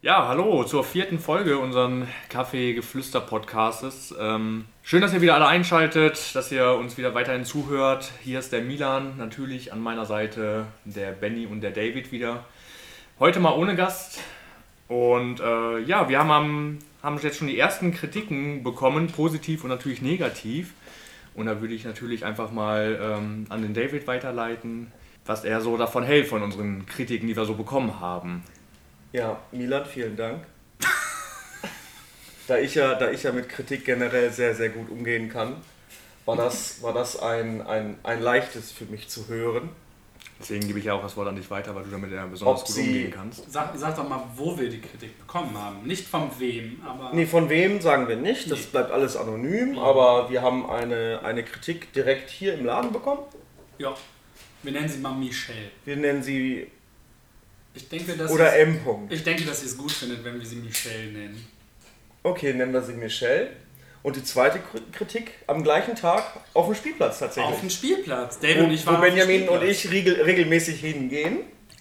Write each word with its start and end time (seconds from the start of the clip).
Ja, 0.00 0.28
hallo 0.28 0.62
zur 0.62 0.84
vierten 0.84 1.18
Folge 1.18 1.58
unseren 1.58 2.06
Kaffee-Geflüster-Podcastes. 2.28 4.14
Ähm, 4.16 4.66
schön, 4.84 5.00
dass 5.00 5.12
ihr 5.12 5.20
wieder 5.20 5.34
alle 5.34 5.48
einschaltet, 5.48 6.36
dass 6.36 6.52
ihr 6.52 6.70
uns 6.74 6.96
wieder 6.98 7.16
weiterhin 7.16 7.44
zuhört. 7.44 8.12
Hier 8.22 8.38
ist 8.38 8.52
der 8.52 8.62
Milan, 8.62 9.16
natürlich 9.16 9.72
an 9.72 9.80
meiner 9.80 10.06
Seite 10.06 10.66
der 10.84 11.10
Benny 11.10 11.46
und 11.46 11.62
der 11.62 11.72
David 11.72 12.12
wieder. 12.12 12.44
Heute 13.18 13.40
mal 13.40 13.58
ohne 13.58 13.74
Gast. 13.74 14.20
Und 14.86 15.40
äh, 15.40 15.80
ja, 15.80 16.08
wir 16.08 16.20
haben, 16.20 16.30
am, 16.30 16.78
haben 17.02 17.18
jetzt 17.18 17.38
schon 17.38 17.48
die 17.48 17.58
ersten 17.58 17.92
Kritiken 17.92 18.62
bekommen, 18.62 19.08
positiv 19.08 19.64
und 19.64 19.70
natürlich 19.70 20.00
negativ. 20.00 20.74
Und 21.34 21.46
da 21.46 21.60
würde 21.60 21.74
ich 21.74 21.84
natürlich 21.84 22.24
einfach 22.24 22.52
mal 22.52 23.00
ähm, 23.02 23.46
an 23.48 23.62
den 23.62 23.74
David 23.74 24.06
weiterleiten, 24.06 24.92
was 25.26 25.42
er 25.42 25.60
so 25.60 25.76
davon 25.76 26.04
hält, 26.04 26.28
von 26.28 26.44
unseren 26.44 26.86
Kritiken, 26.86 27.26
die 27.26 27.34
wir 27.34 27.46
so 27.46 27.54
bekommen 27.54 27.98
haben. 27.98 28.44
Ja, 29.12 29.40
Milan, 29.52 29.86
vielen 29.86 30.16
Dank. 30.16 30.44
da, 32.46 32.58
ich 32.58 32.74
ja, 32.74 32.94
da 32.94 33.10
ich 33.10 33.22
ja 33.22 33.32
mit 33.32 33.48
Kritik 33.48 33.84
generell 33.84 34.30
sehr, 34.32 34.54
sehr 34.54 34.68
gut 34.70 34.90
umgehen 34.90 35.28
kann, 35.28 35.56
war 36.26 36.36
das, 36.36 36.82
war 36.82 36.92
das 36.92 37.18
ein, 37.20 37.62
ein, 37.66 37.98
ein 38.02 38.20
leichtes 38.20 38.70
für 38.72 38.84
mich 38.84 39.08
zu 39.08 39.28
hören. 39.28 39.70
Deswegen 40.40 40.66
gebe 40.68 40.78
ich 40.78 40.84
ja 40.84 40.92
auch 40.92 41.02
das 41.02 41.16
Wort 41.16 41.26
an 41.26 41.34
dich 41.34 41.50
weiter, 41.50 41.74
weil 41.74 41.82
du 41.84 41.90
damit 41.90 42.12
ja 42.12 42.24
besonders 42.26 42.60
Ob 42.60 42.66
gut 42.66 42.74
sie- 42.76 42.82
umgehen 42.82 43.10
kannst. 43.10 43.50
Sag, 43.50 43.72
sag 43.76 43.96
doch 43.96 44.08
mal, 44.08 44.22
wo 44.36 44.56
wir 44.56 44.68
die 44.68 44.80
Kritik 44.80 45.18
bekommen 45.18 45.56
haben. 45.58 45.82
Nicht 45.84 46.06
von 46.06 46.30
wem, 46.38 46.80
aber. 46.86 47.12
Nee, 47.12 47.26
von 47.26 47.48
wem 47.48 47.80
sagen 47.80 48.06
wir 48.06 48.14
nicht, 48.16 48.48
das 48.50 48.60
Nee. 48.60 48.66
bleibt 48.70 48.92
alles 48.92 49.16
anonym, 49.16 49.78
aber 49.80 50.30
wir 50.30 50.40
haben 50.42 50.70
eine, 50.70 51.20
eine 51.24 51.42
Kritik 51.42 51.92
direkt 51.92 52.30
hier 52.30 52.54
im 52.54 52.66
Laden 52.66 52.92
bekommen. 52.92 53.22
Ja. 53.78 53.96
Wir 54.62 54.72
nennen 54.72 54.88
sie 54.88 54.98
mal 54.98 55.12
Michelle. 55.14 55.70
Wir 55.84 55.96
nennen 55.96 56.22
sie 56.22 56.68
Ich 57.78 57.88
denke, 57.88 58.16
dass 58.16 58.30
oder 58.32 58.56
M. 58.56 58.80
-Punkt. 58.84 59.10
ich 59.12 59.22
denke, 59.22 59.44
dass 59.44 59.60
sie 59.60 59.66
es 59.66 59.76
gut 59.78 59.92
findet, 59.92 60.24
wenn 60.24 60.38
wir 60.40 60.44
sie 60.46 60.56
Michelle 60.56 61.12
nennen. 61.12 61.46
Okay, 62.24 62.52
nennen 62.52 62.72
wir 62.72 62.82
sie 62.82 62.94
Michelle. 62.94 63.50
Und 64.02 64.16
die 64.16 64.24
zweite 64.24 64.58
Kri- 64.58 64.82
Kritik 64.92 65.30
am 65.46 65.62
gleichen 65.62 65.94
Tag 65.94 66.24
auf 66.54 66.66
dem 66.66 66.74
Spielplatz 66.74 67.20
tatsächlich. 67.20 67.52
Auf 67.54 67.60
dem 67.60 67.70
Spielplatz. 67.70 68.40
David 68.40 68.58
wo, 68.58 68.64
und 68.64 68.72
ich 68.72 68.84
wo 68.84 68.90
waren 68.90 68.96
auf 68.96 69.04
dem 69.04 69.14
Benjamin 69.14 69.48
und 69.48 69.62
ich 69.62 69.90
regel, 69.90 70.20
regelmäßig 70.22 70.80
hingehen. 70.80 71.38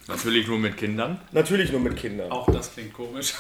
Natürlich 0.08 0.48
nur 0.48 0.59
mit 0.59 0.78
Kindern. 0.78 1.20
Natürlich 1.31 1.72
nur 1.72 1.81
mit 1.81 1.98
Kindern. 1.98 2.31
Auch 2.31 2.50
das 2.52 2.72
klingt 2.73 2.94
komisch. 2.94 3.34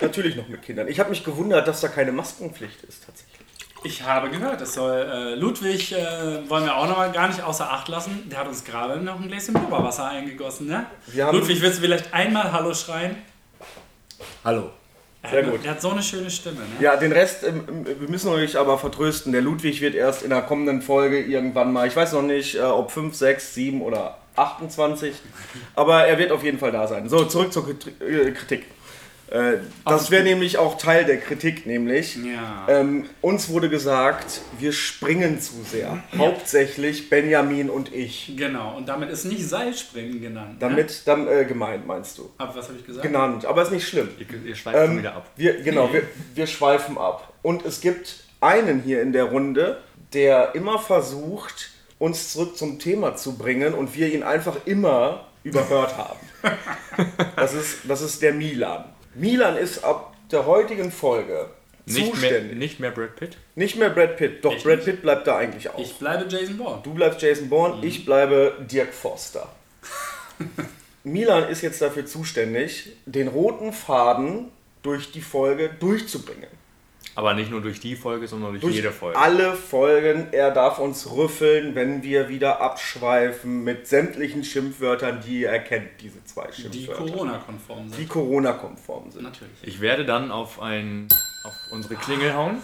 Natürlich 0.00 0.36
noch 0.36 0.48
mit 0.48 0.62
Kindern. 0.62 0.86
Ich 0.88 1.00
habe 1.00 1.10
mich 1.10 1.24
gewundert, 1.24 1.66
dass 1.66 1.80
da 1.80 1.88
keine 1.88 2.12
Maskenpflicht 2.12 2.82
ist 2.84 3.04
tatsächlich. 3.04 3.27
Ich 3.84 4.02
habe 4.02 4.28
gehört, 4.28 4.60
es 4.60 4.74
soll 4.74 4.96
äh, 4.96 5.34
Ludwig, 5.36 5.92
äh, 5.92 6.48
wollen 6.48 6.64
wir 6.64 6.76
auch 6.76 6.88
noch 6.88 6.96
mal 6.96 7.12
gar 7.12 7.28
nicht 7.28 7.40
außer 7.40 7.70
Acht 7.70 7.88
lassen. 7.88 8.28
Der 8.28 8.40
hat 8.40 8.48
uns 8.48 8.64
gerade 8.64 9.00
noch 9.00 9.20
ein 9.20 9.28
Gläschen 9.28 9.54
Blubberwasser 9.54 10.08
eingegossen, 10.08 10.66
ne? 10.66 10.86
Ludwig, 11.14 11.60
willst 11.62 11.78
du 11.78 11.82
vielleicht 11.82 12.12
einmal 12.12 12.50
Hallo 12.50 12.74
schreien? 12.74 13.16
Hallo. 14.44 14.70
Er 15.22 15.30
Sehr 15.30 15.44
hat, 15.44 15.50
gut. 15.50 15.64
Er 15.64 15.70
hat 15.72 15.80
so 15.80 15.90
eine 15.90 16.02
schöne 16.02 16.30
Stimme, 16.30 16.56
ne? 16.56 16.66
Ja, 16.80 16.96
den 16.96 17.12
Rest, 17.12 17.44
ähm, 17.44 17.64
ähm, 17.68 17.86
wir 17.86 18.08
müssen 18.08 18.28
euch 18.30 18.56
aber 18.58 18.78
vertrösten. 18.78 19.32
Der 19.32 19.42
Ludwig 19.42 19.80
wird 19.80 19.94
erst 19.94 20.22
in 20.22 20.30
der 20.30 20.42
kommenden 20.42 20.82
Folge 20.82 21.20
irgendwann 21.20 21.72
mal, 21.72 21.86
ich 21.86 21.94
weiß 21.94 22.14
noch 22.14 22.22
nicht, 22.22 22.56
äh, 22.56 22.62
ob 22.62 22.90
5, 22.90 23.14
6, 23.14 23.54
7 23.54 23.82
oder 23.82 24.18
28, 24.34 25.14
aber 25.74 26.04
er 26.04 26.18
wird 26.18 26.32
auf 26.32 26.42
jeden 26.42 26.58
Fall 26.58 26.72
da 26.72 26.86
sein. 26.88 27.08
So, 27.08 27.24
zurück 27.24 27.52
zur 27.52 27.68
äh, 27.68 28.30
Kritik. 28.32 28.66
Äh, 29.30 29.58
das 29.84 30.10
wäre 30.10 30.22
nämlich 30.22 30.56
auch 30.58 30.78
Teil 30.78 31.04
der 31.04 31.18
Kritik, 31.18 31.66
nämlich. 31.66 32.16
Ja. 32.16 32.66
Ähm, 32.68 33.04
uns 33.20 33.48
wurde 33.50 33.68
gesagt, 33.68 34.40
wir 34.58 34.72
springen 34.72 35.40
zu 35.40 35.62
sehr. 35.64 36.02
Hauptsächlich 36.16 37.10
Benjamin 37.10 37.68
und 37.68 37.92
ich. 37.94 38.32
Genau, 38.36 38.76
und 38.76 38.88
damit 38.88 39.10
ist 39.10 39.24
nicht 39.24 39.46
Seilspringen 39.46 40.20
genannt. 40.20 40.52
Ne? 40.52 40.56
Damit 40.60 41.02
dann 41.06 41.28
äh, 41.28 41.44
gemeint, 41.44 41.86
meinst 41.86 42.16
du? 42.18 42.30
Ab, 42.38 42.52
was 42.54 42.68
habe 42.68 42.78
ich 42.78 42.86
gesagt? 42.86 43.06
Genannt, 43.06 43.44
aber 43.44 43.62
ist 43.62 43.72
nicht 43.72 43.86
schlimm. 43.86 44.08
Ihr, 44.18 44.26
ihr 44.48 44.54
schweift 44.54 44.78
Ähm, 44.78 44.98
wieder 44.98 45.16
ab. 45.16 45.30
wir, 45.36 45.60
genau, 45.62 45.92
wir, 45.92 46.04
wir 46.34 46.46
schweifen 46.46 46.96
ab. 46.96 47.32
Und 47.42 47.64
es 47.66 47.80
gibt 47.80 48.24
einen 48.40 48.82
hier 48.82 49.02
in 49.02 49.12
der 49.12 49.24
Runde, 49.24 49.78
der 50.14 50.54
immer 50.54 50.78
versucht, 50.78 51.70
uns 51.98 52.32
zurück 52.32 52.56
zum 52.56 52.78
Thema 52.78 53.16
zu 53.16 53.36
bringen 53.36 53.74
und 53.74 53.94
wir 53.94 54.12
ihn 54.12 54.22
einfach 54.22 54.56
immer 54.64 55.26
überhört 55.44 55.96
haben. 55.96 56.18
Das 57.36 57.54
ist, 57.54 57.78
das 57.84 58.00
ist 58.00 58.22
der 58.22 58.32
Milan. 58.34 58.84
Milan 59.18 59.56
ist 59.56 59.84
ab 59.84 60.14
der 60.30 60.46
heutigen 60.46 60.90
Folge 60.92 61.48
Nicht 61.86 61.98
mehr, 61.98 62.10
zuständig. 62.12 62.58
nicht 62.58 62.80
mehr 62.80 62.90
Brad 62.90 63.16
Pitt. 63.16 63.36
Nicht 63.54 63.76
mehr 63.76 63.90
Brad 63.90 64.16
Pitt, 64.16 64.44
doch 64.44 64.54
Ich 64.54 64.62
Brad 64.62 64.76
nicht. 64.76 64.84
Pitt 64.86 65.02
bleibt 65.02 65.26
da 65.26 65.36
eigentlich 65.36 65.68
auch. 65.70 65.78
Ich 65.78 65.94
bleibe 65.94 66.26
Jason 66.28 66.56
Bourne. 66.56 66.80
Du 66.82 66.94
bleibst 66.94 67.20
Jason 67.22 67.48
Bourne, 67.48 67.84
ich 67.84 68.04
bleibe 68.04 68.56
Dirk 68.70 68.92
Forster. 68.92 69.48
Milan 71.04 71.48
ist 71.48 71.62
jetzt 71.62 71.80
dafür 71.80 72.06
zuständig, 72.06 72.92
den 73.06 73.28
roten 73.28 73.72
Faden 73.72 74.50
durch 74.82 75.10
die 75.12 75.20
Folge 75.22 75.70
durchzubringen. 75.80 76.48
Aber 77.18 77.34
nicht 77.34 77.50
nur 77.50 77.60
durch 77.60 77.80
die 77.80 77.96
Folge, 77.96 78.28
sondern 78.28 78.52
durch, 78.52 78.60
Durch 78.62 78.76
jede 78.76 78.92
Folge. 78.92 79.18
alle 79.18 79.52
Folgen. 79.54 80.28
Er 80.30 80.52
darf 80.52 80.78
uns 80.78 81.10
rüffeln, 81.10 81.74
wenn 81.74 82.04
wir 82.04 82.28
wieder 82.28 82.60
abschweifen 82.60 83.64
mit 83.64 83.88
sämtlichen 83.88 84.44
Schimpfwörtern, 84.44 85.20
die 85.26 85.42
er 85.42 85.58
kennt, 85.58 85.88
diese 86.00 86.22
zwei 86.24 86.46
Die 86.46 86.62
Schimpfwörter. 86.62 87.02
Corona-konform 87.12 87.88
Die 87.90 87.96
sind. 87.96 88.08
Corona-konform 88.08 89.10
sind. 89.10 89.22
Natürlich. 89.24 89.50
Ich 89.62 89.80
werde 89.80 90.04
dann 90.04 90.30
auf, 90.30 90.62
ein, 90.62 91.08
auf 91.42 91.54
unsere 91.72 91.96
Klingel 91.96 92.34
hauen, 92.34 92.58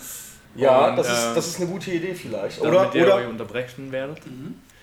Ja, 0.55 0.91
Und, 0.91 0.97
das, 0.99 1.09
ist, 1.09 1.33
äh, 1.33 1.35
das 1.35 1.47
ist 1.49 1.61
eine 1.61 1.71
gute 1.71 1.91
Idee 1.91 2.15
vielleicht. 2.15 2.63
damit 2.63 2.73
Oder, 2.75 2.95
ihr 2.95 3.07
euch 3.09 3.15
oder 3.15 3.29
unterbrechen 3.31 3.91
werdet. 3.91 4.21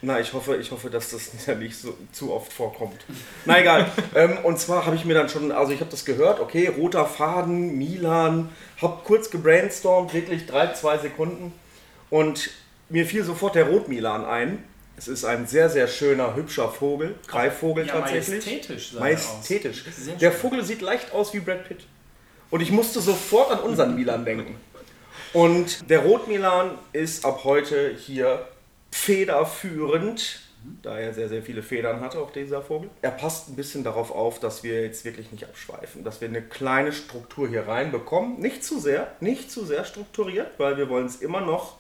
Na, 0.03 0.19
ich 0.19 0.34
hoffe, 0.34 0.57
ich 0.57 0.72
hoffe, 0.72 0.89
dass 0.89 1.12
das 1.12 1.29
ja 1.45 1.56
nicht 1.56 1.75
so 1.75 1.95
zu 2.12 2.34
oft 2.34 2.51
vorkommt. 2.51 3.06
Na 3.45 3.59
egal. 3.59 3.89
ähm, 4.16 4.39
und 4.44 4.59
zwar 4.59 4.85
habe 4.85 4.95
ich 4.95 5.06
mir 5.06 5.13
dann 5.13 5.29
schon, 5.29 5.51
also 5.51 5.72
ich 5.72 5.79
habe 5.79 5.91
das 5.91 6.06
gehört, 6.06 6.39
okay, 6.39 6.67
roter 6.67 7.06
Faden, 7.06 7.78
Milan, 7.78 8.50
hab 8.81 9.03
kurz 9.06 9.29
gebrainstormt, 9.29 10.13
wirklich 10.13 10.47
drei, 10.47 10.73
zwei 10.73 10.97
Sekunden. 10.97 11.53
Und 12.09 12.50
mir 12.89 13.06
fiel 13.06 13.23
sofort 13.23 13.56
der 13.56 13.67
Rot-Milan 13.67 14.25
ein. 14.25 14.63
Es 14.97 15.07
ist 15.07 15.23
ein 15.23 15.47
sehr, 15.47 15.69
sehr 15.69 15.88
schöner, 15.88 16.35
hübscher 16.35 16.69
Vogel, 16.69 17.16
Greifvogel 17.28 17.88
Ja, 17.88 18.01
tatsächlich. 18.01 18.45
majestätisch 18.45 18.94
Majestätisch. 18.94 19.85
Der. 20.19 20.31
Vogel 20.31 20.63
sieht 20.63 20.81
leicht 20.81 21.12
aus 21.13 21.33
wie 21.33 21.39
Brad 21.39 21.68
Pitt. 21.68 21.85
Und 22.50 22.62
ich 22.62 22.72
musste 22.72 23.00
sofort 23.01 23.51
an 23.51 23.59
unseren 23.59 23.95
Milan 23.95 24.25
denken. 24.25 24.57
Und 25.33 25.89
der 25.89 26.00
Rot-Milan 26.00 26.78
ist 26.91 27.23
ab 27.25 27.41
heute 27.45 27.95
hier 27.95 28.45
federführend, 28.91 30.41
da 30.84 31.00
er 31.00 31.13
sehr, 31.13 31.29
sehr 31.29 31.41
viele 31.41 31.63
Federn 31.63 32.02
hatte, 32.02 32.19
auch 32.19 32.31
dieser 32.31 32.62
Vogel. 32.62 32.90
Er 33.02 33.12
passt 33.12 33.50
ein 33.50 33.56
bisschen 33.56 33.84
darauf 33.84 34.12
auf, 34.12 34.40
dass 34.40 34.63
wir 34.63 34.84
jetzt 34.84 35.06
wirklich 35.06 35.31
nicht 35.31 35.46
abschweifen, 35.46 36.03
dass 36.03 36.22
wir 36.22 36.28
eine 36.28 36.41
kleine 36.41 36.94
Struktur 36.94 37.47
hier 37.47 37.68
reinbekommen. 37.68 38.40
Nicht 38.40 38.63
zu 38.63 38.80
sehr, 38.80 39.16
nicht 39.19 39.50
zu 39.51 39.66
sehr 39.66 39.85
strukturiert, 39.85 40.51
weil 40.57 40.78
wir 40.78 40.90
wollen 40.90 41.07
es 41.07 41.18
immer 41.18 41.41
noch 41.41 41.78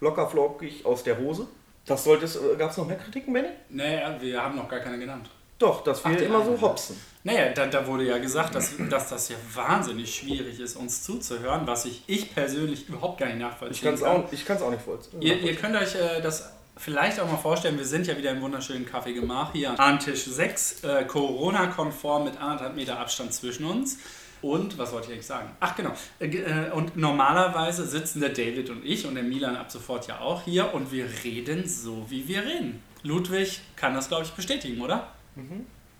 locker 0.00 0.28
flockig 0.28 0.86
aus 0.86 1.04
der 1.04 1.18
Hose. 1.18 1.46
Das 1.86 2.04
sollte 2.04 2.24
es, 2.24 2.38
gab 2.58 2.70
es 2.70 2.76
noch 2.76 2.86
mehr 2.86 2.96
Kritiken, 2.96 3.32
Benny? 3.32 3.48
Naja, 3.68 4.16
wir 4.20 4.42
haben 4.42 4.56
noch 4.56 4.68
gar 4.68 4.80
keine 4.80 4.98
genannt. 4.98 5.28
Doch, 5.62 5.84
dass 5.84 6.04
wir 6.04 6.10
Ach, 6.12 6.16
die 6.16 6.24
immer 6.24 6.44
so 6.44 6.60
hopsen. 6.60 7.00
Naja, 7.22 7.50
da, 7.50 7.66
da 7.66 7.86
wurde 7.86 8.04
ja 8.04 8.18
gesagt, 8.18 8.56
dass, 8.56 8.72
dass 8.90 9.10
das 9.10 9.28
ja 9.28 9.36
wahnsinnig 9.54 10.12
schwierig 10.12 10.58
ist, 10.58 10.76
uns 10.76 11.04
zuzuhören, 11.04 11.64
was 11.68 11.84
ich, 11.84 12.02
ich 12.08 12.34
persönlich 12.34 12.88
überhaupt 12.88 13.20
gar 13.20 13.26
nicht 13.26 13.38
nachvollziehen 13.38 13.74
Ich 13.76 13.82
kann 13.82 13.94
es 13.94 14.02
auch, 14.02 14.32
ich 14.32 14.44
kann's 14.44 14.60
auch 14.60 14.72
nicht 14.72 14.82
vollziehen. 14.82 15.22
Ihr, 15.22 15.38
ihr 15.38 15.54
könnt 15.54 15.76
euch 15.76 15.94
äh, 15.94 16.20
das 16.20 16.50
vielleicht 16.76 17.20
auch 17.20 17.30
mal 17.30 17.36
vorstellen, 17.36 17.78
wir 17.78 17.84
sind 17.84 18.08
ja 18.08 18.18
wieder 18.18 18.32
im 18.32 18.40
wunderschönen 18.40 18.84
Café 18.84 19.12
Gemach 19.12 19.52
hier 19.52 19.78
an 19.78 20.00
Tisch 20.00 20.24
6, 20.24 20.82
äh, 20.82 21.04
Corona-konform 21.04 22.24
mit 22.24 22.40
anderthalb 22.40 22.74
Meter 22.74 22.98
Abstand 22.98 23.32
zwischen 23.32 23.64
uns. 23.64 23.98
Und, 24.40 24.76
was 24.76 24.92
wollte 24.92 25.06
ich 25.06 25.12
eigentlich 25.12 25.26
sagen? 25.26 25.48
Ach 25.60 25.76
genau, 25.76 25.92
äh, 26.18 26.26
äh, 26.26 26.72
und 26.72 26.96
normalerweise 26.96 27.86
sitzen 27.86 28.20
der 28.20 28.30
David 28.30 28.68
und 28.68 28.84
ich 28.84 29.06
und 29.06 29.14
der 29.14 29.22
Milan 29.22 29.54
ab 29.54 29.70
sofort 29.70 30.08
ja 30.08 30.18
auch 30.18 30.42
hier 30.42 30.74
und 30.74 30.90
wir 30.90 31.06
reden 31.22 31.68
so, 31.68 32.04
wie 32.08 32.26
wir 32.26 32.42
reden. 32.42 32.82
Ludwig 33.04 33.60
kann 33.76 33.94
das, 33.94 34.08
glaube 34.08 34.24
ich, 34.24 34.32
bestätigen, 34.32 34.80
oder? 34.82 35.06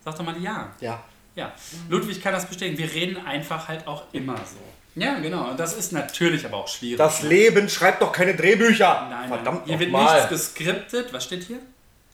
Sag 0.05 0.17
doch 0.17 0.25
mal 0.25 0.41
ja. 0.43 0.73
Ja. 0.81 1.03
Ja, 1.35 1.51
Ludwig 1.89 2.21
kann 2.23 2.35
das 2.35 2.47
bestätigen. 2.47 2.77
Wir 2.77 2.93
reden 2.93 3.17
einfach 3.25 3.67
halt 3.67 3.87
auch 3.87 4.03
immer 4.13 4.37
so. 4.37 4.59
Ja, 5.01 5.19
genau. 5.19 5.49
Und 5.51 5.59
das 5.59 5.75
ist 5.75 5.93
natürlich 5.93 6.45
aber 6.45 6.59
auch 6.59 6.69
schwierig. 6.69 6.99
Das 6.99 7.23
Leben 7.23 7.71
schreibt 7.71 8.03
doch 8.03 8.13
keine 8.13 8.35
Drehbücher. 8.37 9.07
Nein, 9.09 9.29
Verdammt 9.29 9.61
nein. 9.61 9.69
Hier 9.69 9.79
wird 9.81 9.91
nochmal. 9.93 10.17
nichts 10.17 10.29
geskriptet. 10.29 11.11
Was 11.15 11.25
steht 11.25 11.45
hier? 11.45 11.61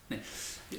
Nee. 0.07 0.19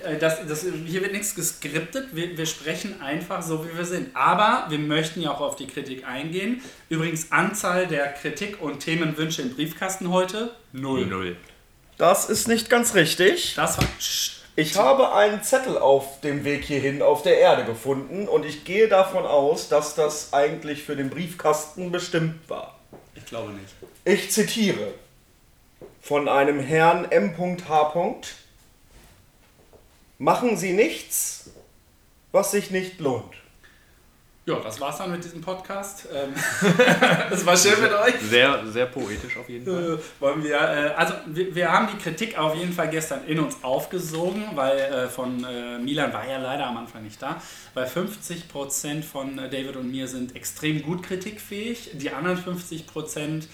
Äh, 0.02 0.16
Das, 0.16 0.38
das, 0.48 0.62
hier 0.86 1.02
wird 1.02 1.12
nichts 1.12 1.34
geskriptet. 1.34 2.16
Wir, 2.16 2.38
wir 2.38 2.46
sprechen 2.46 3.02
einfach 3.02 3.42
so, 3.42 3.62
wie 3.68 3.76
wir 3.76 3.84
sind. 3.84 4.16
Aber 4.16 4.64
wir 4.70 4.78
möchten 4.78 5.20
ja 5.20 5.32
auch 5.32 5.42
auf 5.42 5.56
die 5.56 5.66
Kritik 5.66 6.06
eingehen. 6.08 6.62
Übrigens, 6.88 7.30
Anzahl 7.32 7.88
der 7.88 8.10
Kritik- 8.14 8.62
und 8.62 8.80
Themenwünsche 8.80 9.42
im 9.42 9.54
Briefkasten 9.54 10.08
heute? 10.08 10.52
Null. 10.72 11.04
Null. 11.04 11.36
Das 11.98 12.30
ist 12.30 12.48
nicht 12.48 12.70
ganz 12.70 12.94
richtig. 12.94 13.52
Das 13.56 13.76
war. 13.76 13.84
Sch- 14.00 14.38
Ich 14.56 14.76
habe 14.76 15.14
einen 15.14 15.42
Zettel 15.42 15.78
auf 15.78 16.20
dem 16.20 16.44
Weg 16.44 16.64
hierhin 16.64 17.02
auf 17.02 17.22
der 17.22 17.38
Erde 17.38 17.64
gefunden 17.64 18.28
und 18.28 18.44
ich 18.44 18.64
gehe 18.64 18.88
davon 18.88 19.24
aus, 19.24 19.68
dass 19.68 19.94
das 19.94 20.32
eigentlich 20.32 20.82
für 20.82 20.96
den 20.96 21.08
Briefkasten 21.08 21.92
bestimmt 21.92 22.48
war. 22.48 22.78
Ich 23.14 23.24
glaube 23.24 23.52
nicht. 23.52 23.74
Ich 24.04 24.30
zitiere 24.32 24.92
von 26.02 26.28
einem 26.28 26.60
Herrn 26.60 27.10
M.H. 27.10 28.14
Machen 30.18 30.56
Sie 30.56 30.72
nichts, 30.72 31.50
was 32.32 32.50
sich 32.50 32.70
nicht 32.70 33.00
lohnt. 33.00 33.39
Ja, 34.46 34.58
das 34.58 34.80
war's 34.80 34.96
dann 34.96 35.12
mit 35.12 35.22
diesem 35.22 35.42
Podcast. 35.42 36.08
Ähm, 36.12 36.32
Es 37.30 37.44
war 37.44 37.56
schön 37.56 37.80
mit 37.80 37.92
euch. 37.92 38.14
Sehr, 38.22 38.66
sehr 38.66 38.86
poetisch 38.86 39.36
auf 39.36 39.48
jeden 39.48 39.66
Fall. 39.66 39.98
Äh, 39.98 40.20
wollen 40.20 40.42
wir, 40.42 40.56
äh, 40.56 40.94
also 40.96 41.14
wir, 41.26 41.54
wir 41.54 41.70
haben 41.70 41.88
die 41.92 42.02
Kritik 42.02 42.38
auf 42.38 42.54
jeden 42.54 42.72
Fall 42.72 42.88
gestern 42.88 43.24
in 43.26 43.38
uns 43.38 43.62
aufgesogen, 43.62 44.44
weil 44.54 44.78
äh, 44.78 45.08
von 45.08 45.44
Milan 45.84 46.12
war 46.12 46.26
ja 46.26 46.38
leider 46.38 46.66
am 46.66 46.78
Anfang 46.78 47.02
nicht 47.02 47.20
da, 47.20 47.40
weil 47.74 47.86
50% 47.86 49.02
von 49.02 49.38
äh, 49.38 49.50
David 49.50 49.76
und 49.76 49.90
mir 49.90 50.08
sind 50.08 50.34
extrem 50.34 50.82
gut 50.82 51.02
kritikfähig, 51.02 51.90
die 51.94 52.10
anderen 52.10 52.42
50%, 52.42 53.44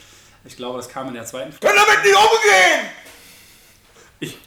ich 0.45 0.57
glaube, 0.57 0.77
das 0.79 0.89
kam 0.89 1.09
in 1.09 1.15
der 1.15 1.25
zweiten 1.25 1.53
Folge. 1.53 1.67
Können 1.67 1.87
damit 1.87 2.05
nicht 2.05 2.17
umgehen! 2.17 2.91
Ich, 4.21 4.39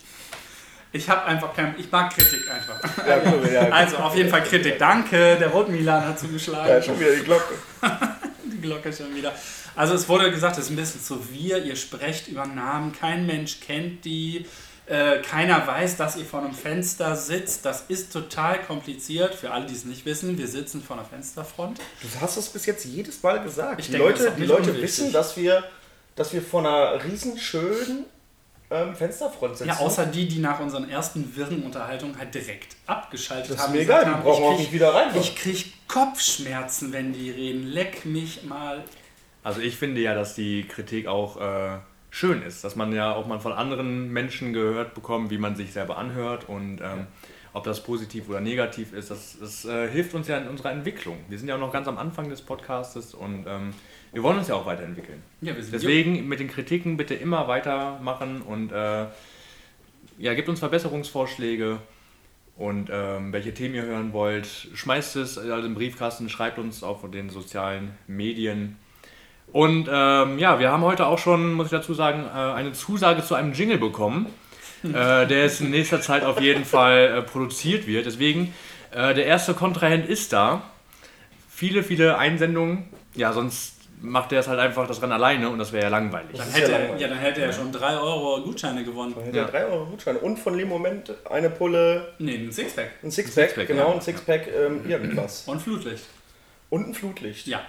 ich 0.92 1.10
habe 1.10 1.26
einfach 1.26 1.54
kein, 1.54 1.76
ich 1.78 1.92
mag 1.92 2.14
Kritik 2.14 2.50
einfach. 2.50 3.08
Ja, 3.08 3.22
cool, 3.26 3.50
ja. 3.52 3.62
Also 3.72 3.98
auf 3.98 4.16
jeden 4.16 4.30
Fall 4.30 4.44
Kritik. 4.44 4.80
Danke, 4.80 5.38
der 5.38 5.50
Rot 5.50 5.70
Milan 5.70 6.08
hat 6.08 6.20
zugeschlagen. 6.20 6.68
ja, 6.68 6.82
schon 6.82 7.00
wieder 7.00 7.16
die 7.16 7.24
Glocke. 7.24 7.54
Die 8.52 8.62
Glocke 8.62 8.92
schon 8.92 9.14
wieder. 9.16 9.32
Also 9.76 9.94
es 9.94 10.10
wurde 10.10 10.32
gesagt, 10.32 10.58
es 10.58 10.66
ist 10.66 10.70
ein 10.72 10.76
bisschen 10.76 11.02
zu 11.04 11.32
wir, 11.32 11.64
ihr 11.64 11.76
sprecht 11.76 12.28
über 12.28 12.46
Namen, 12.48 12.92
kein 12.92 13.28
Mensch 13.28 13.60
kennt 13.62 14.04
die, 14.04 14.48
äh, 14.88 15.20
keiner 15.20 15.66
weiß, 15.68 15.98
dass 15.98 16.16
ihr 16.16 16.26
vor 16.26 16.42
einem 16.42 16.54
Fenster 16.54 17.16
sitzt. 17.16 17.64
Das 17.64 17.86
ist 17.90 18.12
total 18.12 18.60
kompliziert. 18.64 19.36
Für 19.36 19.52
alle, 19.52 19.68
die 19.68 19.76
es 19.76 19.86
nicht 19.86 20.06
wissen, 20.06 20.40
wir 20.40 20.48
sitzen 20.48 20.82
vor 20.82 20.98
einer 20.98 21.06
Fensterfront. 21.06 21.78
Du 21.78 22.22
hast 22.22 22.38
es 22.38 22.50
bis 22.50 22.66
jetzt 22.66 22.86
jedes 22.86 23.22
Mal 23.22 23.42
gesagt. 23.44 23.80
Ich 23.80 23.86
die 23.86 23.92
denke, 23.94 24.08
Leute, 24.08 24.34
die 24.36 24.46
Leute 24.46 24.72
unwichtig. 24.72 24.82
wissen, 24.82 25.14
dass 25.14 25.38
wir, 25.38 25.64
dass 26.16 26.34
wir 26.34 26.42
vor 26.42 26.62
einer 26.62 27.04
riesenschönen 27.06 28.06
ähm, 28.72 28.96
Fensterfront 28.96 29.58
sitzen. 29.58 29.70
Ja, 29.70 29.78
außer 29.78 30.06
die, 30.06 30.28
die 30.28 30.40
nach 30.40 30.60
unseren 30.60 30.90
ersten 30.90 31.36
wirren 31.36 31.64
Unterhaltungen 31.64 32.18
halt 32.18 32.34
direkt 32.36 32.76
abgeschaltet 32.88 33.50
Das 33.52 33.58
ist 33.58 33.64
haben. 33.64 33.72
mir 33.74 33.80
und 33.80 33.84
egal, 33.86 34.06
die 34.06 34.22
brauchen 34.22 34.44
auch 34.44 34.50
krieg- 34.52 34.60
nicht 34.60 34.74
wieder 34.74 34.94
rein. 34.94 35.08
Ich 35.16 35.36
krieg 35.36 35.74
Kopfschmerzen, 35.88 36.92
wenn 36.94 37.14
die 37.14 37.32
reden. 37.32 37.64
Leck 37.68 38.06
mich 38.06 38.44
mal. 38.44 38.84
Also 39.44 39.62
ich 39.62 39.76
finde 39.78 40.02
ja, 40.02 40.14
dass 40.14 40.36
die 40.36 40.64
Kritik 40.68 41.08
auch 41.08 41.40
äh, 41.40 41.78
schön 42.12 42.42
ist, 42.42 42.64
dass 42.64 42.76
man 42.76 42.92
ja 42.94 43.14
auch 43.16 43.26
mal 43.26 43.40
von 43.40 43.54
anderen 43.54 44.12
Menschen 44.12 44.54
gehört 44.54 44.94
bekommt, 44.94 45.32
wie 45.32 45.38
man 45.38 45.56
sich 45.56 45.72
selber 45.74 45.98
anhört 45.98 46.48
und 46.50 46.82
ähm, 46.82 47.08
ob 47.54 47.64
das 47.64 47.82
positiv 47.82 48.30
oder 48.30 48.42
negativ 48.42 48.94
ist, 48.94 49.10
das, 49.10 49.38
das 49.40 49.66
äh, 49.66 49.90
hilft 49.90 50.14
uns 50.14 50.28
ja 50.28 50.38
in 50.38 50.48
unserer 50.48 50.72
Entwicklung. 50.72 51.18
Wir 51.30 51.40
sind 51.40 51.48
ja 51.48 51.56
auch 51.56 51.60
noch 51.60 51.72
ganz 51.74 51.88
am 51.88 51.98
Anfang 51.98 52.30
des 52.30 52.42
Podcastes 52.44 53.16
und 53.16 53.46
ähm, 53.48 53.74
wir 54.12 54.24
wollen 54.24 54.38
uns 54.38 54.48
ja 54.48 54.56
auch 54.56 54.66
weiterentwickeln. 54.66 55.22
Ja, 55.42 55.56
wir 55.56 55.62
sind 55.62 55.74
Deswegen 55.74 56.28
mit 56.28 56.40
den 56.40 56.48
Kritiken 56.48 56.98
bitte 56.98 57.14
immer 57.14 57.48
weitermachen 57.48 58.42
und 58.42 58.72
äh, 58.72 59.06
ja, 60.18 60.34
gebt 60.34 60.50
uns 60.50 60.60
Verbesserungsvorschläge 60.60 61.80
und 62.58 62.90
ähm, 62.92 63.32
welche 63.32 63.54
Themen 63.54 63.76
ihr 63.76 63.84
hören 63.84 64.12
wollt. 64.12 64.48
Schmeißt 64.74 65.16
es 65.16 65.38
also 65.38 65.66
im 65.66 65.76
Briefkasten, 65.76 66.28
schreibt 66.30 66.60
uns 66.60 66.84
auf 66.84 67.10
den 67.10 67.30
sozialen 67.30 67.92
Medien. 68.08 68.78
Und 69.52 69.88
ähm, 69.92 70.38
ja, 70.38 70.60
wir 70.60 70.72
haben 70.72 70.84
heute 70.84 71.08
auch 71.08 71.18
schon, 71.18 71.54
muss 71.54 71.68
ich 71.68 71.72
dazu 71.72 71.94
sagen, 71.94 72.26
äh, 72.26 72.38
eine 72.38 72.74
Zusage 72.74 73.24
zu 73.24 73.34
einem 73.36 73.54
Jingle 73.54 73.78
bekommen, 73.78 74.28
äh, 74.84 74.92
der 75.26 75.44
jetzt 75.44 75.62
in 75.62 75.72
nächster 75.72 76.02
Zeit 76.02 76.24
auf 76.24 76.42
jeden 76.42 76.66
Fall 76.66 77.18
äh, 77.18 77.22
produziert 77.22 77.88
wird. 77.88 78.06
Deswegen, 78.06 78.54
äh, 78.92 79.14
der 79.14 79.26
erste 79.26 79.54
Kontrahent 79.54 80.08
ist 80.08 80.34
da. 80.34 80.64
Viele, 81.50 81.82
viele 81.82 82.18
Einsendungen. 82.18 82.90
Ja, 83.16 83.34
sonst 83.34 83.79
macht 84.02 84.32
er 84.32 84.40
es 84.40 84.48
halt 84.48 84.60
einfach 84.60 84.88
das 84.88 85.02
Rennen 85.02 85.12
alleine 85.14 85.50
und 85.50 85.60
das 85.60 85.72
wäre 85.74 85.84
ja 85.84 85.90
langweilig. 85.90 86.38
Dann 86.38 86.48
hätte, 86.50 86.72
ja 86.72 86.78
er- 86.78 86.80
langweilig. 86.80 87.02
ja, 87.02 87.08
dann 87.10 87.18
hätte 87.20 87.42
er 87.42 87.52
schon 87.54 87.72
3 87.72 87.98
Euro 87.98 88.42
Gutscheine 88.44 88.84
gewonnen. 88.84 89.14
Dann 89.16 89.24
hätte 89.26 89.38
Ja. 89.38 89.44
er 89.46 89.50
3 89.52 89.66
Euro 89.66 89.86
Gutschein 89.88 90.18
und 90.18 90.38
von 90.40 90.56
Limoment 90.56 91.14
eine 91.30 91.50
Pulle, 91.50 92.14
Nee, 92.20 92.36
ein 92.36 92.52
Sixpack. 92.52 92.92
ein 93.04 93.12
Sixpack, 93.12 93.46
Sixpack, 93.50 93.68
genau, 93.68 93.90
ja. 93.90 93.94
ein 93.96 94.02
Sixpack, 94.02 94.48
ähm, 94.48 94.90
irgendwas. 94.90 95.44
Und 95.48 95.62
Flutlicht. 95.62 96.04
Und 96.70 96.88
ein 96.90 96.94
Flutlicht. 96.94 97.48
Ja. 97.48 97.62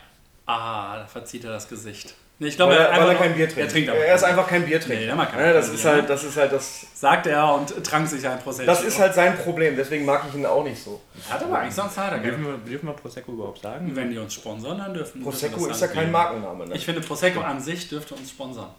Ah, 0.47 0.99
da 0.99 1.07
verzieht 1.07 1.45
er 1.45 1.51
das 1.53 1.69
Gesicht. 1.69 2.15
Nee, 2.41 2.49
ich 2.49 2.57
glaube, 2.57 2.73
Weil, 2.73 2.81
er, 2.81 2.91
einfach 2.91 3.07
weil 3.07 3.13
er 3.17 3.19
kein 3.19 3.35
Bier 3.35 3.47
trinkt. 3.47 3.59
Er 3.59 3.69
trinkt 3.69 3.91
aber 3.91 3.99
er 3.99 4.15
ist 4.15 4.23
kein 4.23 4.31
einfach 4.31 4.49
kein 4.49 4.65
Biertrinker. 4.65 5.01
Nee, 5.01 5.07
der 5.07 5.15
mag 5.15 5.31
kein 5.31 5.41
ja, 5.41 5.53
das, 5.53 5.67
Bier, 5.67 5.75
ist 5.75 5.85
ne? 5.85 5.91
halt, 5.91 6.09
das 6.09 6.25
ist 6.25 6.37
halt 6.39 6.53
das. 6.53 6.87
Sagt 6.95 7.27
er 7.27 7.55
und 7.55 7.85
trank 7.85 8.09
sich 8.09 8.27
ein 8.27 8.39
Prosecco. 8.39 8.67
Das 8.67 8.83
ist 8.83 8.99
halt 8.99 9.13
sein 9.13 9.37
Problem, 9.37 9.77
deswegen 9.77 10.07
mag 10.07 10.25
ich 10.27 10.35
ihn 10.35 10.47
auch 10.47 10.65
nicht 10.65 10.83
so. 10.83 11.03
Hat 11.29 11.43
aber 11.43 11.59
eigentlich 11.59 11.75
sonst 11.75 11.99
hat 11.99 12.13
er 12.13 12.19
Dürfen 12.19 12.47
wir, 12.47 12.57
dürfen 12.57 12.87
wir 12.87 12.95
Prosecco 12.95 13.33
überhaupt 13.33 13.61
sagen? 13.61 13.95
Wenn 13.95 14.11
die 14.11 14.17
uns 14.17 14.33
sponsern, 14.33 14.79
dann 14.79 14.95
dürfen 14.95 15.23
Prosecco 15.23 15.53
dürfen 15.53 15.67
wir 15.67 15.73
ist 15.73 15.83
das 15.83 15.95
ja 15.95 16.01
kein 16.01 16.11
Markenname, 16.11 16.67
ne? 16.67 16.75
Ich 16.75 16.87
finde, 16.87 17.03
Prosecco 17.03 17.41
an 17.41 17.61
sich 17.61 17.91
dürfte 17.91 18.15
uns 18.15 18.31
sponsern. 18.31 18.71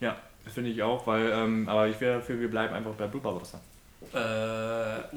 Ja, 0.00 0.16
das 0.46 0.54
finde 0.54 0.70
ich 0.70 0.82
auch, 0.82 1.06
weil, 1.06 1.30
ähm, 1.30 1.68
aber 1.68 1.88
ich 1.88 2.00
wäre 2.00 2.20
dafür, 2.20 2.40
wir 2.40 2.48
bleiben 2.48 2.72
einfach 2.72 2.92
bei 2.92 3.06
Blubberwasser. 3.06 3.60
Äh, 4.12 4.18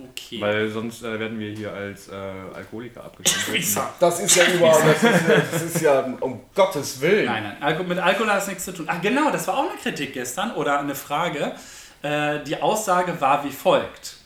okay. 0.10 0.40
Weil 0.40 0.70
sonst 0.70 1.04
äh, 1.04 1.20
werden 1.20 1.40
wir 1.40 1.52
hier 1.52 1.72
als 1.74 2.10
äh, 2.10 2.14
Alkoholiker. 2.54 3.10
Frisser. 3.26 3.90
Das 4.00 4.20
ist 4.20 4.36
ja 4.36 4.44
überhaupt, 4.54 4.84
das 4.86 5.04
ist, 5.04 5.28
ja- 5.28 5.42
das 5.52 5.62
ist 5.64 5.82
ja, 5.82 6.00
um 6.20 6.42
Gottes 6.54 7.02
Willen. 7.02 7.26
Nein, 7.26 7.44
nein, 7.44 7.58
Alko 7.64 7.84
mit 7.84 7.98
Alkohol 8.00 8.30
hat 8.32 8.42
es 8.44 8.48
nichts 8.48 8.66
zu 8.66 8.74
tun. 8.74 8.86
Ach 8.90 9.02
genau, 9.02 9.32
das 9.32 9.48
war 9.48 9.58
auch 9.58 9.70
eine 9.70 9.80
Kritik 9.82 10.14
gestern 10.14 10.52
oder 10.54 10.80
eine 10.80 10.96
Frage. 10.96 11.54
Äh, 12.02 12.44
die 12.44 12.62
Aussage 12.62 13.20
war 13.20 13.44
wie 13.44 13.52
folgt. 13.52 14.18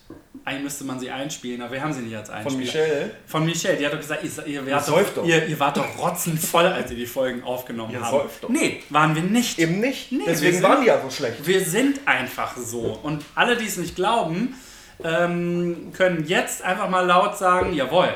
Eigentlich 0.48 0.64
müsste 0.64 0.86
man 0.86 0.98
sie 0.98 1.12
einspielen, 1.12 1.62
aber 1.62 1.74
wir 1.74 1.82
haben 1.82 1.92
sie 1.92 2.00
nicht 2.04 2.16
als 2.16 2.30
Einspieler. 2.30 2.52
Von 2.52 2.60
Michelle. 2.60 3.12
Von 3.26 3.46
Michelle, 3.46 3.76
die 3.78 3.86
hat 3.86 3.92
doch 3.94 4.00
gesagt, 4.00 4.24
ihr, 4.24 4.46
ihr, 4.48 4.66
wart 4.72 4.88
doch, 4.88 5.10
doch. 5.16 5.26
Ihr, 5.26 5.46
ihr 5.46 5.60
wart 5.60 5.76
doch 5.76 5.98
rotzenvoll, 6.00 6.68
als 6.68 6.90
ihr 6.90 6.96
die 6.96 7.06
Folgen 7.06 7.44
aufgenommen 7.44 7.92
Ihr 7.92 8.02
habt. 8.02 8.44
doch. 8.44 8.48
Nee, 8.48 8.82
waren 8.90 9.14
wir 9.14 9.24
nicht. 9.24 9.60
Eben 9.60 9.82
nicht. 9.82 10.10
Nee, 10.14 10.24
Deswegen 10.26 10.54
sind- 10.54 10.64
waren 10.64 10.80
die 10.80 10.88
ja 10.88 11.02
so 11.02 11.10
schlecht. 11.10 11.46
Wir 11.46 11.60
sind 11.66 12.00
einfach 12.06 12.56
so. 12.56 12.98
Und 13.04 13.26
alle, 13.36 13.58
die 13.58 13.66
es 13.66 13.76
nicht 13.76 13.98
glauben, 13.98 14.56
ähm, 15.04 15.92
können 15.94 16.26
jetzt 16.28 16.62
einfach 16.62 16.90
mal 16.90 17.06
laut 17.06 17.38
sagen, 17.38 17.74
jawohl. 17.74 18.10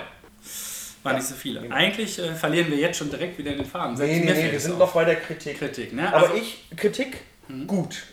Waren 1.04 1.16
nicht 1.18 1.28
so 1.28 1.36
viele. 1.36 1.69
Eigentlich 1.69 2.18
äh, 2.18 2.33
verlieren 2.36 2.72
wir 2.72 2.78
jetzt 2.78 2.98
schon 2.98 3.10
direkt 3.10 3.38
wieder 3.39 3.51
den 3.51 3.66
Faden. 3.66 3.98
Selbst 3.98 4.13
Nee, 4.13 4.24
nee, 4.31 4.44
nee, 4.45 4.51
wir 4.54 4.60
sind 4.60 4.74
auf. 4.74 4.80
noch 4.80 4.94
bei 4.94 5.04
der 5.04 5.16
Kritik. 5.18 5.60
Kritik, 5.60 5.92
ne? 5.94 6.07
Aber 6.13 6.28
Also- 6.30 6.36
ich, 6.36 6.63
Kritik, 6.78 7.18
gut. 7.68 8.04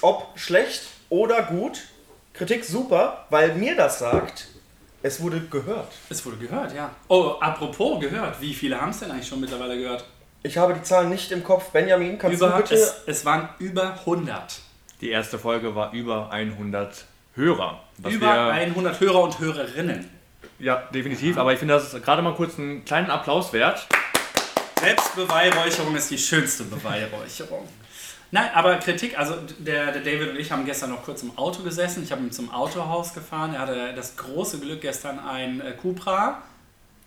Ob 0.00 0.38
schlecht 0.38 0.84
oder 1.10 1.42
gut, 1.42 1.80
Kritik 2.38 2.64
super, 2.64 3.26
weil 3.30 3.56
mir 3.56 3.74
das 3.74 3.98
sagt, 3.98 4.46
es 5.02 5.20
wurde 5.20 5.40
gehört. 5.40 5.92
Es 6.08 6.24
wurde 6.24 6.36
gehört, 6.36 6.72
ja. 6.72 6.88
Oh, 7.08 7.34
apropos 7.40 8.00
gehört. 8.00 8.40
Wie 8.40 8.54
viele 8.54 8.80
haben 8.80 8.90
es 8.90 9.00
denn 9.00 9.10
eigentlich 9.10 9.26
schon 9.26 9.40
mittlerweile 9.40 9.76
gehört? 9.76 10.04
Ich 10.44 10.56
habe 10.56 10.72
die 10.72 10.82
Zahlen 10.84 11.08
nicht 11.08 11.32
im 11.32 11.42
Kopf. 11.42 11.70
Benjamin, 11.70 12.16
kannst 12.16 12.36
Über, 12.36 12.50
du 12.50 12.56
bitte... 12.58 12.74
es, 12.76 13.02
es 13.06 13.24
waren 13.24 13.48
über 13.58 13.94
100. 14.06 14.60
Die 15.00 15.10
erste 15.10 15.36
Folge 15.36 15.74
war 15.74 15.92
über 15.92 16.30
100 16.30 17.06
Hörer. 17.34 17.82
Über 18.04 18.20
wir, 18.20 18.52
100 18.52 19.00
Hörer 19.00 19.20
und 19.20 19.40
Hörerinnen. 19.40 20.08
Ja, 20.60 20.76
definitiv. 20.94 21.38
Aber 21.38 21.52
ich 21.52 21.58
finde, 21.58 21.74
das 21.74 21.92
ist 21.92 22.04
gerade 22.04 22.22
mal 22.22 22.34
kurz 22.34 22.56
einen 22.56 22.84
kleinen 22.84 23.10
Applaus 23.10 23.52
wert. 23.52 23.88
Selbstbeweihräucherung 24.80 25.96
ist 25.96 26.08
die 26.12 26.18
schönste 26.18 26.62
Beweihräucherung. 26.62 27.66
Nein, 28.30 28.50
aber 28.54 28.76
Kritik, 28.76 29.18
also 29.18 29.34
der, 29.58 29.92
der 29.92 30.02
David 30.02 30.30
und 30.30 30.36
ich 30.36 30.52
haben 30.52 30.66
gestern 30.66 30.90
noch 30.90 31.02
kurz 31.02 31.22
im 31.22 31.36
Auto 31.38 31.62
gesessen. 31.62 32.02
Ich 32.04 32.12
habe 32.12 32.22
ihn 32.22 32.30
zum 32.32 32.52
Autohaus 32.52 33.14
gefahren. 33.14 33.54
Er 33.54 33.60
hatte 33.60 33.92
das 33.94 34.16
große 34.16 34.58
Glück, 34.60 34.82
gestern 34.82 35.18
ein 35.18 35.60
äh, 35.62 35.72
Cupra, 35.72 36.42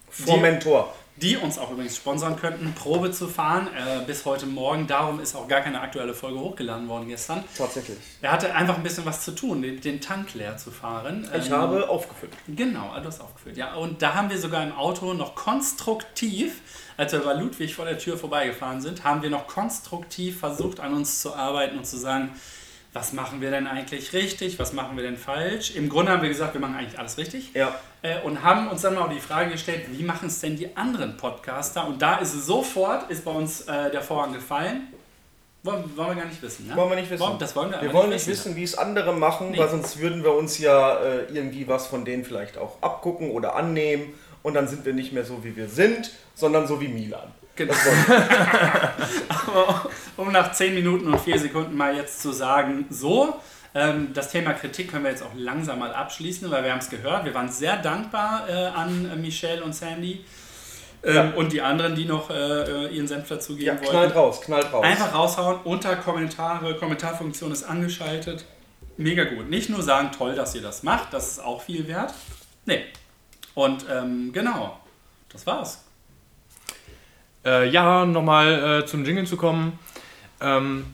Vor 0.10 0.38
Mentor. 0.40 0.94
die 1.18 1.38
uns 1.38 1.60
auch 1.60 1.70
übrigens 1.72 1.96
sponsern 1.96 2.38
könnten, 2.38 2.74
Probe 2.74 3.12
zu 3.12 3.28
fahren. 3.28 3.68
Äh, 3.68 4.04
bis 4.08 4.26
heute 4.26 4.48
Morgen. 4.48 4.88
Darum 4.88 5.20
ist 5.20 5.36
auch 5.36 5.48
gar 5.48 5.62
keine 5.62 5.82
aktuelle 5.82 6.16
Folge 6.16 6.40
hochgeladen 6.40 6.88
worden 6.88 7.08
gestern. 7.08 7.44
Tatsächlich. 7.56 7.98
Er 8.24 8.32
hatte 8.32 8.56
einfach 8.56 8.78
ein 8.78 8.84
bisschen 8.84 9.06
was 9.06 9.22
zu 9.24 9.32
tun, 9.34 9.62
den, 9.62 9.80
den 9.80 10.02
Tank 10.02 10.34
leer 10.34 10.58
zu 10.58 10.72
fahren. 10.72 11.30
Ich 11.38 11.48
Ähm, 11.48 11.54
habe 11.54 11.88
aufgefüllt. 11.88 12.32
Genau, 12.48 12.96
du 13.00 13.06
hast 13.06 13.22
aufgeführt. 13.22 13.58
Ja, 13.58 13.76
und 13.76 14.02
da 14.02 14.16
haben 14.16 14.32
wir 14.32 14.40
sogar 14.40 14.64
im 14.64 14.72
Auto 14.74 15.14
noch 15.14 15.36
konstruktiv, 15.36 16.62
als 17.02 17.14
wir 17.14 17.20
bei 17.22 17.34
Ludwig 17.34 17.74
vor 17.74 17.86
der 17.86 17.98
Tür 17.98 18.16
vorbeigefahren 18.16 18.80
sind, 18.80 19.04
haben 19.04 19.24
wir 19.24 19.32
noch 19.32 19.48
konstruktiv 19.48 20.40
versucht, 20.40 20.80
an 20.80 20.94
uns 20.94 21.20
zu 21.20 21.34
arbeiten 21.34 21.80
und 21.80 21.88
zu 21.88 21.98
sagen, 21.98 22.30
was 22.94 23.12
machen 23.12 23.42
wir 23.42 23.50
denn 23.50 23.66
eigentlich 23.66 24.14
richtig, 24.14 24.60
was 24.60 24.72
machen 24.74 24.96
wir 24.98 25.04
denn 25.04 25.18
falsch. 25.18 25.76
Im 25.76 25.90
Grunde 25.90 26.12
haben 26.12 26.22
wir 26.22 26.30
gesagt, 26.30 26.54
wir 26.54 26.62
machen 26.62 26.76
eigentlich 26.76 27.00
alles 27.00 27.18
richtig. 27.18 27.56
Ja. 27.56 27.74
Äh, 28.04 28.22
und 28.22 28.44
haben 28.44 28.68
uns 28.68 28.82
dann 28.84 28.94
mal 28.94 29.10
die 29.10 29.20
Frage 29.20 29.50
gestellt, 29.50 29.86
wie 29.90 30.04
machen 30.04 30.28
es 30.28 30.42
denn 30.42 30.56
die 30.58 30.78
anderen 30.78 31.18
Podcaster? 31.18 31.88
Und 31.88 32.04
da 32.04 32.18
ist 32.18 32.34
sofort, 32.46 33.10
ist 33.10 33.26
bei 33.26 33.32
uns 33.32 33.62
äh, 33.62 33.90
der 33.90 34.04
Vorhang 34.04 34.34
gefallen. 34.34 34.94
Wollen, 35.64 35.98
wollen 35.98 36.10
wir 36.10 36.16
gar 36.16 36.26
nicht 36.26 36.42
wissen, 36.44 36.68
ne? 36.68 36.76
Wollen 36.76 36.90
wir 36.92 36.98
nicht 36.98 37.10
wissen. 37.10 37.26
Das 37.40 37.56
wollen 37.56 37.72
wir, 37.72 37.82
Wir 37.82 37.94
wollen 37.94 38.10
nicht 38.10 38.28
wissen, 38.28 38.56
wie 38.56 38.64
es 38.64 38.78
andere 38.78 39.14
machen, 39.14 39.52
Nee. 39.52 39.58
weil 39.58 39.70
sonst 39.70 39.98
würden 40.00 40.24
wir 40.24 40.34
uns 40.34 40.60
ja 40.60 41.00
äh, 41.00 41.24
irgendwie 41.34 41.68
was 41.68 41.88
von 41.88 42.06
denen 42.06 42.26
vielleicht 42.26 42.60
auch 42.60 42.80
abgucken 42.82 43.32
oder 43.32 43.56
annehmen 43.56 44.14
und 44.44 44.54
dann 44.54 44.68
sind 44.68 44.86
wir 44.86 44.94
nicht 44.94 45.12
mehr 45.14 45.24
so, 45.26 45.44
wie 45.44 45.56
wir 45.56 45.68
sind, 45.70 46.12
sondern 46.36 46.68
so 46.68 46.80
wie 46.82 46.88
Milan. 46.88 47.32
Genau. 47.56 47.74
Aber 49.30 49.90
um 50.18 50.32
nach 50.32 50.52
10 50.52 50.74
Minuten 50.74 51.08
und 51.14 51.20
4 51.20 51.40
Sekunden 51.40 51.76
mal 51.76 51.96
jetzt 51.96 52.22
zu 52.22 52.32
sagen, 52.32 52.86
so, 52.90 53.36
ähm, 53.76 54.10
das 54.14 54.32
Thema 54.32 54.54
Kritik 54.54 54.92
können 54.92 55.04
wir 55.04 55.12
jetzt 55.12 55.24
auch 55.24 55.34
langsam 55.36 55.80
mal 55.80 55.94
abschließen, 55.94 56.50
weil 56.52 56.64
wir 56.64 56.72
haben 56.72 56.80
es 56.80 56.90
gehört. 56.90 57.26
Wir 57.26 57.34
waren 57.34 57.50
sehr 57.50 57.78
dankbar 57.78 58.48
äh, 58.50 58.54
an 58.68 59.22
Michelle 59.22 59.64
und 59.64 59.74
Sandy 59.74 60.24
ähm, 61.04 61.16
Ja. 61.16 61.32
und 61.36 61.52
die 61.54 61.62
anderen, 61.62 61.96
die 61.96 62.06
noch 62.06 62.30
äh, 62.30 62.88
ihren 62.88 63.08
Senf 63.08 63.30
Ja, 63.30 63.36
dazugeben 63.36 63.78
knallt 63.80 63.94
wollten. 63.94 64.12
raus, 64.18 64.42
knallt 64.42 64.72
raus. 64.74 64.84
Einfach 64.86 65.14
raushauen, 65.14 65.60
unter 65.64 65.96
Kommentare, 65.98 66.76
Kommentarfunktion 66.76 67.52
ist 67.52 67.64
angeschaltet. 67.64 68.46
Mega 68.98 69.24
gut. 69.24 69.50
Nicht 69.50 69.70
nur 69.70 69.82
sagen, 69.82 70.12
toll, 70.18 70.36
dass 70.36 70.54
ihr 70.56 70.62
das 70.62 70.84
macht, 70.84 71.14
das 71.14 71.32
ist 71.32 71.40
auch 71.44 71.62
viel 71.62 71.88
wert. 71.88 72.14
Nee. 72.66 72.84
Und 73.54 73.86
ähm, 73.90 74.32
genau, 74.34 74.80
das 75.30 75.46
war's. 75.46 75.84
Äh, 77.46 77.70
ja, 77.70 78.06
nochmal 78.06 78.82
äh, 78.82 78.86
zum 78.86 79.04
Jingle 79.04 79.26
zu 79.26 79.36
kommen. 79.36 79.80
Ähm, 80.40 80.86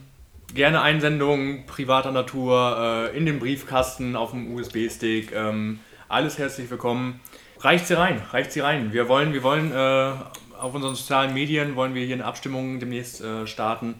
gerne 0.54 0.80
Einsendungen 0.80 1.66
privater 1.66 2.10
Natur 2.10 3.10
äh, 3.12 3.16
in 3.16 3.26
den 3.26 3.38
Briefkasten, 3.38 4.16
auf 4.16 4.30
dem 4.30 4.54
USB-Stick. 4.54 5.32
Ähm, 5.32 5.80
alles 6.08 6.38
herzlich 6.38 6.70
willkommen. 6.70 7.20
Reicht 7.60 7.86
sie 7.86 7.94
rein, 7.94 8.22
reicht 8.32 8.52
sie 8.52 8.60
rein. 8.60 8.92
Wir 8.92 9.08
wollen, 9.08 9.32
wir 9.32 9.42
wollen 9.42 9.72
äh, 9.72 10.12
auf 10.58 10.74
unseren 10.74 10.94
sozialen 10.94 11.34
Medien 11.34 11.76
wollen 11.76 11.94
wir 11.94 12.04
hier 12.04 12.14
eine 12.14 12.24
Abstimmung 12.24 12.80
demnächst 12.80 13.20
äh, 13.20 13.46
starten. 13.46 13.96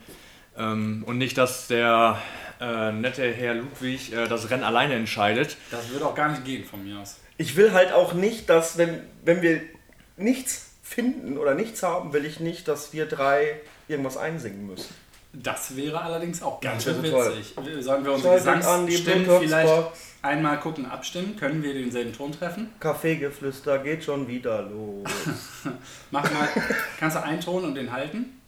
Ähm, 0.56 1.04
und 1.06 1.18
nicht, 1.18 1.36
dass 1.36 1.68
der 1.68 2.18
äh, 2.60 2.92
nette 2.92 3.30
Herr 3.30 3.54
Ludwig 3.54 4.10
das 4.28 4.50
Rennen 4.50 4.64
alleine 4.64 4.94
entscheidet. 4.94 5.56
Das 5.70 5.90
würde 5.90 6.06
auch 6.06 6.14
gar 6.14 6.30
nicht 6.30 6.44
gehen 6.44 6.64
von 6.64 6.82
mir 6.82 6.98
aus. 6.98 7.18
Ich 7.38 7.56
will 7.56 7.72
halt 7.72 7.92
auch 7.92 8.12
nicht, 8.12 8.50
dass, 8.50 8.76
wenn, 8.78 9.00
wenn 9.24 9.42
wir 9.42 9.60
nichts 10.16 10.72
finden 10.82 11.38
oder 11.38 11.54
nichts 11.54 11.82
haben, 11.82 12.12
will 12.12 12.24
ich 12.24 12.40
nicht, 12.40 12.68
dass 12.68 12.92
wir 12.92 13.06
drei 13.06 13.60
irgendwas 13.88 14.16
einsingen 14.16 14.66
müssen. 14.66 14.94
Das 15.32 15.76
wäre 15.76 16.00
allerdings 16.00 16.42
auch 16.42 16.60
ganz 16.60 16.84
schön 16.84 17.02
witzig. 17.02 17.54
Sollen 17.80 18.04
wir 18.04 18.12
unsere 18.12 18.40
Schaltet 18.40 18.64
an 18.66 18.86
die 18.86 18.96
Gesangsstimmen 18.96 19.40
vielleicht 19.40 19.84
einmal 20.22 20.58
gucken, 20.58 20.86
abstimmen? 20.86 21.36
Können 21.36 21.62
wir 21.62 21.74
denselben 21.74 22.12
Ton 22.12 22.32
treffen? 22.32 22.72
Kaffeegeflüster 22.80 23.78
geht 23.78 24.02
schon 24.04 24.26
wieder 24.26 24.62
los. 24.62 25.06
Mach 26.10 26.24
mal, 26.32 26.48
kannst 26.98 27.16
du 27.16 27.22
einen 27.22 27.40
Ton 27.40 27.64
und 27.64 27.74
den 27.74 27.92
halten? 27.92 28.40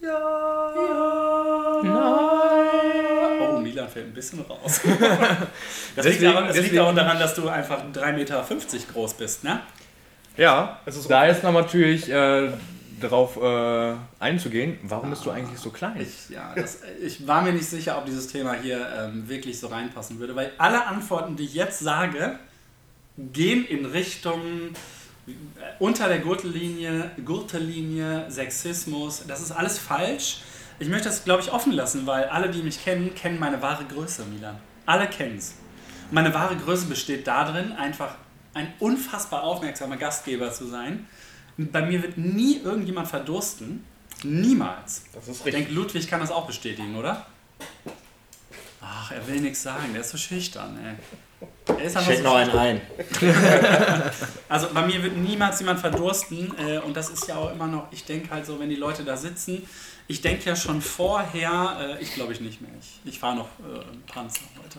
ja. 0.00 0.72
Oh, 0.76 1.82
Milan 3.76 3.90
fällt 3.90 4.06
ein 4.06 4.14
bisschen 4.14 4.40
raus. 4.40 4.80
Das, 5.96 6.04
Deswegen- 6.04 6.24
liegt, 6.24 6.36
aber, 6.36 6.46
das 6.48 6.56
liegt 6.56 6.78
auch 6.78 6.94
daran, 6.94 7.18
dass 7.18 7.34
du 7.34 7.48
einfach 7.48 7.82
3,50 7.92 8.12
Meter 8.12 8.44
groß 8.92 9.14
bist, 9.14 9.44
ne? 9.44 9.60
Ja, 10.36 10.80
Es 10.84 10.96
ist 10.96 11.10
da 11.10 11.24
ist 11.26 11.42
noch 11.42 11.52
natürlich 11.52 12.10
äh, 12.10 12.50
darauf 13.00 13.36
äh, 13.38 13.94
einzugehen. 14.18 14.78
Warum 14.82 15.08
bist 15.10 15.24
du 15.24 15.30
eigentlich 15.30 15.58
so 15.58 15.70
klein? 15.70 15.98
Ich, 15.98 16.28
ja, 16.34 16.52
das, 16.54 16.80
ich 17.02 17.26
war 17.26 17.40
mir 17.42 17.52
nicht 17.52 17.64
sicher, 17.66 17.96
ob 17.96 18.04
dieses 18.04 18.28
Thema 18.28 18.54
hier 18.54 18.86
ähm, 18.98 19.26
wirklich 19.28 19.58
so 19.58 19.68
reinpassen 19.68 20.18
würde, 20.18 20.36
weil 20.36 20.52
alle 20.58 20.86
Antworten, 20.86 21.36
die 21.36 21.44
ich 21.44 21.54
jetzt 21.54 21.78
sage, 21.80 22.38
gehen 23.16 23.64
in 23.66 23.86
Richtung 23.86 24.40
äh, 25.26 25.32
unter 25.78 26.08
der 26.08 26.18
Gürtellinie, 26.18 27.10
Gürtellinie, 27.24 28.26
Sexismus. 28.30 29.22
Das 29.26 29.40
ist 29.40 29.52
alles 29.52 29.78
falsch. 29.78 30.40
Ich 30.78 30.88
möchte 30.88 31.08
das, 31.08 31.24
glaube 31.24 31.42
ich, 31.42 31.52
offen 31.52 31.72
lassen, 31.72 32.06
weil 32.06 32.24
alle, 32.24 32.50
die 32.50 32.62
mich 32.62 32.82
kennen, 32.84 33.14
kennen 33.14 33.38
meine 33.38 33.62
wahre 33.62 33.84
Größe, 33.84 34.24
Milan. 34.26 34.58
Alle 34.84 35.06
kennen 35.08 35.38
es. 35.38 35.54
Meine 36.10 36.32
wahre 36.34 36.56
Größe 36.56 36.86
besteht 36.86 37.26
darin, 37.26 37.72
einfach 37.72 38.14
ein 38.54 38.72
unfassbar 38.78 39.42
aufmerksamer 39.42 39.96
Gastgeber 39.96 40.52
zu 40.52 40.66
sein. 40.66 41.06
Bei 41.56 41.82
mir 41.84 42.02
wird 42.02 42.18
nie 42.18 42.58
irgendjemand 42.58 43.08
verdursten. 43.08 43.84
Niemals. 44.22 45.04
Das 45.12 45.28
ist 45.28 45.40
Ich 45.40 45.46
richtig. 45.46 45.54
denke, 45.66 45.72
Ludwig 45.72 46.08
kann 46.08 46.20
das 46.20 46.30
auch 46.30 46.46
bestätigen, 46.46 46.96
oder? 46.96 47.26
Ach, 49.06 49.12
er 49.12 49.26
will 49.28 49.40
nichts 49.40 49.62
sagen, 49.62 49.92
der 49.92 50.00
ist 50.00 50.10
so 50.10 50.18
schüchtern, 50.18 50.76
ey. 50.82 51.76
Er 51.78 51.84
ist 51.84 51.96
einfach 51.96 52.10
Schenk 52.10 52.24
so 52.24 52.28
noch 52.28 52.36
einen 52.36 52.50
ein. 52.50 52.80
Also 54.48 54.68
bei 54.72 54.86
mir 54.86 55.02
wird 55.02 55.16
niemals 55.16 55.60
jemand 55.60 55.80
verdursten 55.80 56.52
äh, 56.58 56.78
und 56.78 56.96
das 56.96 57.10
ist 57.10 57.28
ja 57.28 57.36
auch 57.36 57.52
immer 57.52 57.66
noch, 57.66 57.92
ich 57.92 58.04
denke 58.04 58.30
halt 58.30 58.46
so, 58.46 58.58
wenn 58.58 58.70
die 58.70 58.76
Leute 58.76 59.04
da 59.04 59.16
sitzen, 59.16 59.62
ich 60.08 60.22
denke 60.22 60.44
ja 60.48 60.56
schon 60.56 60.80
vorher, 60.80 61.98
äh, 61.98 62.02
ich 62.02 62.14
glaube 62.14 62.32
ich 62.32 62.40
nicht 62.40 62.60
mehr, 62.60 62.70
ich, 62.80 63.00
ich 63.04 63.18
fahre 63.18 63.36
noch 63.36 63.46
äh, 63.60 64.12
Panzer 64.12 64.40
heute. 64.62 64.78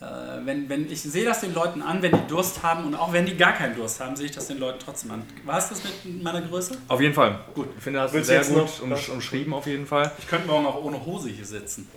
Äh, 0.00 0.46
wenn, 0.46 0.68
wenn, 0.68 0.90
ich 0.90 1.00
sehe 1.02 1.24
das 1.24 1.40
den 1.40 1.54
Leuten 1.54 1.80
an, 1.80 2.02
wenn 2.02 2.12
die 2.12 2.26
Durst 2.26 2.62
haben 2.62 2.84
und 2.86 2.94
auch 2.94 3.12
wenn 3.12 3.24
die 3.24 3.36
gar 3.36 3.52
keinen 3.52 3.76
Durst 3.76 4.00
haben, 4.00 4.16
sehe 4.16 4.26
ich 4.26 4.32
das 4.32 4.48
den 4.48 4.58
Leuten 4.58 4.78
trotzdem 4.84 5.12
an. 5.12 5.22
War 5.44 5.58
es 5.58 5.68
das 5.68 5.82
mit 5.84 6.22
meiner 6.22 6.42
Größe? 6.42 6.76
Auf 6.88 7.00
jeden 7.00 7.14
Fall. 7.14 7.38
Gut. 7.54 7.68
Ich 7.76 7.82
finde 7.82 8.00
das 8.00 8.12
Willst 8.12 8.26
sehr 8.26 8.44
gut 8.44 8.80
umsch 8.82 9.08
umschrieben, 9.08 9.54
auf 9.54 9.66
jeden 9.66 9.86
Fall. 9.86 10.10
Ich 10.18 10.26
könnte 10.26 10.48
morgen 10.48 10.66
auch 10.66 10.82
ohne 10.82 11.04
Hose 11.06 11.28
hier 11.28 11.46
sitzen. 11.46 11.88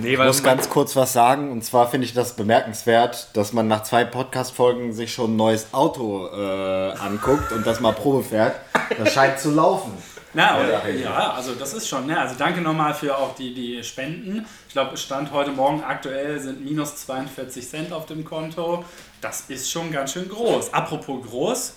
Nee, 0.00 0.12
Ich 0.12 0.18
weil 0.18 0.26
muss 0.26 0.42
ganz 0.42 0.68
kurz 0.70 0.96
was 0.96 1.12
sagen. 1.12 1.50
Und 1.52 1.62
zwar 1.64 1.90
finde 1.90 2.06
ich 2.06 2.14
das 2.14 2.34
bemerkenswert, 2.36 3.28
dass 3.34 3.52
man 3.52 3.68
nach 3.68 3.82
zwei 3.82 4.04
Podcast-Folgen 4.04 4.92
sich 4.92 5.12
schon 5.12 5.34
ein 5.34 5.36
neues 5.36 5.68
Auto 5.72 6.28
äh, 6.28 6.92
anguckt 6.92 7.52
und 7.52 7.66
das 7.66 7.80
mal 7.80 7.92
Probe 7.92 8.22
fährt. 8.24 8.54
Das 8.98 9.12
scheint 9.12 9.38
zu 9.38 9.50
laufen. 9.50 9.92
Na, 10.32 10.58
Ja, 10.58 10.64
oder, 10.64 10.90
ja, 10.90 11.32
also 11.32 11.54
das 11.54 11.74
ist 11.74 11.86
schon, 11.88 12.06
ne? 12.06 12.18
Also 12.18 12.34
danke 12.36 12.60
nochmal 12.60 12.92
für 12.92 13.16
auch 13.16 13.36
die, 13.36 13.54
die 13.54 13.84
Spenden. 13.84 14.44
Ich 14.66 14.72
glaube, 14.72 14.96
Stand 14.96 15.30
heute 15.32 15.52
Morgen 15.52 15.84
aktuell 15.84 16.40
sind 16.40 16.64
minus 16.64 16.96
42 16.96 17.68
Cent 17.68 17.92
auf 17.92 18.06
dem 18.06 18.24
Konto. 18.24 18.84
Das 19.20 19.44
ist 19.48 19.70
schon 19.70 19.92
ganz 19.92 20.12
schön 20.12 20.28
groß. 20.28 20.74
Apropos 20.74 21.24
groß, 21.24 21.74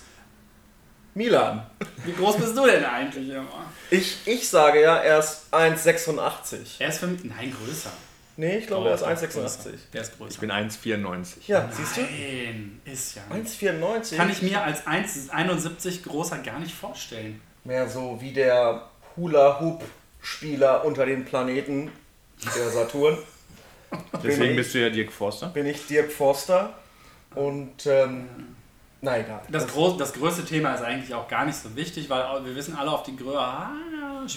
Milan. 1.18 1.66
wie 2.04 2.12
groß 2.12 2.36
bist 2.36 2.56
du 2.56 2.64
denn 2.64 2.84
eigentlich 2.84 3.28
immer? 3.28 3.66
Ich, 3.90 4.18
ich 4.24 4.48
sage 4.48 4.80
ja, 4.82 4.96
er 4.98 5.18
ist 5.18 5.46
1,86. 5.52 6.56
Er 6.78 6.88
ist 6.88 6.98
für 6.98 7.08
mich, 7.08 7.24
nein, 7.24 7.52
größer. 7.52 7.90
Nee, 8.36 8.58
ich 8.58 8.68
glaube, 8.68 8.88
er 8.88 8.94
ist 8.94 9.02
Doch, 9.02 9.08
1,86. 9.08 9.32
größer. 9.32 9.70
Der 9.92 10.00
ist 10.02 10.16
größer. 10.16 10.30
ich 10.30 10.38
bin 10.38 10.52
1,94. 10.52 11.26
Ja, 11.48 11.68
siehst 11.72 11.96
du? 11.96 12.02
Nein, 12.02 12.80
ist 12.84 13.16
ja 13.16 13.22
nicht. 13.36 13.50
1,94. 13.60 14.16
Kann 14.16 14.30
ich 14.30 14.42
mir 14.42 14.62
als 14.62 14.86
1,71 14.86 16.04
großer 16.04 16.38
gar 16.38 16.60
nicht 16.60 16.72
vorstellen. 16.74 17.40
Mehr 17.64 17.88
so 17.88 18.18
wie 18.20 18.32
der 18.32 18.88
Hula-Hoop-Spieler 19.16 20.84
unter 20.84 21.04
den 21.04 21.24
Planeten, 21.24 21.90
der 22.56 22.70
Saturn. 22.70 23.18
Deswegen 24.22 24.50
ich- 24.50 24.56
bist 24.56 24.74
du 24.74 24.82
ja 24.82 24.90
Dirk 24.90 25.10
Forster. 25.12 25.48
Bin 25.48 25.66
ich 25.66 25.86
Dirk 25.88 26.12
Forster. 26.12 26.74
Und, 27.34 27.86
ähm, 27.86 28.28
na 29.00 29.18
egal. 29.18 29.40
Das, 29.50 29.66
groß, 29.68 29.96
das 29.96 30.12
größte 30.12 30.44
Thema 30.44 30.74
ist 30.74 30.82
eigentlich 30.82 31.14
auch 31.14 31.28
gar 31.28 31.44
nicht 31.44 31.56
so 31.56 31.74
wichtig, 31.76 32.10
weil 32.10 32.24
wir 32.44 32.54
wissen 32.56 32.74
alle 32.76 32.90
auf 32.90 33.02
die 33.04 33.16
Größe. 33.16 33.38
Ah. 33.38 33.70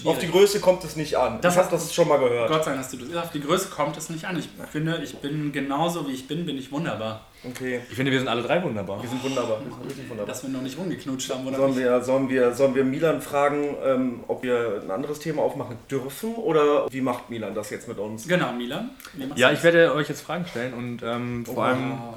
Auf 0.04 0.18
die 0.18 0.30
Größe 0.30 0.60
kommt 0.60 0.84
es 0.84 0.96
nicht 0.96 1.16
an. 1.18 1.40
Das 1.42 1.54
ich 1.54 1.58
habe 1.60 1.70
hast- 1.72 1.84
das 1.88 1.94
schon 1.94 2.06
mal 2.08 2.18
gehört. 2.18 2.48
Gott 2.48 2.64
sei 2.64 2.70
Dank 2.70 2.82
hast 2.84 2.92
du 2.92 2.98
das. 2.98 3.24
Auf 3.24 3.30
die 3.32 3.40
Größe 3.40 3.68
kommt 3.68 3.96
es 3.96 4.08
nicht 4.08 4.24
an. 4.24 4.38
Ich 4.38 4.48
finde, 4.70 5.00
ich 5.02 5.16
bin 5.18 5.52
genauso 5.52 6.06
wie 6.08 6.12
ich 6.12 6.26
bin, 6.28 6.46
bin 6.46 6.56
ich 6.56 6.70
wunderbar. 6.72 7.26
Okay, 7.44 7.80
Ich 7.90 7.96
finde, 7.96 8.12
wir 8.12 8.20
sind 8.20 8.28
alle 8.28 8.42
drei 8.42 8.62
wunderbar. 8.62 9.02
wir 9.02 9.08
sind 9.10 9.22
wunderbar. 9.24 9.58
Wir 9.64 9.72
sind 9.72 9.84
richtig 9.84 10.08
wunderbar. 10.08 10.26
Dass 10.32 10.42
wir 10.44 10.50
noch 10.50 10.62
nicht 10.62 10.78
rumgeknutscht 10.78 11.28
haben, 11.34 11.44
oder? 11.46 11.56
Sollen 11.56 11.76
wir, 11.76 12.00
sollen, 12.02 12.28
wir, 12.30 12.54
sollen 12.54 12.74
wir 12.76 12.84
Milan 12.84 13.20
fragen, 13.20 13.74
ähm, 13.84 14.20
ob 14.28 14.44
wir 14.44 14.80
ein 14.84 14.90
anderes 14.92 15.18
Thema 15.18 15.42
aufmachen 15.42 15.76
dürfen 15.90 16.36
oder 16.36 16.90
wie 16.90 17.00
macht 17.00 17.28
Milan 17.30 17.52
das 17.54 17.70
jetzt 17.70 17.88
mit 17.88 17.98
uns? 17.98 18.28
Genau, 18.28 18.52
Milan. 18.52 18.90
Ja, 19.34 19.48
du 19.48 19.54
ich 19.54 19.62
werde 19.64 19.92
euch 19.92 20.08
jetzt 20.08 20.20
Fragen 20.22 20.46
stellen 20.46 20.72
und 20.74 21.02
ähm, 21.02 21.44
vor 21.44 21.56
das? 21.56 21.64
allem 21.74 21.92
Oh. 21.92 22.14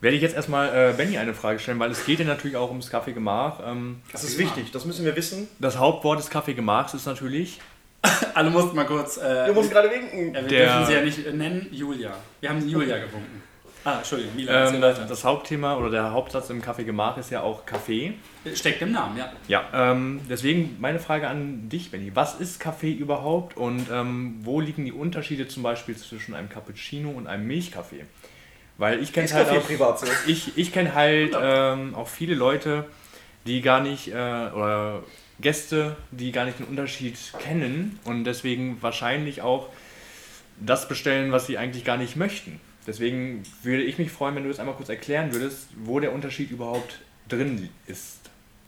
Werde 0.00 0.16
ich 0.16 0.22
jetzt 0.22 0.34
erstmal 0.36 0.68
äh, 0.68 0.94
Benny 0.96 1.18
eine 1.18 1.34
Frage 1.34 1.58
stellen, 1.58 1.78
weil 1.78 1.90
es 1.90 2.04
geht 2.06 2.18
ja 2.20 2.24
natürlich 2.24 2.56
auch 2.56 2.68
ums 2.70 2.90
Kaffeegemach. 2.90 3.60
Ähm, 3.66 4.00
Das 4.12 4.24
ist 4.24 4.38
wichtig, 4.38 4.70
das 4.72 4.84
müssen 4.84 5.04
wir 5.04 5.14
wissen. 5.16 5.48
das 5.58 5.78
Hauptwort 5.78 6.18
des 6.18 6.30
Kaffeegemachs 6.30 6.94
ist 6.94 7.06
natürlich 7.06 7.60
Alle 8.34 8.48
mussten 8.48 8.74
mal 8.76 8.86
kurz. 8.86 9.18
Äh, 9.18 9.46
Wir 9.46 9.52
mussten 9.52 9.72
gerade 9.74 9.90
winken. 9.90 10.34
ja, 10.34 10.40
wir 10.40 10.48
Der- 10.48 10.66
dürfen 10.66 10.86
sie 10.86 10.92
ja 10.94 11.02
nicht 11.02 11.26
äh, 11.26 11.32
nennen. 11.34 11.66
Julia. 11.70 12.12
Wir 12.40 12.48
haben 12.48 12.66
Julia 12.66 12.96
gewunken. 12.96 13.42
Ah, 13.84 13.96
Entschuldigung, 13.98 14.36
Milan. 14.36 14.74
ähm, 14.74 14.80
das, 14.82 15.24
Hauptthema 15.24 15.76
oder 15.76 15.88
der 15.90 16.10
Hauptsatz 16.12 16.50
im 16.50 16.60
Kaffeegemach 16.60 17.16
ist 17.16 17.30
ja 17.30 17.40
auch 17.42 17.64
Kaffee. 17.64 18.12
Steckt 18.54 18.82
im 18.82 18.92
Namen, 18.92 19.16
ja. 19.16 19.32
Ja, 19.48 19.92
ähm, 19.92 20.20
deswegen 20.28 20.76
meine 20.80 20.98
Frage 20.98 21.28
an 21.28 21.68
dich, 21.70 21.90
Benny. 21.90 22.10
Was 22.14 22.34
ist 22.40 22.60
Kaffee 22.60 22.92
überhaupt 22.92 23.56
und 23.56 23.86
ähm, 23.90 24.36
wo 24.42 24.60
liegen 24.60 24.84
die 24.84 24.92
Unterschiede 24.92 25.48
zum 25.48 25.62
Beispiel 25.62 25.96
zwischen 25.96 26.34
einem 26.34 26.50
Cappuccino 26.50 27.08
und 27.10 27.26
einem 27.26 27.46
Milchkaffee? 27.46 28.04
Weil 28.80 29.02
ich 29.02 29.12
kenne 29.12 29.30
halt 29.30 29.50
auch, 29.50 29.66
privat 29.66 30.00
so. 30.00 30.06
ich, 30.26 30.56
ich 30.56 30.72
kenne 30.72 30.94
halt 30.94 31.36
ähm, 31.38 31.94
auch 31.94 32.08
viele 32.08 32.34
Leute, 32.34 32.86
die 33.46 33.60
gar 33.60 33.82
nicht, 33.82 34.08
äh, 34.08 34.12
oder 34.12 35.02
Gäste, 35.38 35.96
die 36.10 36.32
gar 36.32 36.46
nicht 36.46 36.60
den 36.60 36.66
Unterschied 36.66 37.18
kennen 37.38 37.98
und 38.04 38.24
deswegen 38.24 38.80
wahrscheinlich 38.80 39.42
auch 39.42 39.68
das 40.58 40.88
bestellen, 40.88 41.30
was 41.30 41.46
sie 41.46 41.58
eigentlich 41.58 41.84
gar 41.84 41.98
nicht 41.98 42.16
möchten. 42.16 42.58
Deswegen 42.86 43.42
würde 43.62 43.82
ich 43.82 43.98
mich 43.98 44.10
freuen, 44.10 44.34
wenn 44.34 44.44
du 44.44 44.48
das 44.48 44.58
einmal 44.58 44.76
kurz 44.76 44.88
erklären 44.88 45.34
würdest, 45.34 45.68
wo 45.76 46.00
der 46.00 46.14
Unterschied 46.14 46.50
überhaupt 46.50 47.00
drin 47.28 47.68
ist. 47.86 48.19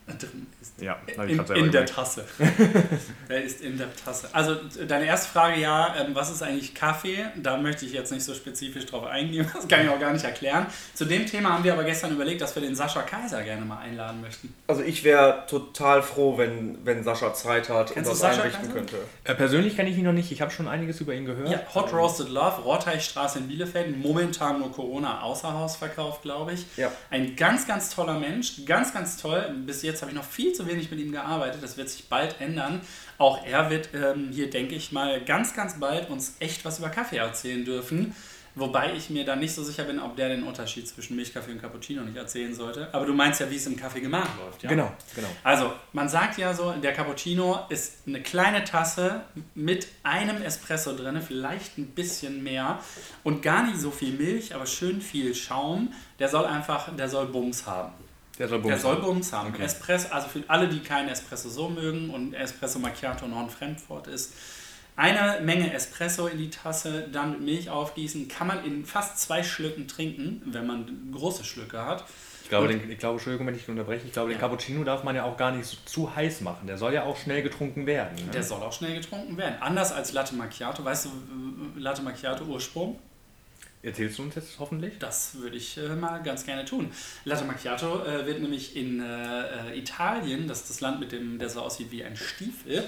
Drin 0.18 0.46
ist 0.60 0.80
Ja, 0.80 0.98
in, 1.06 1.38
in 1.54 1.70
der. 1.70 1.86
Tasse. 1.86 2.24
er 3.28 3.42
ist 3.42 3.60
in 3.60 3.78
der 3.78 3.94
Tasse. 3.94 4.28
Also 4.32 4.56
deine 4.86 5.06
erste 5.06 5.30
Frage, 5.30 5.60
ja, 5.60 5.94
ähm, 5.96 6.14
was 6.14 6.30
ist 6.30 6.42
eigentlich 6.42 6.74
Kaffee? 6.74 7.26
Da 7.36 7.56
möchte 7.56 7.84
ich 7.86 7.92
jetzt 7.92 8.10
nicht 8.12 8.24
so 8.24 8.34
spezifisch 8.34 8.86
drauf 8.86 9.06
eingehen, 9.06 9.48
das 9.54 9.68
kann 9.68 9.84
ich 9.84 9.88
auch 9.88 10.00
gar 10.00 10.12
nicht 10.12 10.24
erklären. 10.24 10.66
Zu 10.94 11.04
dem 11.04 11.26
Thema 11.26 11.52
haben 11.54 11.64
wir 11.64 11.72
aber 11.72 11.84
gestern 11.84 12.12
überlegt, 12.12 12.40
dass 12.40 12.54
wir 12.54 12.62
den 12.62 12.74
Sascha 12.74 13.02
Kaiser 13.02 13.42
gerne 13.42 13.64
mal 13.64 13.78
einladen 13.78 14.20
möchten. 14.20 14.52
Also 14.66 14.82
ich 14.82 15.04
wäre 15.04 15.44
total 15.48 16.02
froh, 16.02 16.36
wenn, 16.38 16.84
wenn 16.84 17.04
Sascha 17.04 17.32
Zeit 17.34 17.68
hat 17.68 17.92
Kennst 17.92 18.10
und 18.10 18.14
das 18.14 18.18
Sascha 18.20 18.42
einrichten 18.42 18.62
Kaiser? 18.68 18.74
könnte. 18.74 18.96
Äh, 19.24 19.34
persönlich 19.34 19.76
kenne 19.76 19.90
ich 19.90 19.98
ihn 19.98 20.04
noch 20.04 20.12
nicht. 20.12 20.32
Ich 20.32 20.40
habe 20.40 20.50
schon 20.50 20.68
einiges 20.68 21.00
über 21.00 21.14
ihn 21.14 21.24
gehört. 21.26 21.48
Ja, 21.48 21.60
Hot 21.74 21.92
Roasted 21.92 22.28
Love, 22.28 22.62
Rohrteichstraße 22.62 23.38
in 23.38 23.48
Bielefeld, 23.48 23.96
momentan 23.96 24.58
nur 24.58 24.72
Corona 24.72 25.20
Außerhausverkauf, 25.22 26.22
glaube 26.22 26.52
ich. 26.54 26.66
Ja. 26.76 26.90
Ein 27.10 27.36
ganz, 27.36 27.66
ganz 27.66 27.90
toller 27.90 28.18
Mensch, 28.18 28.64
ganz, 28.66 28.92
ganz 28.92 29.16
toll. 29.16 29.54
Bis 29.66 29.82
jetzt 29.82 29.91
habe 30.00 30.12
ich 30.12 30.16
noch 30.16 30.24
viel 30.24 30.52
zu 30.54 30.66
wenig 30.66 30.90
mit 30.90 31.00
ihm 31.00 31.12
gearbeitet. 31.12 31.62
Das 31.62 31.76
wird 31.76 31.90
sich 31.90 32.08
bald 32.08 32.40
ändern. 32.40 32.80
Auch 33.18 33.44
er 33.44 33.68
wird 33.68 33.90
ähm, 33.94 34.30
hier, 34.32 34.48
denke 34.48 34.74
ich 34.74 34.92
mal, 34.92 35.22
ganz, 35.22 35.54
ganz 35.54 35.78
bald 35.78 36.08
uns 36.08 36.36
echt 36.40 36.64
was 36.64 36.78
über 36.78 36.88
Kaffee 36.88 37.18
erzählen 37.18 37.64
dürfen. 37.64 38.14
Wobei 38.54 38.92
ich 38.92 39.08
mir 39.08 39.24
da 39.24 39.34
nicht 39.34 39.54
so 39.54 39.64
sicher 39.64 39.84
bin, 39.84 39.98
ob 39.98 40.14
der 40.16 40.28
den 40.28 40.42
Unterschied 40.42 40.86
zwischen 40.86 41.16
Milchkaffee 41.16 41.52
und 41.52 41.62
Cappuccino 41.62 42.02
nicht 42.02 42.16
erzählen 42.16 42.54
sollte. 42.54 42.88
Aber 42.92 43.06
du 43.06 43.14
meinst 43.14 43.40
ja, 43.40 43.50
wie 43.50 43.56
es 43.56 43.66
im 43.66 43.76
Kaffee 43.76 44.00
gemacht 44.00 44.30
läuft, 44.38 44.62
ja? 44.62 44.68
Genau, 44.68 44.92
genau. 45.14 45.28
Also, 45.42 45.72
man 45.94 46.08
sagt 46.10 46.36
ja 46.36 46.52
so, 46.52 46.72
der 46.72 46.92
Cappuccino 46.92 47.60
ist 47.70 48.06
eine 48.06 48.20
kleine 48.20 48.64
Tasse 48.64 49.22
mit 49.54 49.88
einem 50.02 50.42
Espresso 50.42 50.94
drin, 50.94 51.22
vielleicht 51.22 51.78
ein 51.78 51.86
bisschen 51.86 52.42
mehr 52.42 52.78
und 53.22 53.40
gar 53.40 53.66
nicht 53.66 53.78
so 53.78 53.90
viel 53.90 54.12
Milch, 54.12 54.54
aber 54.54 54.66
schön 54.66 55.00
viel 55.00 55.34
Schaum. 55.34 55.94
Der 56.18 56.28
soll 56.28 56.44
einfach, 56.44 56.94
der 56.94 57.08
soll 57.08 57.26
Bums 57.28 57.66
haben. 57.66 57.92
Der 58.38 58.48
soll 58.48 58.58
Bums 58.58 58.72
Der 58.72 58.80
soll 58.80 58.96
haben. 58.96 59.02
Bums 59.04 59.32
haben. 59.32 59.48
Okay. 59.50 59.62
Espresso, 59.62 60.08
also 60.10 60.28
für 60.28 60.42
alle, 60.48 60.68
die 60.68 60.80
keinen 60.80 61.08
Espresso 61.08 61.48
so 61.48 61.68
mögen 61.68 62.10
und 62.10 62.34
Espresso 62.34 62.78
Macchiato 62.78 63.26
noch 63.26 63.40
ein 63.40 63.50
Fremdwort 63.50 64.06
ist, 64.06 64.32
eine 64.96 65.40
Menge 65.42 65.72
Espresso 65.72 66.26
in 66.26 66.38
die 66.38 66.50
Tasse, 66.50 67.08
dann 67.10 67.32
mit 67.32 67.40
Milch 67.40 67.70
aufgießen, 67.70 68.28
kann 68.28 68.46
man 68.46 68.64
in 68.64 68.84
fast 68.84 69.18
zwei 69.18 69.42
Schlücken 69.42 69.88
trinken, 69.88 70.42
wenn 70.46 70.66
man 70.66 71.12
große 71.12 71.44
Schlücke 71.44 71.84
hat. 71.84 72.04
Ich 72.42 72.48
glaube, 72.48 72.68
den, 72.68 72.90
ich 72.90 72.98
glaube, 72.98 73.14
Entschuldigung, 73.14 73.46
wenn 73.46 73.54
ich 73.54 73.66
unterbreche, 73.68 74.06
ich 74.06 74.12
glaube, 74.12 74.30
den 74.30 74.38
Cappuccino 74.38 74.84
darf 74.84 75.04
man 75.04 75.16
ja 75.16 75.24
auch 75.24 75.38
gar 75.38 75.52
nicht 75.52 75.64
so 75.64 75.78
zu 75.86 76.14
heiß 76.14 76.42
machen. 76.42 76.66
Der 76.66 76.76
soll 76.76 76.92
ja 76.92 77.04
auch 77.04 77.16
schnell 77.16 77.42
getrunken 77.42 77.86
werden. 77.86 78.14
Ne? 78.16 78.30
Der 78.32 78.42
soll 78.42 78.62
auch 78.62 78.72
schnell 78.72 78.94
getrunken 78.94 79.38
werden. 79.38 79.56
Anders 79.60 79.92
als 79.92 80.12
Latte 80.12 80.34
Macchiato. 80.34 80.84
Weißt 80.84 81.06
du, 81.06 81.10
Latte 81.80 82.02
Macchiato 82.02 82.44
Ursprung? 82.44 82.98
Erzählst 83.84 84.18
du 84.18 84.22
uns 84.22 84.36
jetzt 84.36 84.60
hoffentlich? 84.60 84.94
Das 85.00 85.34
würde 85.34 85.56
ich 85.56 85.76
äh, 85.76 85.96
mal 85.96 86.22
ganz 86.22 86.46
gerne 86.46 86.64
tun. 86.64 86.92
Latte 87.24 87.44
Macchiato 87.44 88.04
äh, 88.04 88.26
wird 88.26 88.40
nämlich 88.40 88.76
in 88.76 89.00
äh, 89.00 89.76
Italien, 89.76 90.46
das 90.46 90.60
ist 90.60 90.70
das 90.70 90.80
Land, 90.80 91.00
mit 91.00 91.10
dem 91.10 91.40
der 91.40 91.48
so 91.48 91.60
aussieht 91.60 91.90
wie 91.90 92.04
ein 92.04 92.16
Stiefel, 92.16 92.84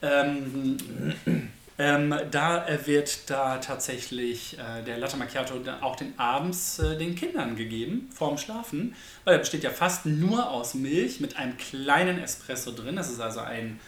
ähm, 0.00 0.78
ähm, 1.78 2.14
da 2.30 2.66
äh, 2.66 2.86
wird 2.86 3.28
da 3.28 3.58
tatsächlich 3.58 4.58
äh, 4.58 4.82
der 4.84 4.96
Latte 4.96 5.18
Macchiato 5.18 5.60
auch 5.82 5.96
den 5.96 6.18
abends 6.18 6.78
äh, 6.78 6.96
den 6.96 7.14
Kindern 7.14 7.54
gegeben, 7.54 8.08
vorm 8.10 8.38
Schlafen, 8.38 8.94
weil 9.24 9.34
er 9.34 9.40
besteht 9.40 9.64
ja 9.64 9.70
fast 9.70 10.06
nur 10.06 10.48
aus 10.48 10.72
Milch 10.72 11.20
mit 11.20 11.36
einem 11.36 11.58
kleinen 11.58 12.18
Espresso 12.18 12.72
drin. 12.72 12.96
Das 12.96 13.10
ist 13.10 13.20
also 13.20 13.40
ein, 13.40 13.80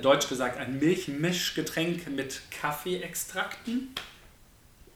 deutsch 0.00 0.30
gesagt, 0.30 0.56
ein 0.58 0.78
Milchmischgetränk 0.78 2.08
mit 2.08 2.40
Kaffeeextrakten 2.50 3.88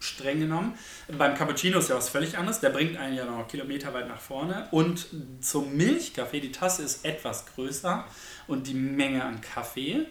streng 0.00 0.40
genommen. 0.40 0.76
Beim 1.16 1.34
Cappuccino 1.34 1.78
ist 1.78 1.90
ja 1.90 1.96
was 1.96 2.08
völlig 2.08 2.36
anderes. 2.36 2.60
Der 2.60 2.70
bringt 2.70 2.96
einen 2.96 3.14
ja 3.14 3.24
noch 3.24 3.46
kilometerweit 3.46 4.08
nach 4.08 4.20
vorne. 4.20 4.66
Und 4.72 5.06
zum 5.40 5.76
Milchkaffee, 5.76 6.40
die 6.40 6.52
Tasse 6.52 6.82
ist 6.82 7.04
etwas 7.04 7.46
größer 7.54 8.04
und 8.48 8.66
die 8.66 8.74
Menge 8.74 9.22
an 9.22 9.40
Kaffee 9.40 10.06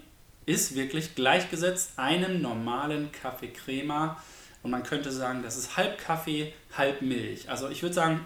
ist 0.46 0.76
wirklich 0.76 1.16
gleichgesetzt 1.16 1.92
einem 1.98 2.42
normalen 2.42 3.12
Kaffee 3.12 3.50
Crema. 3.50 4.22
Und 4.62 4.72
man 4.72 4.84
könnte 4.84 5.12
sagen, 5.12 5.42
das 5.44 5.58
ist 5.58 5.78
halb 5.78 5.98
Kaffee, 5.98 6.54
halb 6.78 7.02
Milch. 7.02 7.50
Also 7.50 7.70
ich 7.70 7.82
würde 7.82 7.96
sagen, 7.96 8.26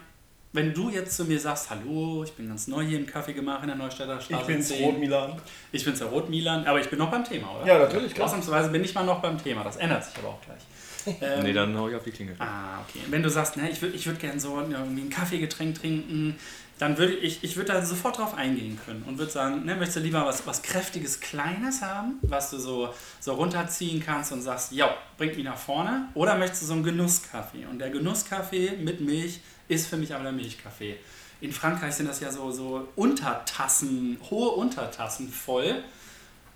wenn 0.52 0.74
du 0.74 0.90
jetzt 0.90 1.18
zu 1.18 1.26
mir 1.26 1.40
sagst, 1.40 1.70
hallo, 1.70 2.24
ich 2.24 2.34
bin 2.34 2.48
ganz 2.48 2.68
neu 2.68 2.84
hier 2.84 3.00
im 3.00 3.08
Kaffee 3.08 3.34
gemacht 3.34 3.62
in 3.64 3.68
der 3.68 3.76
Neustädter 3.76 4.22
Straße. 4.22 4.42
Ich 4.42 4.48
bin's 4.48 4.68
10. 4.68 4.84
Rot 4.84 5.00
Milan. 5.00 5.42
Ich 5.72 5.84
bin's 5.84 6.00
der 6.00 6.10
Rot 6.10 6.30
Milan, 6.30 6.66
aber 6.68 6.80
ich 6.80 6.90
bin 6.90 7.00
noch 7.00 7.10
beim 7.10 7.24
Thema, 7.24 7.56
oder? 7.56 7.66
Ja, 7.66 7.80
natürlich, 7.80 8.14
klar. 8.14 8.28
Ausnahmsweise 8.28 8.70
bin 8.70 8.84
ich 8.84 8.94
mal 8.94 9.04
noch 9.04 9.20
beim 9.20 9.42
Thema. 9.42 9.64
Das 9.64 9.78
ändert 9.78 10.06
sich 10.06 10.16
aber 10.18 10.30
auch 10.30 10.42
gleich. 10.42 10.62
Ähm, 11.06 11.16
Nee, 11.44 11.54
dann 11.54 11.78
hau 11.78 11.90
ich 11.90 11.96
auf 11.96 12.04
die 12.04 12.12
Klinge. 12.12 12.36
Ah, 12.40 12.82
okay. 12.82 13.00
Wenn 13.10 13.24
du 13.24 13.30
sagst, 13.30 13.58
ne, 13.58 13.70
ich 13.70 13.82
würde 13.82 13.96
ich 13.96 14.06
würd 14.06 14.20
gerne 14.20 14.40
so 14.40 14.60
irgendwie 14.60 15.02
ein 15.02 15.10
Kaffeegetränk 15.10 15.80
trinken, 15.80 16.36
dann 16.80 16.98
würde 16.98 17.14
ich, 17.14 17.44
ich 17.44 17.56
würd 17.56 17.70
da 17.70 17.86
sofort 17.86 18.18
drauf 18.18 18.36
eingehen 18.36 18.80
können 18.84 19.04
und 19.04 19.18
würde 19.18 19.32
sagen, 19.32 19.64
ne, 19.64 19.76
möchtest 19.76 19.98
du 19.98 20.02
lieber 20.02 20.26
was, 20.26 20.46
was 20.48 20.62
Kräftiges, 20.62 21.20
Kleines 21.20 21.82
haben, 21.82 22.20
was 22.24 22.50
du 22.50 22.58
so, 22.58 22.94
so 23.20 23.34
runterziehen 23.34 24.04
kannst 24.04 24.32
und 24.32 24.42
sagst, 24.42 24.72
ja, 24.72 24.94
bringt 25.18 25.36
mich 25.36 25.46
nach 25.46 25.58
vorne, 25.58 26.10
oder 26.14 26.38
möchtest 26.38 26.64
du 26.64 26.66
so 26.68 26.74
einen 26.74 26.84
Genusskaffee? 26.84 27.66
Und 27.70 27.80
der 27.80 27.90
Genusskaffee 27.90 28.72
mit 28.82 29.02
Milch 29.02 29.40
ist 29.68 29.88
für 29.88 29.98
mich 29.98 30.14
aber 30.14 30.24
der 30.24 30.34
Milchkaffee. 30.34 30.98
In 31.42 31.52
Frankreich 31.52 31.94
sind 31.94 32.08
das 32.08 32.20
ja 32.20 32.32
so, 32.32 32.52
so 32.52 32.88
Untertassen, 32.96 34.18
hohe 34.30 34.50
Untertassen 34.52 35.30
voll. 35.30 35.84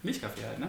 Milchkaffee 0.03 0.45
halt, 0.45 0.59
ne? 0.59 0.67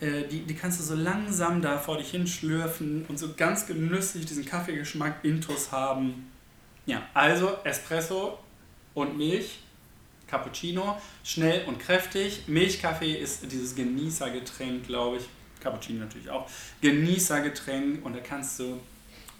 Äh, 0.00 0.24
Die, 0.28 0.40
die 0.42 0.54
kannst 0.54 0.80
du 0.80 0.84
so 0.84 0.94
langsam 0.94 1.60
da 1.62 1.78
vor 1.78 1.98
dich 1.98 2.10
hinschlürfen 2.10 3.04
und 3.08 3.18
so 3.18 3.34
ganz 3.36 3.66
genüsslich 3.66 4.26
diesen 4.26 4.44
Kaffeegeschmack 4.44 5.24
intus 5.24 5.72
haben. 5.72 6.30
Ja, 6.86 7.02
also 7.14 7.56
Espresso 7.64 8.38
und 8.94 9.18
Milch, 9.18 9.58
Cappuccino, 10.26 10.98
schnell 11.24 11.64
und 11.66 11.78
kräftig. 11.78 12.44
Milchkaffee 12.46 13.14
ist 13.14 13.50
dieses 13.50 13.74
Genießergetränk, 13.74 14.86
glaube 14.86 15.18
ich. 15.18 15.28
Cappuccino 15.60 16.00
natürlich 16.00 16.30
auch. 16.30 16.48
Genießergetränk 16.80 18.04
und 18.04 18.14
da 18.14 18.20
kannst 18.20 18.60
du 18.60 18.80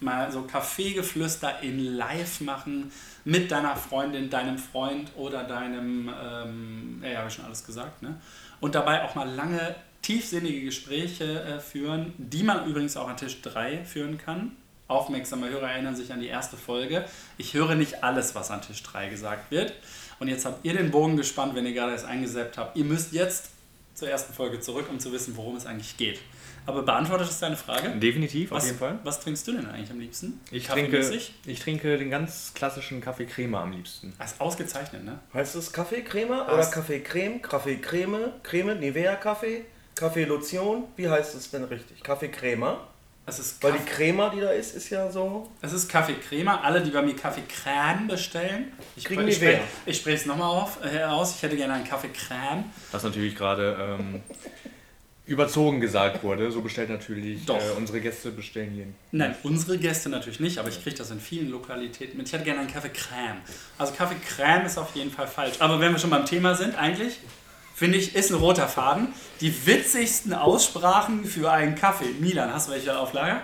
mal 0.01 0.31
so 0.31 0.43
Kaffeegeflüster 0.43 1.61
in 1.61 1.95
live 1.95 2.41
machen 2.41 2.91
mit 3.25 3.51
deiner 3.51 3.75
Freundin, 3.75 4.29
deinem 4.29 4.57
Freund 4.57 5.11
oder 5.15 5.43
deinem, 5.43 6.09
ähm, 6.09 7.03
ja, 7.03 7.19
habe 7.19 7.27
ich 7.27 7.33
schon 7.35 7.45
alles 7.45 7.65
gesagt, 7.65 8.01
ne? 8.01 8.19
Und 8.59 8.75
dabei 8.75 9.03
auch 9.03 9.15
mal 9.15 9.29
lange, 9.29 9.75
tiefsinnige 10.09 10.61
Gespräche 10.61 11.43
äh, 11.43 11.59
führen, 11.59 12.13
die 12.17 12.41
man 12.41 12.67
übrigens 12.67 12.97
auch 12.97 13.07
an 13.07 13.15
Tisch 13.15 13.43
3 13.43 13.85
führen 13.85 14.17
kann. 14.17 14.55
Aufmerksame 14.87 15.47
Hörer 15.51 15.69
erinnern 15.69 15.95
sich 15.95 16.11
an 16.11 16.19
die 16.19 16.25
erste 16.25 16.57
Folge. 16.57 17.05
Ich 17.37 17.53
höre 17.53 17.75
nicht 17.75 18.03
alles, 18.03 18.33
was 18.33 18.49
an 18.49 18.59
Tisch 18.63 18.81
3 18.81 19.09
gesagt 19.09 19.51
wird. 19.51 19.71
Und 20.19 20.27
jetzt 20.27 20.45
habt 20.45 20.65
ihr 20.65 20.73
den 20.73 20.89
Bogen 20.89 21.15
gespannt, 21.15 21.53
wenn 21.53 21.63
ihr 21.67 21.73
gerade 21.73 21.91
erst 21.91 22.05
eingesäppt 22.05 22.57
habt. 22.57 22.75
Ihr 22.75 22.85
müsst 22.85 23.13
jetzt 23.13 23.51
zur 23.93 24.09
ersten 24.09 24.33
Folge 24.33 24.59
zurück, 24.59 24.87
um 24.89 24.99
zu 24.99 25.11
wissen, 25.11 25.37
worum 25.37 25.55
es 25.55 25.67
eigentlich 25.67 25.95
geht. 25.95 26.19
Aber 26.65 26.81
beantwortet 26.81 27.29
es 27.29 27.39
deine 27.39 27.55
Frage? 27.55 27.89
Definitiv, 27.99 28.51
auf 28.51 28.57
Was, 28.57 28.65
jeden 28.65 28.79
Fall. 28.79 28.97
was 29.03 29.19
trinkst 29.19 29.47
du 29.47 29.51
denn 29.51 29.67
eigentlich 29.67 29.91
am 29.91 29.99
liebsten? 29.99 30.41
Ich 30.49 30.65
Kaffee 30.65 30.89
trinke, 30.89 31.19
ich 31.45 31.59
trinke 31.59 31.97
den 31.99 32.09
ganz 32.09 32.51
klassischen 32.55 32.99
Kaffee 32.99 33.25
Crema 33.25 33.61
am 33.61 33.73
liebsten. 33.73 34.15
Das 34.17 34.31
ist 34.31 34.41
ausgezeichnet, 34.41 35.03
ne? 35.03 35.19
Heißt 35.35 35.55
es 35.55 35.71
Kaffeecreme 35.71 36.31
oder 36.31 36.57
Was? 36.57 36.71
Kaffeecreme? 36.71 37.43
Kaffeecreme? 37.43 38.33
Creme? 38.41 38.79
Nivea 38.79 39.15
Kaffee? 39.15 39.65
Kaffee 39.99 40.23
Lotion? 40.25 40.85
Wie 40.95 41.09
heißt 41.09 41.35
es 41.35 41.51
denn 41.51 41.65
richtig? 41.65 42.01
Kaffeecreme? 42.03 42.77
Es 43.25 43.37
ist, 43.37 43.61
Weil 43.61 43.73
Kaffee, 43.73 43.83
die 43.85 43.91
Crema, 43.91 44.29
die 44.29 44.39
da 44.41 44.49
ist, 44.51 44.75
ist 44.75 44.89
ja 44.89 45.11
so. 45.11 45.51
es 45.61 45.71
ist 45.73 45.87
Kaffee 45.87 46.15
Crema. 46.15 46.61
Alle, 46.61 46.81
die 46.81 46.89
bei 46.89 47.01
mir 47.03 47.15
Kaffee 47.15 47.43
Crème 47.43 48.07
bestellen, 48.07 48.71
ich, 48.95 49.03
Kriegen 49.03 49.27
ich, 49.27 49.39
Nivea. 49.39 49.57
sprech- 49.57 49.61
ich 49.85 49.97
spreche 49.97 50.17
es 50.17 50.25
nochmal 50.25 50.49
auf, 50.49 50.79
äh, 50.83 51.03
aus. 51.03 51.35
Ich 51.35 51.43
hätte 51.43 51.55
gerne 51.55 51.73
einen 51.73 51.83
Kaffee 51.87 52.07
Crème. 52.07 52.63
Was 52.91 53.03
natürlich 53.03 53.35
gerade 53.35 53.97
ähm, 53.99 54.21
überzogen 55.27 55.79
gesagt 55.79 56.23
wurde. 56.23 56.51
So 56.51 56.61
bestellt 56.61 56.89
natürlich 56.89 57.45
Doch. 57.45 57.57
äh, 57.59 57.71
unsere 57.77 57.99
Gäste 58.01 58.31
bestellen 58.31 58.71
hier. 58.71 58.85
Nein, 59.11 59.35
unsere 59.43 59.77
Gäste 59.77 60.09
natürlich 60.09 60.39
nicht, 60.39 60.57
aber 60.57 60.69
ich 60.69 60.81
kriege 60.81 60.95
das 60.95 61.11
in 61.11 61.19
vielen 61.19 61.49
Lokalitäten 61.51 62.17
mit. 62.17 62.25
Ich 62.27 62.33
hätte 62.33 62.45
gerne 62.45 62.61
einen 62.61 62.71
Kaffee 62.73 62.87
Crème. 62.87 63.35
Also 63.77 63.93
Kaffee 63.93 64.15
Crème 64.27 64.65
ist 64.65 64.79
auf 64.79 64.95
jeden 64.95 65.11
Fall 65.11 65.27
falsch. 65.27 65.57
Aber 65.59 65.79
wenn 65.79 65.91
wir 65.91 65.99
schon 65.99 66.09
beim 66.09 66.25
Thema 66.25 66.55
sind, 66.55 66.75
eigentlich 66.75 67.19
finde 67.79 67.97
ich, 67.97 68.13
ist 68.15 68.29
ein 68.29 68.35
roter 68.35 68.67
Faden. 68.67 69.13
Die 69.41 69.65
witzigsten 69.65 70.33
Aussprachen 70.33 71.25
für 71.25 71.51
einen 71.51 71.75
Kaffee. 71.75 72.13
Milan, 72.19 72.53
hast 72.53 72.67
du 72.67 72.73
welche 72.73 72.97
auf 72.97 73.13
Lager? 73.13 73.41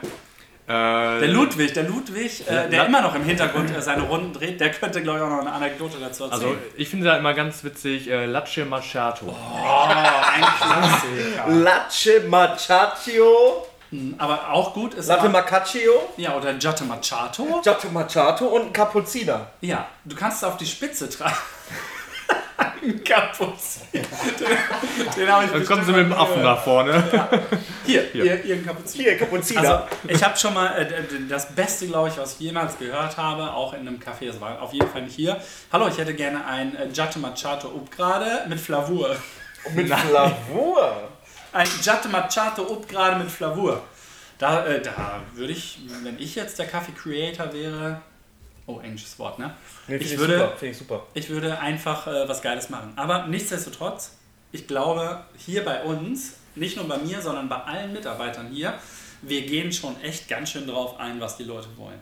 Äh, 0.67 1.19
Der 1.19 1.27
Ludwig, 1.27 1.73
der 1.73 1.83
Ludwig, 1.83 2.47
äh, 2.47 2.67
der 2.69 2.87
immer 2.87 3.01
noch 3.01 3.13
im 3.15 3.23
Hintergrund 3.23 3.69
äh, 3.75 3.81
seine 3.81 4.01
Runden 4.03 4.33
dreht, 4.33 4.59
der 4.59 4.71
könnte, 4.71 5.01
glaube 5.03 5.19
ich, 5.19 5.23
auch 5.25 5.29
noch 5.29 5.41
eine 5.41 5.51
Anekdote 5.51 5.97
dazu 5.99 6.23
erzählen. 6.23 6.41
Also 6.43 6.57
ich 6.75 6.89
finde 6.89 7.05
da 7.05 7.17
immer 7.17 7.33
ganz 7.35 7.63
witzig 7.63 8.09
äh, 8.09 8.25
Latte 8.25 8.65
Macchiato. 8.65 9.25
oh, 9.27 9.87
ein 9.87 10.43
Klassiker. 10.43 11.49
Latte 11.49 12.21
Macchiato, 12.27 13.67
Aber 14.17 14.51
auch 14.51 14.73
gut 14.73 14.95
ist 14.95 15.07
Latte 15.07 15.29
Macchiato, 15.29 16.13
ja, 16.17 16.35
oder 16.35 16.53
Giatte 16.55 16.83
Macchiato. 16.83 17.61
Latte 17.63 17.87
Macchiato 17.89 18.45
und 18.47 18.61
ein 18.63 18.73
Cappuccino. 18.73 19.39
Ja, 19.61 19.87
du 20.03 20.15
kannst 20.15 20.37
es 20.37 20.43
auf 20.43 20.57
die 20.57 20.65
Spitze 20.65 21.07
tragen. 21.09 21.35
Ein 22.57 23.03
Kapuzin. 23.03 23.81
Den, 23.93 24.05
den 25.17 25.31
habe 25.31 25.45
ich 25.45 25.51
Dann 25.51 25.65
kommen 25.65 25.85
sie 25.85 25.91
mit 25.91 26.05
dem 26.05 26.13
Affen 26.13 26.41
nach 26.41 26.63
vorne. 26.63 27.03
Hier, 27.85 28.03
hier, 28.11 28.37
hier 28.37 28.55
ein 28.55 28.65
Kapuzin. 28.65 29.01
Hier, 29.01 29.17
Cappuccino. 29.17 29.59
Also, 29.59 29.83
ich 30.07 30.23
habe 30.23 30.37
schon 30.37 30.53
mal 30.53 30.67
äh, 30.77 31.03
das 31.29 31.53
Beste, 31.53 31.87
glaube 31.87 32.09
ich, 32.09 32.17
was 32.17 32.33
ich 32.33 32.39
jemals 32.39 32.77
gehört 32.77 33.17
habe, 33.17 33.53
auch 33.53 33.73
in 33.73 33.81
einem 33.81 33.99
Café, 33.99 34.27
das 34.27 34.39
war 34.39 34.61
auf 34.61 34.73
jeden 34.73 34.89
Fall 34.89 35.03
nicht 35.03 35.15
hier. 35.15 35.39
Hallo, 35.71 35.87
ich 35.87 35.97
hätte 35.97 36.13
gerne 36.13 36.45
ein 36.45 36.75
äh, 36.75 36.87
Giatte 36.87 37.19
Macchiato 37.19 37.67
Upgrade 37.67 38.45
mit 38.47 38.59
Flavur. 38.59 39.15
mit 39.73 39.87
Flavur. 39.87 41.09
Ein 41.51 41.67
Giatte 41.83 42.09
Macchiato 42.09 42.63
Upgrade 42.63 43.17
mit 43.17 43.29
Flavur. 43.29 43.83
Da, 44.37 44.65
äh, 44.65 44.81
da 44.81 45.21
würde 45.33 45.53
ich, 45.53 45.79
wenn 46.03 46.19
ich 46.19 46.35
jetzt 46.35 46.59
der 46.59 46.67
Kaffee 46.67 46.91
Creator 46.91 47.53
wäre, 47.53 48.01
oh, 48.67 48.79
englisches 48.79 49.17
Wort, 49.19 49.39
ne? 49.39 49.53
Nee, 49.87 49.97
Ich 49.97 50.17
würde- 50.17 50.39
super, 50.39 50.63
ich 50.65 50.77
super. 50.77 51.07
Ich 51.13 51.29
würde 51.29 51.59
einfach 51.59 52.07
äh, 52.07 52.27
was 52.27 52.41
Geiles 52.41 52.69
machen. 52.69 52.93
Aber 52.95 53.27
nichtsdestotrotz, 53.27 54.11
ich 54.51 54.67
glaube, 54.67 55.23
hier 55.37 55.63
bei 55.65 55.83
uns, 55.83 56.33
nicht 56.55 56.77
nur 56.77 56.87
bei 56.87 56.97
mir, 56.97 57.21
sondern 57.21 57.49
bei 57.49 57.57
allen 57.57 57.93
Mitarbeitern 57.93 58.47
hier, 58.47 58.73
wir 59.21 59.41
gehen 59.45 59.71
schon 59.71 59.99
echt 60.01 60.27
ganz 60.27 60.51
schön 60.51 60.67
drauf 60.67 60.99
ein, 60.99 61.19
was 61.19 61.37
die 61.37 61.43
Leute 61.43 61.67
wollen. 61.77 61.99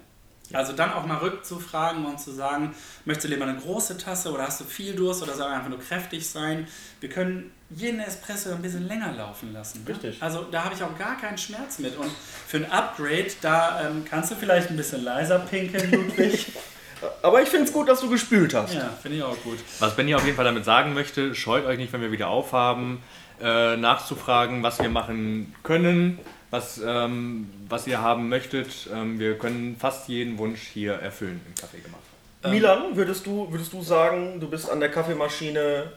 Also 0.51 0.73
dann 0.73 0.91
auch 0.93 1.05
mal 1.05 1.17
rückzufragen 1.17 2.05
und 2.05 2.19
zu 2.19 2.31
sagen, 2.31 2.75
möchtest 3.05 3.25
du 3.29 3.33
lieber 3.33 3.45
eine 3.47 3.57
große 3.57 3.97
Tasse 3.97 4.31
oder 4.31 4.43
hast 4.43 4.59
du 4.61 4.65
viel 4.65 4.93
Durst 4.93 5.23
oder 5.23 5.33
soll 5.33 5.47
einfach 5.47 5.69
nur 5.69 5.79
kräftig 5.79 6.27
sein? 6.27 6.67
Wir 6.99 7.09
können 7.09 7.51
jeden 7.75 7.99
Espresso 7.99 8.51
ein 8.51 8.61
bisschen 8.61 8.87
länger 8.87 9.13
laufen 9.13 9.53
lassen. 9.53 9.83
ne? 9.83 9.89
Richtig. 9.89 10.21
Also 10.21 10.43
da 10.43 10.65
habe 10.65 10.75
ich 10.75 10.83
auch 10.83 10.97
gar 10.97 11.17
keinen 11.19 11.37
Schmerz 11.37 11.79
mit. 11.79 11.97
Und 11.97 12.11
für 12.47 12.57
ein 12.57 12.71
Upgrade, 12.71 13.31
da 13.41 13.87
ähm, 13.87 14.05
kannst 14.09 14.31
du 14.31 14.35
vielleicht 14.35 14.69
ein 14.69 14.77
bisschen 14.77 15.03
leiser 15.03 15.39
pinkeln, 15.39 15.91
Ludwig. 15.91 16.47
Aber 17.21 17.41
ich 17.41 17.49
finde 17.49 17.65
es 17.65 17.73
gut, 17.73 17.89
dass 17.89 17.99
du 17.99 18.09
gespült 18.09 18.53
hast. 18.53 18.73
ja, 18.73 18.89
finde 19.01 19.17
ich 19.17 19.23
auch 19.23 19.37
gut. 19.43 19.59
Was 19.79 19.95
Benny 19.95 20.15
auf 20.15 20.23
jeden 20.23 20.35
Fall 20.37 20.45
damit 20.45 20.63
sagen 20.63 20.93
möchte, 20.93 21.35
scheut 21.35 21.65
euch 21.65 21.77
nicht, 21.77 21.91
wenn 21.91 22.01
wir 22.01 22.11
wieder 22.11 22.29
aufhaben, 22.29 23.03
äh, 23.41 23.75
nachzufragen, 23.75 24.63
was 24.63 24.79
wir 24.79 24.87
machen 24.89 25.53
können, 25.63 26.19
was, 26.49 26.79
ähm, 26.85 27.49
was 27.67 27.87
ihr 27.87 28.01
haben 28.01 28.29
möchtet. 28.29 28.87
Ähm, 28.93 29.19
wir 29.19 29.37
können 29.37 29.75
fast 29.77 30.07
jeden 30.07 30.37
Wunsch 30.37 30.61
hier 30.61 30.93
erfüllen 30.93 31.41
im 31.45 31.55
Kaffee 31.55 31.79
gemacht. 31.79 32.03
Milan, 32.45 32.95
würdest 32.95 33.25
du, 33.25 33.49
würdest 33.51 33.71
du 33.71 33.81
sagen, 33.81 34.39
du 34.39 34.49
bist 34.49 34.69
an 34.69 34.79
der 34.81 34.91
Kaffeemaschine 34.91 35.91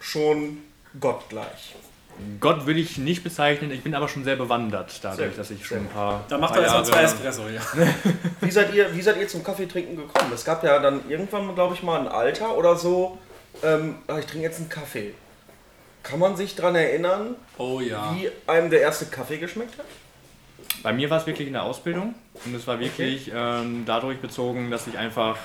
schon 0.00 0.58
gottgleich? 0.98 1.74
Gott 2.38 2.66
würde 2.66 2.80
ich 2.80 2.98
nicht 2.98 3.24
bezeichnen, 3.24 3.70
ich 3.70 3.82
bin 3.82 3.94
aber 3.94 4.08
schon 4.08 4.24
sehr 4.24 4.36
bewandert, 4.36 4.90
Sehr 4.90 5.10
dadurch, 5.10 5.28
gut, 5.30 5.38
dass 5.38 5.50
ich 5.50 5.58
sehr 5.60 5.78
schon 5.78 5.86
ein 5.86 5.88
paar. 5.88 6.24
Da 6.28 6.36
macht 6.36 6.54
er 6.54 6.62
erstmal 6.62 6.84
zwei 6.84 7.02
Espresso, 7.02 7.48
ja. 7.48 7.62
Wie 8.40 8.50
seid 8.50 8.74
ihr, 8.74 8.94
wie 8.94 9.00
seid 9.00 9.16
ihr 9.16 9.28
zum 9.28 9.42
Kaffeetrinken 9.42 9.96
gekommen? 9.96 10.30
Es 10.34 10.44
gab 10.44 10.62
ja 10.62 10.78
dann 10.80 11.08
irgendwann, 11.08 11.54
glaube 11.54 11.74
ich, 11.74 11.82
mal 11.82 12.00
ein 12.00 12.08
Alter 12.08 12.56
oder 12.58 12.76
so, 12.76 13.16
ähm, 13.62 13.96
ah, 14.06 14.18
ich 14.18 14.26
trinke 14.26 14.46
jetzt 14.46 14.58
einen 14.60 14.68
Kaffee. 14.68 15.14
Kann 16.02 16.18
man 16.18 16.36
sich 16.36 16.54
daran 16.56 16.74
erinnern, 16.74 17.36
Oh 17.58 17.80
ja. 17.80 18.14
wie 18.14 18.30
einem 18.46 18.70
der 18.70 18.80
erste 18.80 19.06
Kaffee 19.06 19.38
geschmeckt 19.38 19.78
hat? 19.78 19.86
Bei 20.82 20.92
mir 20.92 21.10
war 21.10 21.18
es 21.20 21.26
wirklich 21.26 21.46
in 21.46 21.52
der 21.54 21.62
Ausbildung 21.62 22.14
und 22.44 22.54
es 22.54 22.66
war 22.66 22.80
wirklich 22.80 23.30
ähm, 23.34 23.84
dadurch 23.86 24.18
bezogen, 24.18 24.70
dass 24.70 24.86
ich 24.86 24.96
einfach 24.96 25.36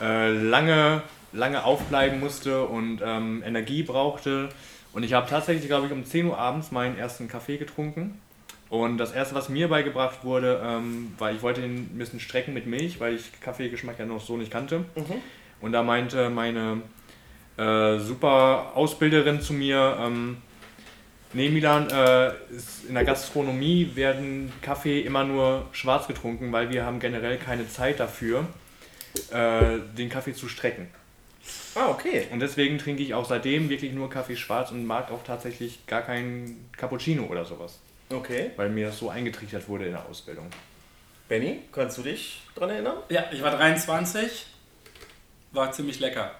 äh, 0.00 0.30
lange, 0.30 1.02
lange 1.32 1.64
aufbleiben 1.64 2.18
musste 2.20 2.64
und 2.64 3.00
ähm, 3.04 3.42
Energie 3.44 3.82
brauchte. 3.82 4.48
Und 4.92 5.02
ich 5.02 5.12
habe 5.12 5.28
tatsächlich, 5.28 5.66
glaube 5.66 5.86
ich, 5.86 5.92
um 5.92 6.04
10 6.04 6.26
Uhr 6.26 6.38
abends 6.38 6.72
meinen 6.72 6.98
ersten 6.98 7.28
Kaffee 7.28 7.56
getrunken. 7.58 8.20
Und 8.68 8.98
das 8.98 9.12
erste, 9.12 9.34
was 9.34 9.48
mir 9.48 9.68
beigebracht 9.68 10.24
wurde, 10.24 10.60
ähm, 10.64 11.12
war, 11.18 11.32
ich 11.32 11.42
wollte 11.42 11.60
ihn 11.60 11.90
ein 11.92 11.98
bisschen 11.98 12.20
strecken 12.20 12.54
mit 12.54 12.66
Milch, 12.66 13.00
weil 13.00 13.14
ich 13.14 13.40
Kaffeegeschmack 13.40 13.98
ja 13.98 14.06
noch 14.06 14.20
so 14.20 14.36
nicht 14.36 14.50
kannte. 14.50 14.84
Und 15.60 15.72
da 15.72 15.82
meinte 15.82 16.30
meine 16.30 16.82
äh, 17.56 17.98
super 17.98 18.72
Ausbilderin 18.74 19.40
zu 19.40 19.52
mir, 19.52 19.96
ähm, 20.00 20.36
Nee, 21.32 21.48
Milan, 21.48 21.88
äh, 21.90 22.32
in 22.88 22.94
der 22.94 23.04
Gastronomie 23.04 23.92
werden 23.94 24.52
Kaffee 24.62 25.00
immer 25.00 25.22
nur 25.22 25.68
schwarz 25.70 26.08
getrunken, 26.08 26.50
weil 26.50 26.70
wir 26.70 26.84
haben 26.84 26.98
generell 26.98 27.36
keine 27.36 27.68
Zeit 27.68 28.00
dafür, 28.00 28.48
äh, 29.30 29.78
den 29.96 30.08
Kaffee 30.08 30.34
zu 30.34 30.48
strecken. 30.48 30.88
Ah, 31.74 31.88
okay. 31.88 32.26
Und 32.32 32.40
deswegen 32.40 32.78
trinke 32.78 33.02
ich 33.02 33.14
auch 33.14 33.24
seitdem 33.24 33.68
wirklich 33.68 33.92
nur 33.92 34.10
Kaffee 34.10 34.36
schwarz 34.36 34.70
und 34.70 34.84
mag 34.86 35.10
auch 35.10 35.22
tatsächlich 35.24 35.86
gar 35.86 36.02
keinen 36.02 36.68
Cappuccino 36.76 37.24
oder 37.24 37.44
sowas, 37.44 37.78
Okay. 38.10 38.50
weil 38.56 38.70
mir 38.70 38.86
das 38.88 38.98
so 38.98 39.08
eingetrichtert 39.10 39.68
wurde 39.68 39.86
in 39.86 39.92
der 39.92 40.04
Ausbildung. 40.06 40.48
Benny, 41.28 41.60
kannst 41.70 41.96
du 41.98 42.02
dich 42.02 42.42
dran 42.56 42.70
erinnern? 42.70 42.96
Ja, 43.08 43.26
ich 43.32 43.40
war 43.42 43.52
23, 43.52 44.46
war 45.52 45.70
ziemlich 45.72 46.00
lecker. 46.00 46.34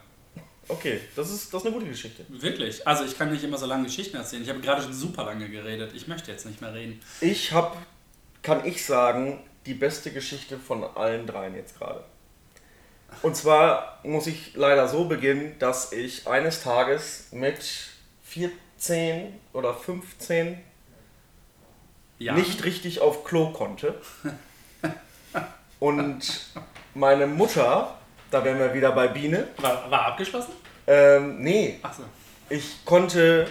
Okay, 0.66 1.00
das 1.16 1.30
ist, 1.30 1.52
das 1.54 1.62
ist 1.62 1.66
eine 1.66 1.74
gute 1.76 1.86
Geschichte. 1.88 2.24
Wirklich. 2.28 2.86
Also 2.86 3.04
ich 3.04 3.16
kann 3.18 3.32
nicht 3.32 3.42
immer 3.42 3.56
so 3.58 3.66
lange 3.66 3.84
Geschichten 3.84 4.16
erzählen. 4.16 4.42
Ich 4.42 4.48
habe 4.48 4.60
gerade 4.60 4.82
schon 4.82 4.92
super 4.92 5.24
lange 5.24 5.48
geredet. 5.48 5.92
Ich 5.94 6.06
möchte 6.06 6.30
jetzt 6.30 6.46
nicht 6.46 6.60
mehr 6.60 6.72
reden. 6.74 7.00
Ich 7.20 7.52
habe, 7.52 7.76
kann 8.42 8.64
ich 8.64 8.84
sagen, 8.84 9.40
die 9.66 9.74
beste 9.74 10.10
Geschichte 10.12 10.58
von 10.58 10.84
allen 10.84 11.26
dreien 11.26 11.54
jetzt 11.56 11.76
gerade. 11.78 12.04
Und 13.22 13.36
zwar 13.36 13.98
muss 14.02 14.26
ich 14.26 14.54
leider 14.54 14.88
so 14.88 15.04
beginnen, 15.04 15.56
dass 15.58 15.92
ich 15.92 16.26
eines 16.26 16.62
Tages 16.62 17.28
mit 17.32 17.58
14 18.24 19.38
oder 19.52 19.74
15 19.74 20.58
Ja. 22.18 22.32
nicht 22.34 22.64
richtig 22.64 23.00
auf 23.00 23.24
Klo 23.24 23.50
konnte. 23.52 23.94
Und 25.78 26.50
meine 26.94 27.26
Mutter, 27.26 27.94
da 28.30 28.44
wären 28.44 28.58
wir 28.58 28.74
wieder 28.74 28.92
bei 28.92 29.08
Biene, 29.08 29.48
War, 29.58 29.90
war 29.90 30.06
abgeschlossen? 30.06 30.52
ähm, 30.86 31.40
nee, 31.42 31.78
Achso. 31.82 32.02
ich 32.48 32.84
konnte 32.84 33.46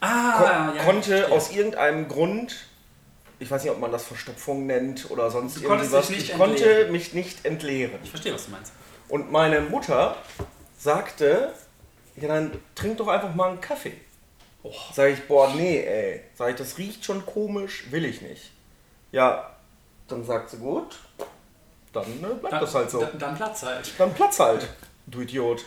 Ah, 0.00 0.36
Kon 0.66 0.76
ja. 0.76 0.82
konnte 0.84 1.32
aus 1.32 1.50
irgendeinem 1.50 2.08
Grund, 2.08 2.66
ich 3.44 3.50
weiß 3.50 3.62
nicht, 3.62 3.72
ob 3.72 3.78
man 3.78 3.92
das 3.92 4.04
Verstopfung 4.04 4.66
nennt 4.66 5.10
oder 5.10 5.30
sonst 5.30 5.58
Du 5.58 5.68
irgendwas, 5.68 6.08
ich 6.08 6.32
konnte 6.32 6.64
entleeren. 6.64 6.92
mich 6.92 7.12
nicht 7.12 7.44
entleeren. 7.44 7.98
Ich 8.02 8.08
verstehe, 8.08 8.32
was 8.32 8.46
du 8.46 8.52
meinst. 8.52 8.72
Und 9.10 9.30
meine 9.30 9.60
Mutter 9.60 10.16
sagte, 10.78 11.52
ja 12.16 12.28
dann 12.28 12.52
trink 12.74 12.96
doch 12.96 13.08
einfach 13.08 13.34
mal 13.34 13.50
einen 13.50 13.60
Kaffee. 13.60 13.92
Oh. 14.62 14.72
Sag 14.94 15.10
ich, 15.10 15.28
boah, 15.28 15.52
nee, 15.54 15.78
ey. 15.80 16.22
Sag 16.34 16.50
ich, 16.50 16.56
das 16.56 16.78
riecht 16.78 17.04
schon 17.04 17.26
komisch, 17.26 17.84
will 17.90 18.06
ich 18.06 18.22
nicht. 18.22 18.50
Ja, 19.12 19.50
dann 20.08 20.24
sagt 20.24 20.48
sie, 20.48 20.56
gut, 20.56 20.98
dann 21.92 22.06
äh, 22.06 22.34
bleibt 22.40 22.62
das 22.62 22.74
halt 22.74 22.90
so. 22.90 23.00
Dann, 23.00 23.18
dann 23.18 23.36
Platz 23.36 23.62
halt. 23.62 23.92
Dann 23.98 24.14
Platz 24.14 24.40
halt, 24.40 24.66
du 25.06 25.20
Idiot. 25.20 25.62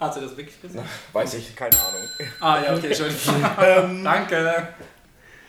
Hast 0.00 0.16
du 0.16 0.22
das 0.22 0.36
wirklich 0.36 0.60
gesagt? 0.60 0.88
Weiß 1.12 1.34
ich, 1.34 1.54
keine 1.54 1.76
Ahnung. 1.78 2.08
Ah, 2.40 2.60
ja, 2.60 2.74
okay, 2.74 2.92
schön. 2.92 3.14
Ähm, 3.62 4.02
Danke. 4.02 4.74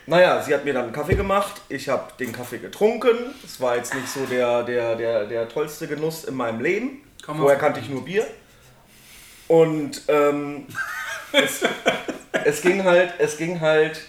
Naja, 0.08 0.42
sie 0.42 0.54
hat 0.54 0.66
mir 0.66 0.74
dann 0.74 0.86
einen 0.86 0.94
Kaffee 0.94 1.16
gemacht. 1.16 1.62
Ich 1.70 1.90
habe 1.90 2.12
den 2.20 2.32
Kaffee 2.32 2.58
getrunken. 2.58 3.18
Es 3.46 3.60
war 3.62 3.76
jetzt 3.76 3.94
nicht 3.94 4.08
so 4.08 4.26
der, 4.26 4.64
der, 4.64 4.96
der, 4.96 5.26
der 5.26 5.50
tollste 5.50 5.88
Genuss 5.88 6.24
in 6.24 6.36
meinem 6.36 6.62
Leben. 6.62 7.04
Komm 7.24 7.38
Vorher 7.38 7.60
kannte 7.60 7.80
ich 7.80 7.90
nur 7.90 8.04
Bier. 8.04 8.26
Und 9.48 10.02
ähm, 10.08 10.66
es, 11.34 11.62
es, 12.46 12.62
ging 12.62 12.84
halt, 12.84 13.14
es 13.20 13.38
ging 13.38 13.60
halt 13.60 14.02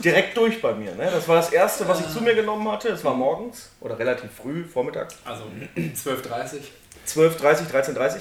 direkt 0.00 0.36
durch 0.36 0.60
bei 0.60 0.74
mir. 0.74 0.94
Ne? 0.94 1.08
Das 1.10 1.26
war 1.28 1.36
das 1.36 1.52
Erste, 1.52 1.88
was 1.88 2.00
ich 2.00 2.08
zu 2.08 2.20
mir 2.20 2.34
genommen 2.34 2.70
hatte. 2.70 2.88
Es 2.88 3.04
war 3.04 3.14
morgens 3.14 3.70
oder 3.80 3.98
relativ 3.98 4.30
früh, 4.32 4.64
vormittags. 4.64 5.16
Also 5.24 5.44
12.30 5.76 6.58
12.30, 7.06 7.70
13.30 7.70 8.20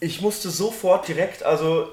Ich 0.00 0.20
musste 0.20 0.50
sofort 0.50 1.06
direkt, 1.08 1.42
also 1.42 1.92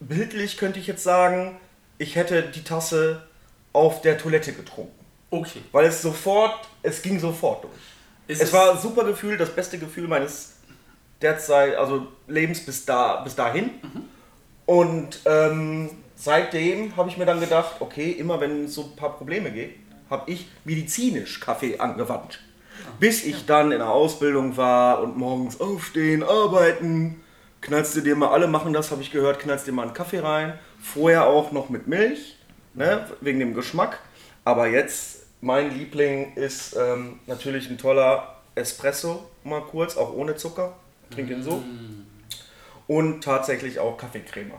bildlich 0.00 0.56
könnte 0.56 0.78
ich 0.78 0.86
jetzt 0.86 1.02
sagen, 1.02 1.58
ich 1.98 2.16
hätte 2.16 2.42
die 2.42 2.64
Tasse 2.64 3.22
auf 3.72 4.00
der 4.02 4.18
Toilette 4.18 4.52
getrunken. 4.52 5.04
Okay. 5.30 5.60
Weil 5.72 5.86
es 5.86 6.02
sofort, 6.02 6.68
es 6.82 7.00
ging 7.02 7.18
sofort 7.18 7.64
durch. 7.64 7.72
Ist 8.28 8.42
es 8.42 8.52
war 8.52 8.72
ein 8.72 8.78
super 8.78 9.04
Gefühl, 9.04 9.36
das 9.36 9.50
beste 9.50 9.78
Gefühl 9.78 10.06
meines 10.06 10.56
derzeit, 11.20 11.76
also 11.76 12.06
Lebens 12.26 12.64
bis, 12.64 12.84
da, 12.84 13.20
bis 13.22 13.34
dahin. 13.34 13.70
Und 14.66 15.20
ähm, 15.24 15.90
seitdem 16.16 16.96
habe 16.96 17.08
ich 17.08 17.16
mir 17.16 17.26
dann 17.26 17.40
gedacht, 17.40 17.76
okay, 17.80 18.10
immer 18.10 18.40
wenn 18.40 18.64
es 18.64 18.74
so 18.74 18.84
ein 18.84 18.96
paar 18.96 19.16
Probleme 19.16 19.50
geht, 19.50 19.76
habe 20.10 20.30
ich 20.30 20.48
medizinisch 20.64 21.40
Kaffee 21.40 21.78
angewandt. 21.78 22.40
Bis 23.00 23.24
ich 23.24 23.46
dann 23.46 23.72
in 23.72 23.78
der 23.78 23.90
Ausbildung 23.90 24.56
war 24.56 25.02
und 25.02 25.16
morgens 25.16 25.60
aufstehen, 25.60 26.22
arbeiten, 26.22 27.20
knallst 27.60 27.96
du 27.96 28.00
dir 28.00 28.16
mal, 28.16 28.28
alle 28.28 28.48
machen 28.48 28.72
das, 28.72 28.90
habe 28.90 29.02
ich 29.02 29.10
gehört, 29.10 29.38
knallst 29.38 29.66
dir 29.66 29.72
mal 29.72 29.82
einen 29.84 29.94
Kaffee 29.94 30.18
rein. 30.18 30.58
Vorher 30.80 31.26
auch 31.26 31.52
noch 31.52 31.70
mit 31.70 31.86
Milch, 31.86 32.36
ne, 32.74 33.06
wegen 33.20 33.40
dem 33.40 33.54
Geschmack. 33.54 33.98
Aber 34.44 34.66
jetzt, 34.66 35.26
mein 35.40 35.76
Liebling 35.76 36.34
ist 36.34 36.76
ähm, 36.76 37.20
natürlich 37.26 37.68
ein 37.70 37.78
toller 37.78 38.36
Espresso, 38.54 39.28
mal 39.44 39.62
kurz, 39.62 39.96
auch 39.96 40.12
ohne 40.12 40.36
Zucker. 40.36 40.74
Trink 41.10 41.30
ihn 41.30 41.42
so. 41.42 41.62
Und 42.86 43.22
tatsächlich 43.22 43.78
auch 43.78 43.96
Kaffeecreme. 43.96 44.52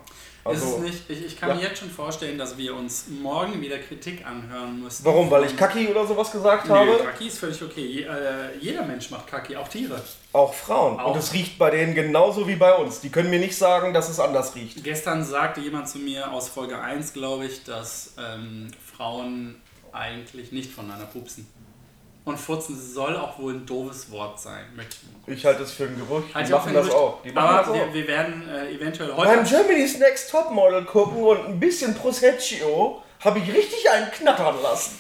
Ist 0.52 0.58
es 0.58 0.64
Also, 0.64 0.78
nicht, 0.80 1.10
ich, 1.10 1.26
ich 1.26 1.40
kann 1.40 1.50
ja. 1.50 1.56
mir 1.56 1.62
jetzt 1.64 1.80
schon 1.80 1.90
vorstellen, 1.90 2.38
dass 2.38 2.58
wir 2.58 2.76
uns 2.76 3.06
morgen 3.08 3.62
wieder 3.62 3.78
Kritik 3.80 4.26
anhören 4.26 4.82
müssen. 4.82 5.06
warum? 5.06 5.32
Weil 5.32 5.46
ich 5.46 5.56
Kaki 5.56 5.88
oder 5.88 6.06
sowas 6.06 6.32
gesagt 6.32 6.68
Nö, 6.68 6.74
habe? 6.76 6.98
Kaki 7.04 7.28
ist 7.28 7.40
völlig 7.40 7.62
okay. 7.64 8.02
Äh, 8.04 8.58
jeder 8.60 8.84
Mensch 8.84 9.10
macht 9.10 9.28
Kaki, 9.28 9.56
auch 9.56 9.68
Tiere. 9.68 10.02
Auch 10.34 10.54
Frauen. 10.54 11.00
Auch. 11.00 11.14
Und 11.14 11.20
es 11.20 11.32
riecht 11.34 11.58
bei 11.58 11.70
denen 11.70 11.94
genauso 11.96 12.48
wie 12.48 12.56
bei 12.56 12.74
uns. 12.76 13.00
Die 13.02 13.10
können 13.10 13.30
mir 13.30 13.40
nicht 13.40 13.56
sagen, 13.58 13.94
dass 13.94 14.10
es 14.10 14.20
anders 14.20 14.56
riecht. 14.56 14.84
Gestern 14.84 15.24
sagte 15.24 15.62
jemand 15.62 15.88
zu 15.88 16.00
mir 16.00 16.32
aus 16.32 16.50
Folge 16.50 16.80
1, 16.80 17.14
glaube 17.14 17.46
ich, 17.46 17.64
dass 17.64 18.14
ähm, 18.18 18.68
Frauen 18.98 19.62
eigentlich 19.92 20.52
nicht 20.52 20.72
voneinander 20.72 21.06
pupsen. 21.06 21.48
Und 22.26 22.40
furzen 22.40 22.80
soll 22.80 23.18
auch 23.18 23.38
wohl 23.38 23.54
ein 23.54 23.66
doofes 23.66 24.10
Wort 24.10 24.40
sein. 24.40 24.64
Möchte 24.76 24.96
ich 25.02 25.28
mal. 25.28 25.34
Ich 25.36 25.46
halte 25.46 25.64
es 25.64 25.74
für 25.74 25.84
ein 25.84 25.98
Gerücht. 25.98 26.30
Die 26.34 26.42
ich 26.42 26.54
auch 26.54 26.60
machen 26.60 26.74
das 26.74 26.86
Gerücht. 26.86 26.98
auch. 26.98 27.22
Die 27.22 27.32
machen 27.34 27.48
Aber 27.48 27.58
das 27.60 27.68
auch. 27.68 27.74
wir, 27.74 27.94
wir 27.94 28.08
werden 28.08 28.50
äh, 28.50 28.72
eventuell 28.74 29.10
Beim 29.12 29.40
heute. 29.40 29.50
Germany's 29.50 29.98
Next 30.00 30.32
Topmodel 30.32 30.86
gucken 30.86 31.22
und 31.22 31.46
ein 31.46 31.60
bisschen 31.60 31.94
Prosecco 31.96 33.04
habe 33.20 33.40
ich 33.40 33.54
richtig 33.54 33.90
einen 33.92 34.10
knattern 34.12 34.56
lassen. 34.62 34.98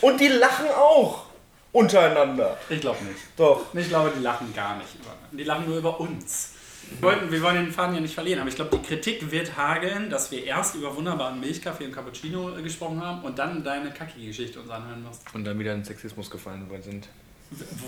Und 0.00 0.20
die 0.20 0.28
lachen 0.28 0.68
auch 0.70 1.24
untereinander. 1.72 2.56
Ich 2.68 2.80
glaube 2.80 3.02
nicht. 3.04 3.18
Doch. 3.36 3.62
Ich 3.74 3.88
glaube, 3.88 4.12
die 4.16 4.22
lachen 4.22 4.54
gar 4.54 4.76
nicht 4.76 4.94
über. 4.94 5.10
Die 5.32 5.44
lachen 5.44 5.66
nur 5.68 5.78
über 5.78 5.98
uns. 5.98 6.50
Wir, 6.90 7.08
wollten, 7.08 7.32
wir 7.32 7.42
wollen 7.42 7.56
den 7.56 7.72
Faden 7.72 7.94
ja 7.94 8.00
nicht 8.00 8.14
verlieren, 8.14 8.40
aber 8.40 8.48
ich 8.48 8.56
glaube, 8.56 8.76
die 8.76 8.86
Kritik 8.86 9.30
wird 9.30 9.56
hageln, 9.56 10.10
dass 10.10 10.30
wir 10.30 10.44
erst 10.44 10.74
über 10.74 10.94
wunderbaren 10.96 11.40
Milchkaffee 11.40 11.86
und 11.86 11.92
Cappuccino 11.92 12.56
äh, 12.56 12.62
gesprochen 12.62 13.00
haben 13.00 13.22
und 13.22 13.38
dann 13.38 13.64
deine 13.64 13.90
Kacki-Geschichte 13.90 14.60
uns 14.60 14.70
anhören 14.70 15.02
musst. 15.02 15.22
Und 15.34 15.44
dann 15.44 15.58
wieder 15.58 15.74
in 15.74 15.84
Sexismus 15.84 16.30
gefallen 16.30 16.66
sind. 16.82 17.08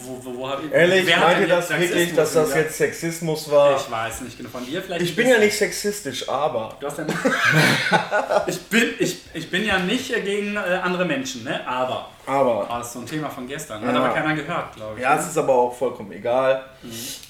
Wo, 0.03 0.21
wo, 0.23 0.39
wo 0.39 0.49
hab 0.49 0.63
ich, 0.63 0.71
Ehrlich, 0.71 1.07
meint 1.17 1.41
ihr 1.41 1.49
das 1.49 1.69
jetzt 1.71 1.81
wirklich, 1.81 1.91
Sexismus 2.11 2.17
dass 2.17 2.33
das 2.35 2.45
gesagt? 2.49 2.65
jetzt 2.65 2.77
Sexismus 2.79 3.51
war? 3.51 3.77
Ich 3.77 3.91
weiß 3.91 4.21
nicht 4.21 4.37
genau 4.37 4.51
von 4.51 4.67
dir 4.67 4.83
vielleicht. 4.83 5.03
Ich 5.03 5.17
bin 5.17 5.29
ja 5.29 5.39
nicht 5.39 5.57
sexistisch, 5.57 6.29
aber. 6.29 6.77
Du 6.81 6.87
hast 6.87 6.99
ja 6.99 7.05
nicht. 7.05 7.17
ich, 8.47 8.61
bin, 8.63 8.95
ich, 8.99 9.23
ich 9.33 9.51
bin 9.51 9.65
ja 9.65 9.79
nicht 9.79 10.13
gegen 10.25 10.57
äh, 10.57 10.59
andere 10.59 11.05
Menschen, 11.07 11.45
ne? 11.45 11.67
Aber. 11.67 12.11
Aber. 12.27 12.65
Oh, 12.71 12.79
das 12.79 12.89
ist 12.89 12.93
so 12.93 12.99
ein 13.01 13.07
Thema 13.07 13.31
von 13.31 13.47
gestern. 13.49 13.85
Hat 13.87 13.95
Ja. 13.95 14.03
aber 14.05 14.15
keiner 14.15 14.35
gehört, 14.35 14.77
glaube 14.77 14.97
ich. 14.97 15.03
Ja, 15.03 15.15
ne? 15.15 15.21
es 15.21 15.27
ist 15.29 15.39
aber 15.39 15.55
auch 15.55 15.75
vollkommen 15.75 16.13
egal. 16.13 16.65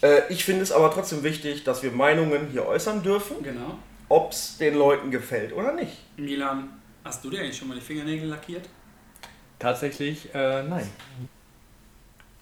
Äh, 0.03 0.23
ich 0.29 0.45
finde 0.45 0.63
es 0.63 0.73
aber 0.73 0.91
trotzdem 0.93 1.23
wichtig, 1.23 1.63
dass 1.65 1.83
wir 1.83 1.93
Meinungen 1.93 2.49
hier 2.51 2.67
äußern 2.67 3.03
dürfen, 3.03 3.43
Genau. 3.43 3.79
ob 4.09 4.33
es 4.33 4.59
den 4.59 4.75
Leuten 4.75 5.11
gefällt 5.11 5.53
oder 5.53 5.73
nicht. 5.73 5.97
Milan, 6.17 6.69
hast 7.05 7.25
du 7.25 7.31
dir 7.31 7.41
eigentlich 7.41 7.57
schon 7.59 7.69
mal 7.69 7.75
die 7.75 7.81
Fingernägel 7.81 8.29
lackiert? 8.29 8.69
Tatsächlich, 9.61 10.35
äh, 10.35 10.63
nein. 10.65 10.91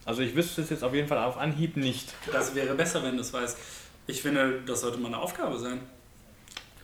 Also 0.04 0.22
ich 0.22 0.34
wüsste 0.34 0.62
es 0.62 0.70
jetzt 0.70 0.82
auf 0.82 0.94
jeden 0.94 1.08
Fall 1.08 1.18
auf 1.18 1.36
Anhieb 1.38 1.76
nicht. 1.76 2.12
Das 2.32 2.54
wäre 2.54 2.74
besser, 2.74 3.02
wenn 3.04 3.16
du 3.16 3.20
es 3.22 3.32
weißt. 3.32 3.56
Ich 4.06 4.20
finde, 4.22 4.60
das 4.66 4.80
sollte 4.80 4.98
mal 4.98 5.08
eine 5.08 5.18
Aufgabe 5.18 5.58
sein. 5.58 5.80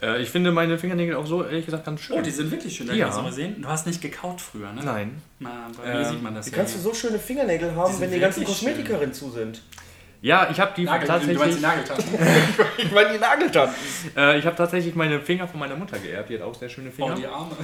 Äh, 0.01 0.23
ich 0.23 0.31
finde 0.31 0.53
meine 0.53 0.79
Fingernägel 0.79 1.17
auch 1.17 1.27
so, 1.27 1.45
ehrlich 1.45 1.65
gesagt, 1.65 1.85
ganz 1.85 2.01
schön. 2.01 2.17
Oh, 2.17 2.23
die 2.23 2.31
sind 2.31 2.51
wirklich 2.53 2.77
schön. 2.77 2.87
Da 2.87 2.93
Ja. 2.93 3.07
kannst 3.07 3.19
du 3.19 3.23
mal 3.23 3.33
sehen. 3.33 3.61
Du 3.61 3.69
hast 3.69 3.87
nicht 3.89 4.01
gekaut 4.01 4.41
früher, 4.41 4.73
ne? 4.73 4.83
Nein. 4.85 5.21
Mal, 5.41 5.51
bei 5.77 5.93
mir 5.93 5.99
Ähm, 6.01 6.05
sieht 6.13 6.23
man 6.23 6.35
das 6.37 6.47
Wie 6.47 6.51
ja. 6.51 6.57
kannst 6.59 6.77
du 6.77 6.79
so 6.81 6.95
schöne 6.95 7.19
Fingernägel 7.19 7.75
haben, 7.75 7.93
Die 7.97 8.01
wenn 8.01 8.13
die 8.13 8.21
ganzen 8.21 8.45
Kosmetikerinnen 8.45 9.13
zu 9.13 9.31
sind? 9.31 9.63
Ja, 10.21 10.49
ich 10.51 10.59
habe 10.59 10.73
die 10.77 10.85
Nagel, 10.85 11.07
du 11.07 11.13
meinst 11.13 11.27
tatsächlich. 11.29 11.57
die 11.57 11.63
Nageltaschen? 11.63 12.05
Ich 12.79 12.91
meine 12.93 13.13
die 13.13 13.19
Nageltaschen. 13.19 13.75
Äh, 14.17 14.39
ich 14.39 14.47
habe 14.47 14.55
tatsächlich 14.57 14.95
meine 14.95 15.21
Finger 15.21 15.47
von 15.49 15.59
meiner 15.61 15.75
Mutter 15.77 15.99
geerbt. 15.99 16.29
Die 16.31 16.35
hat 16.35 16.43
auch 16.43 16.55
sehr 16.55 16.69
schöne 16.69 16.91
Oh, 16.91 16.93
Finger. 16.93 17.15
die 17.17 17.27
Arme. 17.27 17.57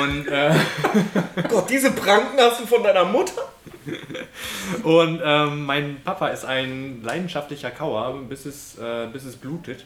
und 0.00 0.26
äh, 0.28 0.54
Gott, 1.48 1.68
diese 1.70 1.90
Pranken 1.92 2.38
hast 2.38 2.60
du 2.60 2.66
von 2.66 2.82
deiner 2.84 3.04
Mutter? 3.04 3.42
und 4.82 5.20
ähm, 5.24 5.66
mein 5.66 6.00
Papa 6.02 6.28
ist 6.28 6.44
ein 6.44 7.02
leidenschaftlicher 7.02 7.70
Kauer, 7.70 8.18
bis 8.28 8.46
es, 8.46 8.78
äh, 8.78 9.06
bis 9.12 9.24
es 9.24 9.36
blutet. 9.36 9.84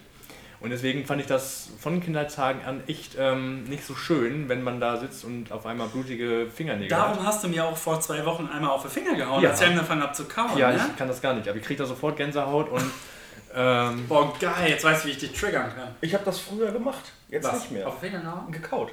Und 0.61 0.70
deswegen 0.70 1.06
fand 1.06 1.20
ich 1.20 1.28
das 1.28 1.70
von 1.78 2.00
Kindheitstagen 2.02 2.64
an 2.64 2.82
echt 2.88 3.12
ähm, 3.16 3.62
nicht 3.64 3.84
so 3.84 3.94
schön, 3.94 4.48
wenn 4.48 4.62
man 4.64 4.80
da 4.80 4.96
sitzt 4.96 5.24
und 5.24 5.52
auf 5.52 5.66
einmal 5.66 5.87
blutige 5.87 6.48
Fingernägel 6.52 6.88
Darum 6.88 7.20
hat. 7.20 7.26
hast 7.26 7.44
du 7.44 7.48
mir 7.48 7.64
auch 7.64 7.76
vor 7.76 8.00
zwei 8.00 8.24
Wochen 8.24 8.48
einmal 8.52 8.70
auf 8.72 8.82
die 8.82 8.88
Finger 8.88 9.14
gehauen, 9.14 9.40
Ja. 9.40 9.50
als 9.50 9.61
ich 9.61 9.68
angefangen 9.68 10.02
habe 10.02 10.14
zu 10.14 10.24
kauen. 10.24 10.58
Ja, 10.58 10.72
ne? 10.72 10.80
ich 10.90 10.96
kann 10.96 11.06
das 11.06 11.22
gar 11.22 11.34
nicht, 11.34 11.48
aber 11.48 11.58
ich 11.58 11.64
kriege 11.64 11.78
da 11.78 11.87
sofort 11.87 12.16
Gänsehaut 12.16 12.70
und 12.70 12.90
ähm, 13.54 14.06
Boah, 14.08 14.34
geil, 14.40 14.70
jetzt 14.70 14.84
weißt 14.84 15.04
du, 15.04 15.08
wie 15.08 15.12
ich 15.12 15.18
dich 15.18 15.32
triggern 15.32 15.72
kann. 15.74 15.94
Ich 16.00 16.12
habe 16.12 16.24
das 16.24 16.40
früher 16.40 16.72
gemacht, 16.72 17.12
jetzt 17.28 17.52
nicht 17.52 17.70
mehr. 17.70 17.87
Auf 17.87 18.00
den 18.00 18.11
Finger 18.11 18.22
gehauen? 18.24 18.50
Gekaut. 18.50 18.90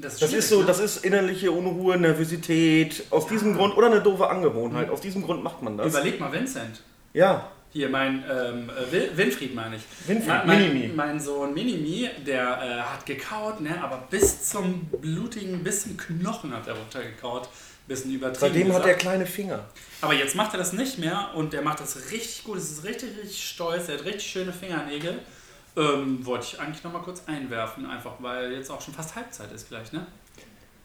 Das 0.00 0.14
ist, 0.14 0.22
Das 0.22 0.32
ist 0.32 0.48
so, 0.48 0.60
ne? 0.60 0.66
das 0.66 0.80
ist 0.80 1.04
innerliche 1.04 1.50
Unruhe, 1.52 1.96
Nervosität. 1.96 3.04
Aus 3.10 3.26
diesem 3.26 3.54
Grund, 3.54 3.76
oder 3.76 3.88
eine 3.88 4.00
doofe 4.00 4.28
Angewohnheit, 4.28 4.90
aus 4.90 5.00
diesem 5.00 5.22
Grund 5.22 5.42
macht 5.42 5.62
man 5.62 5.76
das. 5.76 5.88
Überleg 5.88 6.18
mal, 6.20 6.32
Vincent. 6.32 6.80
Ja, 7.12 7.50
Hier, 7.72 7.88
mein 7.88 8.24
ähm, 8.30 8.70
äh, 8.70 9.16
Winfried 9.16 9.54
meine 9.54 9.76
ich. 9.76 9.82
Winfried, 10.06 10.46
mein, 10.46 10.72
Minimi. 10.72 10.92
mein 10.94 11.20
Sohn 11.20 11.54
Minimi, 11.54 12.08
der 12.26 12.42
äh, 12.42 12.80
hat 12.80 13.06
gekaut, 13.06 13.60
ne, 13.60 13.82
aber 13.82 14.06
bis 14.10 14.48
zum 14.48 14.86
blutigen, 14.86 15.62
bis 15.62 15.82
zum 15.84 15.96
Knochen 15.96 16.52
hat 16.54 16.66
er 16.66 16.74
runtergekaut. 16.74 17.48
Bisschen 17.88 18.12
übertrieben. 18.12 18.40
seitdem 18.40 18.72
hat 18.72 18.82
gesagt. 18.82 18.86
er 18.88 18.94
kleine 18.94 19.26
Finger. 19.26 19.64
Aber 20.00 20.14
jetzt 20.14 20.36
macht 20.36 20.54
er 20.54 20.58
das 20.58 20.72
nicht 20.72 20.98
mehr 20.98 21.30
und 21.34 21.52
der 21.52 21.62
macht 21.62 21.80
das 21.80 21.96
richtig 22.12 22.44
gut. 22.44 22.58
Es 22.58 22.70
ist 22.70 22.84
richtig, 22.84 23.10
richtig 23.20 23.44
stolz. 23.44 23.88
Er 23.88 23.98
hat 23.98 24.04
richtig 24.04 24.30
schöne 24.30 24.52
Fingernägel. 24.52 25.18
Ähm, 25.80 26.26
wollte 26.26 26.46
ich 26.46 26.60
eigentlich 26.60 26.84
nochmal 26.84 27.00
kurz 27.00 27.22
einwerfen, 27.26 27.86
einfach 27.86 28.12
weil 28.18 28.52
jetzt 28.52 28.70
auch 28.70 28.80
schon 28.82 28.92
fast 28.92 29.16
Halbzeit 29.16 29.50
ist 29.52 29.68
gleich, 29.68 29.92
ne? 29.92 30.06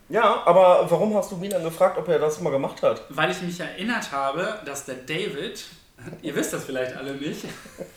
Ja, 0.08 0.44
aber 0.46 0.90
warum 0.90 1.14
hast 1.16 1.32
du 1.32 1.36
Milan 1.36 1.64
gefragt, 1.64 1.98
ob 1.98 2.08
er 2.08 2.20
das 2.20 2.40
mal 2.40 2.52
gemacht 2.52 2.82
hat? 2.82 3.04
Weil 3.10 3.32
ich 3.32 3.42
mich 3.42 3.60
erinnert 3.60 4.12
habe, 4.12 4.60
dass 4.64 4.86
der 4.86 4.96
David, 4.96 5.66
ihr 6.22 6.36
wisst 6.36 6.54
das 6.54 6.64
vielleicht 6.64 6.96
alle 6.96 7.16
nicht, 7.16 7.44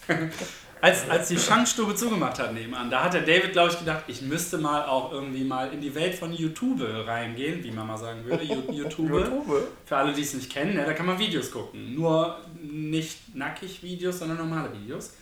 als, 0.80 1.08
als 1.08 1.28
die 1.28 1.38
Schankstube 1.38 1.94
zugemacht 1.94 2.40
hat 2.40 2.52
nebenan, 2.52 2.90
da 2.90 3.04
hat 3.04 3.14
der 3.14 3.20
David, 3.20 3.52
glaube 3.52 3.70
ich, 3.70 3.78
gedacht, 3.78 4.04
ich 4.08 4.22
müsste 4.22 4.58
mal 4.58 4.86
auch 4.86 5.12
irgendwie 5.12 5.44
mal 5.44 5.72
in 5.72 5.80
die 5.80 5.94
Welt 5.94 6.16
von 6.16 6.32
YouTube 6.32 6.80
reingehen, 7.06 7.62
wie 7.62 7.70
Mama 7.70 7.96
sagen 7.96 8.24
würde. 8.24 8.42
YouTube. 8.72 9.08
YouTube? 9.08 9.68
Für 9.84 9.96
alle, 9.98 10.12
die 10.12 10.22
es 10.22 10.34
nicht 10.34 10.50
kennen, 10.50 10.74
ne, 10.74 10.84
da 10.84 10.94
kann 10.94 11.06
man 11.06 11.18
Videos 11.18 11.52
gucken. 11.52 11.94
Nur 11.94 12.38
nicht 12.60 13.36
nackig 13.36 13.84
Videos, 13.84 14.18
sondern 14.18 14.38
normale 14.38 14.72
Videos. 14.72 15.12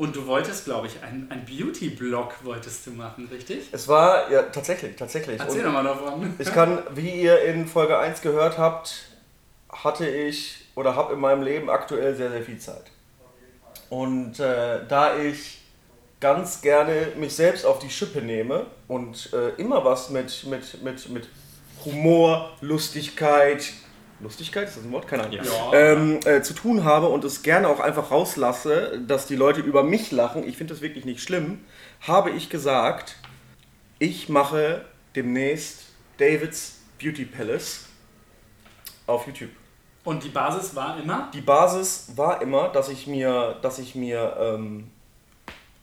Und 0.00 0.16
du 0.16 0.26
wolltest, 0.26 0.64
glaube 0.64 0.86
ich, 0.86 1.02
einen, 1.02 1.28
Beauty-Blog 1.44 2.36
wolltest 2.42 2.86
du 2.86 2.92
machen, 2.92 3.28
richtig? 3.30 3.68
Es 3.70 3.86
war, 3.86 4.32
ja, 4.32 4.44
tatsächlich, 4.44 4.96
tatsächlich. 4.96 5.38
Erzähl 5.38 5.58
Und 5.58 5.66
doch 5.66 5.72
mal 5.74 5.84
davon. 5.84 6.34
ich 6.38 6.50
kann, 6.54 6.78
wie 6.94 7.10
ihr 7.10 7.42
in 7.42 7.66
Folge 7.66 7.98
1 7.98 8.22
gehört 8.22 8.56
habt, 8.56 9.10
hatte 9.68 10.08
ich 10.08 10.68
oder 10.74 10.96
habe 10.96 11.12
in 11.12 11.20
meinem 11.20 11.42
Leben 11.42 11.68
aktuell 11.68 12.16
sehr, 12.16 12.30
sehr 12.30 12.40
viel 12.42 12.56
Zeit. 12.56 12.84
Und 13.90 14.40
äh, 14.40 14.86
da 14.88 15.18
ich 15.18 15.60
ganz 16.18 16.62
gerne 16.62 17.08
mich 17.16 17.34
selbst 17.34 17.66
auf 17.66 17.78
die 17.78 17.90
Schippe 17.90 18.22
nehme 18.22 18.64
und 18.88 19.30
äh, 19.34 19.50
immer 19.60 19.84
was 19.84 20.08
mit, 20.08 20.46
mit, 20.46 20.82
mit, 20.82 21.10
mit 21.10 21.28
Humor, 21.84 22.56
Lustigkeit, 22.62 23.70
Lustigkeit 24.22 24.68
ist 24.68 24.76
das 24.76 24.84
ein 24.84 24.92
Wort? 24.92 25.06
Keine 25.08 25.24
Ahnung. 25.24 25.38
Ja. 25.42 25.72
ähm, 25.72 26.20
äh, 26.24 26.42
zu 26.42 26.52
tun 26.52 26.84
habe 26.84 27.08
und 27.08 27.24
es 27.24 27.42
gerne 27.42 27.68
auch 27.68 27.80
einfach 27.80 28.10
rauslasse, 28.10 29.00
dass 29.06 29.26
die 29.26 29.36
Leute 29.36 29.60
über 29.60 29.82
mich 29.82 30.10
lachen, 30.10 30.46
ich 30.46 30.56
finde 30.56 30.74
das 30.74 30.82
wirklich 30.82 31.04
nicht 31.04 31.22
schlimm, 31.22 31.60
habe 32.02 32.30
ich 32.30 32.50
gesagt, 32.50 33.16
ich 33.98 34.28
mache 34.28 34.84
demnächst 35.16 35.84
Davids 36.18 36.80
Beauty 37.00 37.24
Palace 37.24 37.86
auf 39.06 39.26
YouTube. 39.26 39.50
Und 40.04 40.24
die 40.24 40.28
Basis 40.28 40.74
war 40.74 40.98
immer, 40.98 41.30
Die 41.34 41.40
Basis 41.40 42.12
war 42.16 42.40
immer, 42.42 42.68
dass 42.68 42.88
ich 42.88 43.06
mir, 43.06 43.56
dass 43.62 43.78
ich 43.78 43.94
mir, 43.94 44.36
ähm, 44.38 44.88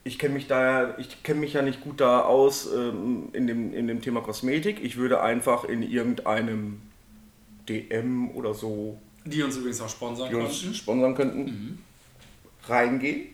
ich 0.04 0.17
kenne 0.17 0.34
mich 0.34 0.47
da, 0.47 0.97
ich 0.97 1.23
kenne 1.23 1.39
mich 1.39 1.54
ja 1.54 1.62
nicht 1.62 1.82
gut 1.82 2.02
da 2.02 2.21
aus 2.21 2.71
ähm, 2.71 3.30
in, 3.34 3.45
dem, 3.45 3.73
in 3.73 3.88
dem 3.88 4.02
Thema 4.02 4.21
Kosmetik. 4.21 4.84
Ich 4.84 4.97
würde 4.97 5.21
einfach 5.21 5.63
in 5.65 5.84
irgendeinem 5.84 6.82
DM 7.69 8.32
oder 8.32 8.53
so 8.53 8.99
die 9.25 9.43
uns 9.43 9.58
übrigens 9.58 9.82
auch 9.82 9.89
sponsern 9.89 10.30
die 10.30 10.36
uns 10.36 10.60
konnten. 10.62 10.73
sponsern 10.75 11.15
könnten, 11.15 11.84
reingehen. 12.67 13.27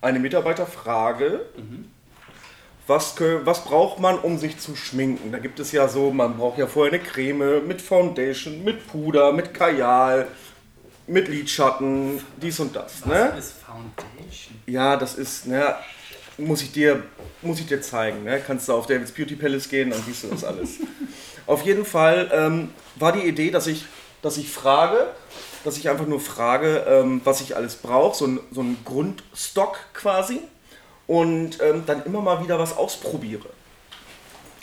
Eine 0.00 0.18
Mitarbeiterfrage. 0.18 1.46
Was, 2.86 3.16
kö- 3.16 3.40
was 3.44 3.64
braucht 3.64 4.00
man, 4.00 4.18
um 4.18 4.38
sich 4.38 4.58
zu 4.58 4.74
schminken? 4.74 5.30
Da 5.32 5.38
gibt 5.38 5.60
es 5.60 5.70
ja 5.72 5.86
so, 5.88 6.10
man 6.12 6.36
braucht 6.36 6.58
ja 6.58 6.66
vorher 6.66 6.92
eine 6.92 7.02
Creme 7.02 7.66
mit 7.66 7.80
Foundation, 7.80 8.64
mit 8.64 8.86
Puder, 8.88 9.32
mit 9.32 9.54
Kajal, 9.54 10.26
mit 11.06 11.28
Lidschatten, 11.28 12.20
dies 12.40 12.58
und 12.60 12.74
das. 12.74 13.02
Was 13.02 13.08
Ne? 13.08 13.38
ist 13.38 13.52
Foundation? 13.64 14.56
Ja, 14.66 14.96
das 14.96 15.14
ist, 15.14 15.46
ne, 15.46 15.74
muss 16.38 16.62
ich 16.62 16.72
dir, 16.72 17.02
muss 17.40 17.60
ich 17.60 17.66
dir 17.66 17.80
zeigen. 17.80 18.24
Ne? 18.24 18.40
Kannst 18.44 18.68
du 18.68 18.72
auf 18.72 18.86
David's 18.86 19.12
Beauty 19.12 19.36
Palace 19.36 19.68
gehen, 19.68 19.90
dann 19.90 20.02
siehst 20.02 20.24
du 20.24 20.28
das 20.28 20.42
alles. 20.44 20.78
auf 21.46 21.62
jeden 21.62 21.84
Fall 21.84 22.30
ähm, 22.32 22.70
war 22.96 23.12
die 23.12 23.26
Idee, 23.26 23.50
dass 23.50 23.66
ich, 23.66 23.86
dass 24.22 24.36
ich 24.36 24.50
frage, 24.50 25.06
dass 25.64 25.76
ich 25.76 25.88
einfach 25.88 26.06
nur 26.06 26.20
frage, 26.20 26.84
ähm, 26.88 27.20
was 27.24 27.40
ich 27.40 27.56
alles 27.56 27.76
brauche, 27.76 28.16
so 28.16 28.26
ein, 28.26 28.40
so 28.50 28.62
ein 28.62 28.78
Grundstock 28.84 29.78
quasi 29.94 30.40
und 31.06 31.60
ähm, 31.60 31.84
dann 31.86 32.04
immer 32.04 32.20
mal 32.20 32.42
wieder 32.42 32.58
was 32.58 32.76
ausprobiere. 32.76 33.48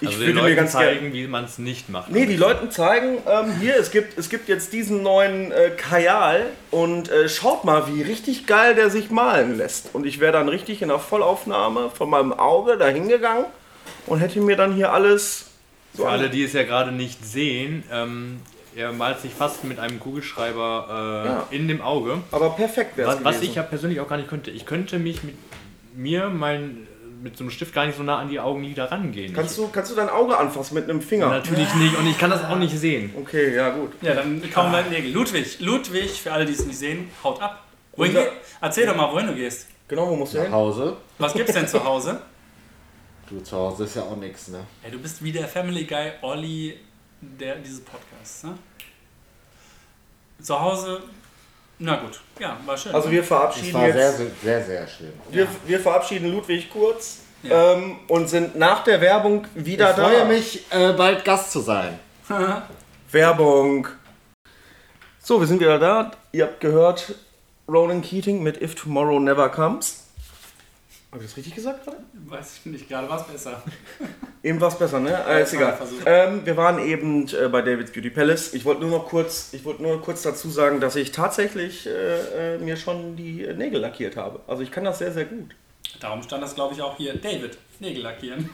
Ich 0.02 0.08
also 0.08 0.20
den 0.20 0.28
würde 0.28 0.34
mir 0.36 0.42
Leuten 0.42 0.56
ganz 0.56 0.72
gerne 0.72 0.92
zeigen, 0.94 1.14
wie 1.14 1.28
man 1.28 1.44
es 1.44 1.58
nicht 1.58 1.90
macht. 1.90 2.10
Nee, 2.10 2.26
die 2.26 2.38
Leuten 2.38 2.72
zeigen, 2.72 3.18
ähm, 3.28 3.60
hier, 3.60 3.76
es 3.78 3.92
gibt, 3.92 4.18
es 4.18 4.30
gibt 4.30 4.48
jetzt 4.48 4.72
diesen 4.72 5.04
neuen 5.04 5.52
äh, 5.52 5.72
Kajal 5.72 6.46
und 6.72 7.10
äh, 7.10 7.28
schaut 7.28 7.66
mal, 7.66 7.88
wie 7.88 8.02
richtig 8.02 8.48
geil 8.48 8.76
der 8.76 8.90
sich 8.90 9.10
malen 9.10 9.58
lässt. 9.58 9.90
Und 9.94 10.06
ich 10.06 10.22
wäre 10.22 10.32
dann 10.32 10.48
richtig 10.48 10.82
in 10.82 10.88
der 10.88 11.00
Vollaufnahme 11.00 11.90
von 11.90 12.10
meinem 12.10 12.32
Auge 12.32 12.78
da 12.78 12.88
hingegangen 12.88 13.46
und 14.06 14.20
hätte 14.20 14.40
mir 14.40 14.56
dann 14.56 14.74
hier 14.74 14.94
alles 14.94 15.49
Für 16.04 16.10
alle, 16.10 16.30
die 16.30 16.44
es 16.44 16.54
ja 16.54 16.64
gerade 16.64 16.92
nicht 16.92 17.26
sehen, 17.26 17.84
ähm, 17.92 18.40
er 18.76 18.92
malt 18.94 19.20
sich 19.20 19.34
fast 19.34 19.64
mit 19.64 19.80
einem 19.80 20.00
Kugelschreiber 20.00 21.24
äh, 21.26 21.28
Ja. 21.28 21.48
in 21.52 21.68
dem 21.68 21.82
Auge. 21.82 22.20
Aber 22.32 22.52
perfekt 22.52 22.98
wäre 22.98 23.10
es 23.12 23.18
Was, 23.18 23.24
was 23.24 23.42
ich 23.42 23.56
ja 23.56 23.64
persönlich 23.64 24.00
auch 24.00 24.08
gar 24.08 24.18
nicht 24.18 24.30
könnte. 24.30 24.52
Ich 24.52 24.66
könnte 24.66 25.00
mich 25.00 25.24
mit 25.24 25.36
mir 25.96 26.30
mein, 26.30 26.88
mit 27.22 27.36
so 27.36 27.44
einem 27.44 27.52
Stift 27.52 27.74
gar 27.74 27.86
nicht 27.86 27.98
so 27.98 28.04
nah 28.04 28.20
an 28.20 28.30
die 28.30 28.40
Augenlider 28.40 28.90
rangehen. 28.92 29.34
Kannst 29.34 29.58
du, 29.58 29.68
kannst 29.68 29.92
du 29.92 29.96
dein 29.96 30.10
Auge 30.10 30.38
anfassen 30.38 30.76
mit 30.76 30.86
einem 30.90 31.02
Finger? 31.02 31.28
Natürlich 31.30 31.74
nicht 31.76 31.98
und 31.98 32.08
ich 32.08 32.18
kann 32.18 32.30
das 32.30 32.46
auch 32.46 32.56
nicht 32.58 32.78
sehen. 32.78 33.12
Okay, 33.20 33.54
ja 33.56 33.70
gut. 33.72 33.92
Ja, 34.02 34.14
dann 34.16 34.42
kommen 34.54 34.72
wir 34.72 34.80
in 34.82 34.90
Nägel. 34.92 35.12
Ludwig, 35.12 35.60
Ludwig, 35.60 36.22
für 36.22 36.32
alle, 36.32 36.46
die 36.46 36.54
es 36.54 36.66
nicht 36.66 36.78
sehen, 36.80 37.10
haut 37.24 37.42
ab. 37.42 37.64
Wohin 37.98 38.16
Unser- 38.16 38.30
Erzähl 38.62 38.86
doch 38.86 38.96
mal, 38.96 39.12
wohin 39.12 39.28
du 39.28 39.34
gehst. 39.36 39.68
Genau, 39.90 40.08
wo 40.10 40.16
musst 40.16 40.34
du 40.34 40.38
Nach 40.38 40.44
hin? 40.46 40.54
Hause. 40.54 40.96
Was 41.18 41.34
gibt's 41.34 41.54
denn 41.54 41.68
zu 41.68 41.84
Hause? 41.84 42.22
Du 43.30 43.40
zu 43.42 43.56
Hause 43.56 43.84
ist 43.84 43.96
ja 43.96 44.04
auch 44.04 44.16
nichts, 44.16 44.48
ne? 44.48 44.66
Ey, 44.84 44.92
du 44.92 44.98
bist 45.00 45.24
wie 45.24 45.32
der 45.32 45.48
Family 45.48 45.84
Guy 45.86 46.12
Olli 46.22 46.80
der 47.22 47.56
dieses 47.58 47.82
Podcasts, 47.82 48.44
ne? 48.44 48.58
Zu 50.42 50.60
Hause, 50.60 51.02
na 51.78 51.98
gut, 51.98 52.20
ja, 52.40 52.58
war 52.66 52.78
schön. 52.78 52.96
Also 52.96 53.12
wir 53.12 53.22
Es 53.22 53.28
verabschieden 53.28 53.74
war 53.74 53.92
sehr, 53.92 54.08
jetzt, 54.08 54.18
sehr, 54.18 54.30
sehr, 54.42 54.64
sehr 54.66 54.88
schlimm. 54.88 55.14
wir, 55.30 55.48
wir 55.66 55.80
verabschieden 55.80 56.32
Ludwig 56.32 56.70
kurz 56.72 57.20
Ja. 57.44 57.74
ähm, 57.74 57.98
und 58.08 58.30
sind 58.30 58.56
nach 58.58 58.84
der 58.84 59.00
Werbung 59.02 59.46
wieder 59.54 59.92
Ich 59.92 59.96
da. 59.98 60.04
freue 60.04 60.26
mich, 60.26 60.66
äh, 60.72 60.94
bald 60.94 61.24
Gast 61.26 61.52
zu 61.52 61.60
sein. 61.60 62.00
Werbung. 63.12 63.88
So, 65.22 65.40
wir 65.40 65.48
sind 65.48 65.60
wieder 65.60 65.78
da. 65.78 66.12
Ihr 66.32 66.46
habt 66.46 66.60
gehört 66.62 67.14
Ronan 67.68 68.02
Keating 68.02 68.42
mit 68.42 68.62
If 68.62 68.76
Tomorrow 68.76 69.20
Never 69.20 69.50
Comes. 69.50 70.06
Habe 71.12 71.24
ich 71.24 71.30
das 71.30 71.38
richtig 71.38 71.56
gesagt 71.56 71.84
gerade? 71.84 71.98
Weiß 72.14 72.58
ich 72.58 72.66
nicht, 72.72 72.88
gerade 72.88 73.10
war 73.10 73.20
es 73.20 73.28
besser. 73.28 73.64
Eben 74.44 74.62
war 74.62 74.68
es 74.68 74.78
besser, 74.78 75.00
ne? 75.00 75.18
Äh, 75.28 75.42
ist 75.42 75.54
egal. 75.54 75.78
Ähm, 76.06 76.46
wir 76.46 76.56
waren 76.56 76.80
eben 76.80 77.28
äh, 77.28 77.50
bei 77.50 77.62
David's 77.62 77.92
Beauty 77.92 78.12
Palace. 78.12 78.54
Ich 78.54 78.64
wollte 78.64 78.82
nur 78.82 78.92
noch 78.92 79.08
kurz, 79.08 79.50
ich 79.52 79.66
wollte 79.66 79.82
nur 79.82 80.02
kurz 80.02 80.22
dazu 80.22 80.50
sagen, 80.50 80.80
dass 80.80 80.96
ich 80.96 81.12
tatsächlich 81.12 81.88
äh, 81.88 82.56
äh, 82.56 82.58
mir 82.60 82.78
schon 82.78 83.18
die 83.18 83.46
Nägel 83.54 83.82
lackiert 83.82 84.16
habe. 84.16 84.40
Also 84.48 84.62
ich 84.64 84.72
kann 84.72 84.84
das 84.86 85.00
sehr, 85.00 85.12
sehr 85.12 85.26
gut. 85.26 85.56
Darum 86.00 86.22
stand 86.22 86.44
das, 86.44 86.56
glaube 86.56 86.76
ich, 86.76 86.82
auch 86.82 86.96
hier. 86.96 87.18
David, 87.18 87.58
Nägel 87.80 88.04
lackieren. 88.04 88.50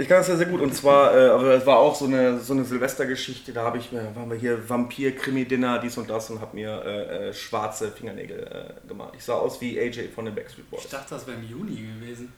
Ich 0.00 0.06
kann 0.08 0.18
das 0.18 0.26
sehr, 0.26 0.36
sehr 0.36 0.46
gut. 0.46 0.60
Und 0.60 0.72
zwar, 0.74 1.12
äh, 1.16 1.28
aber 1.30 1.54
es 1.54 1.66
war 1.66 1.78
auch 1.78 1.94
so 1.94 2.04
eine, 2.04 2.38
so 2.38 2.52
eine 2.52 2.64
Silvestergeschichte. 2.64 3.52
Da 3.52 3.64
habe 3.64 3.78
ich 3.78 3.90
mir, 3.90 4.14
waren 4.14 4.30
wir 4.30 4.38
hier 4.38 4.68
Vampir-Krimi-Dinner, 4.68 5.80
dies 5.80 5.98
und 5.98 6.08
das 6.08 6.30
und 6.30 6.40
habe 6.40 6.54
mir 6.54 6.82
äh, 6.84 7.28
äh, 7.28 7.34
schwarze 7.34 7.90
Fingernägel 7.90 8.76
äh, 8.84 8.88
gemacht. 8.88 9.14
Ich 9.16 9.24
sah 9.24 9.34
aus 9.34 9.60
wie 9.60 9.78
AJ 9.78 10.10
von 10.14 10.24
den 10.24 10.36
Backstreet 10.36 10.70
Boys. 10.70 10.84
Ich 10.84 10.90
dachte, 10.90 11.10
das 11.10 11.26
wäre 11.26 11.36
im 11.36 11.48
Juni 11.48 11.74
gewesen. 12.00 12.32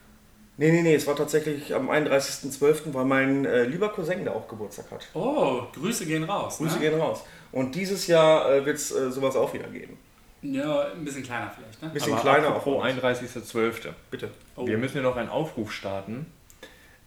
Nee, 0.57 0.73
nee, 0.73 0.83
nee, 0.83 0.95
es 0.95 1.07
war 1.07 1.17
tatsächlich 1.17 1.75
am 1.75 1.91
31.12., 1.91 2.93
weil 2.93 3.05
mein 3.05 3.45
äh, 3.45 3.65
lieber 3.65 3.91
Cousin 3.91 4.25
da 4.25 4.33
auch 4.33 4.49
Geburtstag 4.49 4.91
hat. 4.91 5.07
Oh, 5.15 5.63
Grüße 5.75 6.07
gehen 6.07 6.25
raus. 6.25 6.59
Grüße 6.59 6.77
ne? 6.77 6.81
gehen 6.81 7.01
raus. 7.01 7.25
Und 7.53 7.75
dieses 7.75 8.07
Jahr 8.07 8.51
äh, 8.51 8.65
wird 8.65 8.77
es 8.77 8.91
äh, 8.91 9.11
sowas 9.11 9.37
auch 9.37 9.53
wieder 9.53 9.69
geben. 9.69 9.99
Ja, 10.43 10.87
ein 10.93 11.05
bisschen 11.05 11.23
kleiner 11.23 11.51
vielleicht, 11.55 11.83
ne? 11.83 11.89
Ein 11.89 11.95
bisschen 11.95 12.13
Aber 12.15 12.23
kleiner 12.23 12.57
auch. 12.57 12.85
31.12. 12.85 13.89
Bitte. 14.11 14.31
Oh. 14.57 14.67
Wir 14.67 14.79
müssen 14.79 14.97
ja 14.97 15.03
noch 15.03 15.17
einen 15.17 15.29
Aufruf 15.29 15.73
starten. 15.73 16.27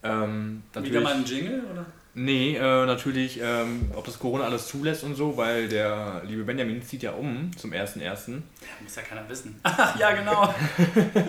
Ähm, 0.04 0.64
Wieder 0.76 1.02
mal 1.02 1.14
ein 1.14 1.26
Jingle, 1.26 1.64
oder? 1.72 1.86
nee, 2.14 2.56
äh, 2.58 2.86
natürlich, 2.86 3.40
ähm, 3.42 3.90
ob 3.96 4.06
das 4.06 4.20
Corona 4.20 4.44
alles 4.44 4.68
zulässt 4.68 5.04
und 5.04 5.16
so, 5.16 5.38
weil 5.38 5.70
der 5.70 6.22
liebe 6.28 6.44
Benjamin 6.44 6.84
zieht 6.84 7.04
ja 7.04 7.12
um 7.14 7.52
zum 7.58 7.72
1.1. 7.72 8.42
Muss 8.82 8.96
ja 8.96 9.02
keiner 9.02 9.28
wissen. 9.30 9.60
Ach, 9.64 9.98
ja, 10.00 10.12
genau. 10.12 10.54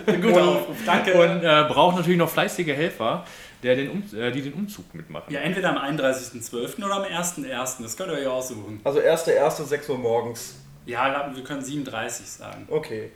Guter 0.21 0.43
Aufruf, 0.43 0.77
danke. 0.85 1.13
Und 1.13 1.43
äh, 1.43 1.63
braucht 1.69 1.95
natürlich 1.95 2.19
noch 2.19 2.29
fleißige 2.29 2.67
Helfer, 2.67 3.25
der 3.63 3.77
den 3.77 3.89
um, 3.89 4.03
äh, 4.13 4.31
die 4.31 4.41
den 4.41 4.53
Umzug 4.53 4.93
mitmachen. 4.93 5.33
ja, 5.33 5.39
entweder 5.39 5.69
am 5.69 5.77
31.12. 5.97 6.83
oder 6.83 6.95
am 6.95 7.03
1.1. 7.03 7.81
Das 7.81 7.95
könnt 7.95 8.11
ihr 8.11 8.17
euch 8.17 8.27
aussuchen. 8.27 8.81
Also 8.83 8.99
1.1. 8.99 9.63
6 9.63 9.89
Uhr 9.89 9.97
morgens. 9.97 10.55
Ja, 10.85 11.31
wir 11.33 11.43
können 11.43 11.61
37 11.61 12.25
sagen. 12.27 12.67
Okay. 12.69 13.11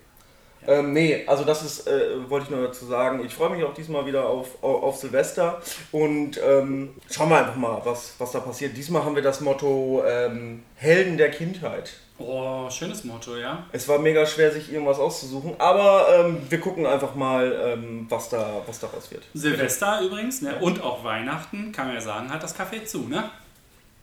Ähm, 0.67 0.93
nee, 0.93 1.23
also 1.25 1.45
das 1.45 1.63
ist, 1.63 1.87
äh, 1.87 2.29
wollte 2.29 2.45
ich 2.45 2.51
nur 2.51 2.67
dazu 2.67 2.85
sagen. 2.85 3.23
Ich 3.25 3.33
freue 3.33 3.49
mich 3.49 3.63
auch 3.63 3.73
diesmal 3.73 4.05
wieder 4.05 4.27
auf, 4.27 4.61
auf, 4.61 4.83
auf 4.83 4.97
Silvester 4.97 5.61
und 5.91 6.39
ähm, 6.45 6.95
schauen 7.09 7.29
wir 7.29 7.37
einfach 7.37 7.55
mal, 7.55 7.81
was, 7.85 8.15
was 8.17 8.31
da 8.31 8.39
passiert. 8.39 8.75
Diesmal 8.75 9.03
haben 9.03 9.15
wir 9.15 9.23
das 9.23 9.39
Motto 9.41 10.03
ähm, 10.05 10.63
Helden 10.75 11.17
der 11.17 11.31
Kindheit. 11.31 11.93
Oh, 12.17 12.69
schönes 12.69 13.05
Motto, 13.05 13.37
ja. 13.37 13.65
Es 13.71 13.87
war 13.87 13.97
mega 13.97 14.25
schwer, 14.25 14.51
sich 14.51 14.73
irgendwas 14.73 14.99
auszusuchen, 14.99 15.55
aber 15.57 16.05
ähm, 16.13 16.41
wir 16.49 16.59
gucken 16.59 16.85
einfach 16.85 17.15
mal, 17.15 17.57
ähm, 17.63 18.07
was, 18.09 18.27
da, 18.27 18.61
was 18.67 18.79
daraus 18.79 19.09
wird. 19.09 19.23
Silvester 19.33 20.01
übrigens, 20.01 20.41
ne? 20.41 20.59
Und 20.59 20.83
auch 20.83 21.05
Weihnachten, 21.05 21.71
kann 21.71 21.87
man 21.87 21.95
ja 21.95 22.01
sagen, 22.01 22.29
hat 22.29 22.43
das 22.43 22.59
Café 22.59 22.83
zu, 22.83 23.07
ne? 23.07 23.31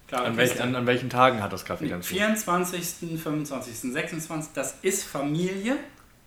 Klar, 0.08 0.24
An, 0.24 0.36
welch, 0.36 0.60
an, 0.60 0.74
an 0.74 0.86
welchen 0.86 1.10
Tagen 1.10 1.42
hat 1.42 1.52
das 1.52 1.64
Kaffee 1.64 1.88
dann 1.88 2.02
zu? 2.02 2.14
24., 2.14 2.80
25., 3.20 3.92
26. 3.92 4.52
Das 4.54 4.78
ist 4.82 5.04
Familie. 5.04 5.76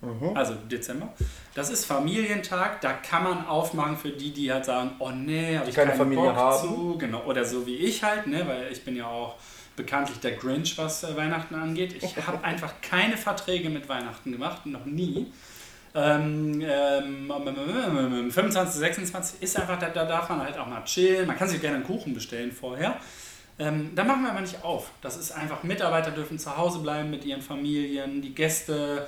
Mhm. 0.02 0.36
Also 0.36 0.54
Dezember. 0.70 1.12
Das 1.54 1.70
ist 1.70 1.84
Familientag. 1.84 2.80
Da 2.80 2.92
kann 2.92 3.24
man 3.24 3.46
aufmachen 3.46 3.96
für 3.96 4.10
die, 4.10 4.32
die 4.32 4.52
halt 4.52 4.64
sagen, 4.64 4.92
oh 4.98 5.10
nee, 5.10 5.56
habe 5.58 5.68
ich 5.68 5.74
Keine 5.74 5.92
Familie 5.92 6.24
Bock 6.24 6.36
haben. 6.36 6.68
zu. 6.68 6.98
Genau. 6.98 7.24
Oder 7.24 7.44
so 7.44 7.66
wie 7.66 7.76
ich 7.76 8.02
halt, 8.02 8.26
ne? 8.26 8.46
Weil 8.46 8.72
ich 8.72 8.84
bin 8.84 8.96
ja 8.96 9.06
auch 9.06 9.36
bekanntlich 9.76 10.20
der 10.20 10.32
Grinch, 10.32 10.76
was 10.78 11.04
äh, 11.04 11.16
Weihnachten 11.16 11.54
angeht. 11.54 11.94
Ich 12.02 12.16
habe 12.26 12.42
einfach 12.44 12.74
keine 12.82 13.16
Verträge 13.16 13.70
mit 13.70 13.88
Weihnachten 13.88 14.32
gemacht, 14.32 14.66
noch 14.66 14.84
nie. 14.84 15.32
Ähm, 15.94 16.62
ähm, 16.62 18.30
25, 18.30 18.78
26 18.78 19.42
ist 19.42 19.58
einfach, 19.58 19.78
da, 19.78 19.88
da 19.88 20.04
darf 20.04 20.28
man 20.28 20.40
halt 20.42 20.56
auch 20.56 20.66
mal 20.66 20.84
chillen. 20.84 21.26
Man 21.26 21.36
kann 21.36 21.48
sich 21.48 21.60
gerne 21.60 21.76
einen 21.76 21.86
Kuchen 21.86 22.14
bestellen 22.14 22.52
vorher. 22.52 22.96
Ähm, 23.60 23.94
da 23.94 24.02
machen 24.04 24.22
wir 24.22 24.30
aber 24.30 24.40
nicht 24.40 24.64
auf. 24.64 24.90
Das 25.02 25.18
ist 25.18 25.32
einfach, 25.32 25.62
Mitarbeiter 25.62 26.10
dürfen 26.10 26.38
zu 26.38 26.56
Hause 26.56 26.78
bleiben 26.78 27.10
mit 27.10 27.26
ihren 27.26 27.42
Familien, 27.42 28.22
die 28.22 28.34
Gäste. 28.34 29.06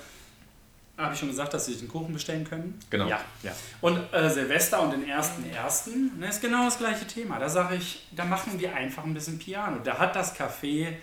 Habe 0.99 1.15
ich 1.15 1.21
schon 1.21 1.31
gesagt, 1.31 1.55
dass 1.55 1.65
sie 1.65 1.73
sich 1.73 1.81
einen 1.81 1.91
Kuchen 1.91 2.13
bestellen 2.13 2.45
können? 2.45 2.79
Genau. 2.91 3.09
Ja. 3.09 3.19
ja. 3.43 3.53
Und 3.81 3.99
äh, 4.13 4.29
Silvester 4.29 4.83
und 4.83 4.91
den 4.91 5.09
ersten 5.09 5.51
ersten 5.51 6.19
ne, 6.19 6.29
ist 6.29 6.43
genau 6.43 6.67
das 6.67 6.77
gleiche 6.77 7.07
Thema. 7.07 7.39
Da 7.39 7.49
sage 7.49 7.77
ich, 7.77 8.07
da 8.13 8.27
machen 8.27 8.61
wir 8.61 8.75
einfach 8.75 9.05
ein 9.05 9.15
bisschen 9.15 9.39
Piano. 9.39 9.79
Da 9.83 9.99
hat 9.99 10.15
das 10.15 10.39
Café 10.39 10.97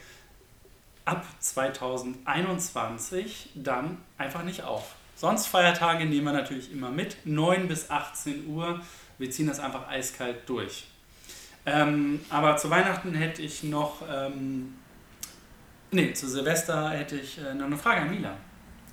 ab 1.06 1.26
2021 1.40 3.50
dann 3.56 3.98
einfach 4.20 4.44
nicht 4.44 4.64
auf. 4.64 4.94
Sonst 5.16 5.48
Feiertage 5.48 6.06
nehmen 6.06 6.26
wir 6.26 6.34
natürlich 6.34 6.72
immer 6.72 6.92
mit, 6.92 7.26
9 7.26 7.68
bis 7.68 7.90
18 7.90 8.46
Uhr. 8.46 8.80
Wir 9.18 9.32
ziehen 9.32 9.48
das 9.48 9.60
einfach 9.60 9.88
eiskalt 9.88 10.48
durch. 10.48 10.89
Ähm, 11.66 12.20
aber 12.30 12.58
zu 12.58 12.70
Weihnachten 12.70 13.14
hätte 13.14 13.42
ich 13.42 13.64
noch, 13.64 14.02
ähm, 14.10 14.76
nee, 15.92 16.14
zu 16.14 16.28
Silvester 16.28 16.90
hätte 16.90 17.18
ich 17.18 17.38
äh, 17.38 17.54
noch 17.54 17.66
eine 17.66 17.78
Frage 17.78 18.02
an 18.02 18.10
Mila. 18.10 18.36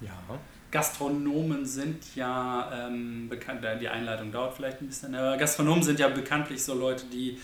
Ja. 0.01 0.39
Gastronomen 0.71 1.65
sind 1.65 2.17
ja 2.17 2.71
ähm, 2.73 3.29
bekannt, 3.29 3.65
äh, 3.65 3.79
die 3.79 3.89
Einleitung 3.89 4.33
dauert 4.33 4.55
vielleicht 4.55 4.83
ein 4.83 4.89
bisschen, 4.89 5.15
aber 5.15 5.37
Gastronomen 5.37 5.83
sind 5.83 5.99
ja 5.99 6.09
bekanntlich 6.09 6.63
so 6.63 6.75
Leute, 6.75 7.07
die 7.07 7.39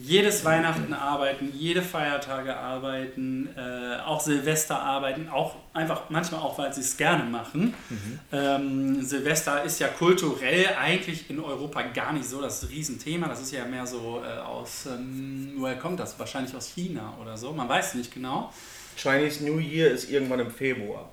jedes 0.00 0.44
Weihnachten 0.44 0.92
arbeiten, 0.92 1.52
jede 1.54 1.82
Feiertage 1.82 2.56
arbeiten, 2.56 3.48
äh, 3.56 3.98
auch 4.04 4.20
Silvester 4.20 4.80
arbeiten, 4.80 5.28
auch 5.28 5.56
einfach 5.74 6.02
manchmal 6.08 6.40
auch, 6.40 6.56
weil 6.58 6.72
sie 6.72 6.82
es 6.82 6.96
gerne 6.96 7.24
machen. 7.24 7.74
Ähm, 8.32 9.02
Silvester 9.02 9.62
ist 9.64 9.80
ja 9.80 9.88
kulturell 9.88 10.66
eigentlich 10.80 11.28
in 11.30 11.40
Europa 11.40 11.82
gar 11.82 12.12
nicht 12.12 12.28
so 12.28 12.40
das 12.40 12.68
Riesenthema. 12.68 13.28
Das 13.28 13.40
ist 13.40 13.52
ja 13.52 13.64
mehr 13.64 13.86
so 13.86 14.22
äh, 14.24 14.38
aus, 14.38 14.86
ähm, 14.86 15.54
woher 15.56 15.76
kommt 15.78 15.98
das? 16.00 16.18
Wahrscheinlich 16.18 16.54
aus 16.54 16.66
China 16.68 17.14
oder 17.20 17.36
so. 17.36 17.52
Man 17.52 17.68
weiß 17.68 17.94
nicht 17.94 18.12
genau. 18.12 18.52
Chinese 18.96 19.44
New 19.44 19.58
Year 19.58 19.90
ist 19.90 20.10
irgendwann 20.10 20.40
im 20.40 20.50
Februar. 20.50 21.08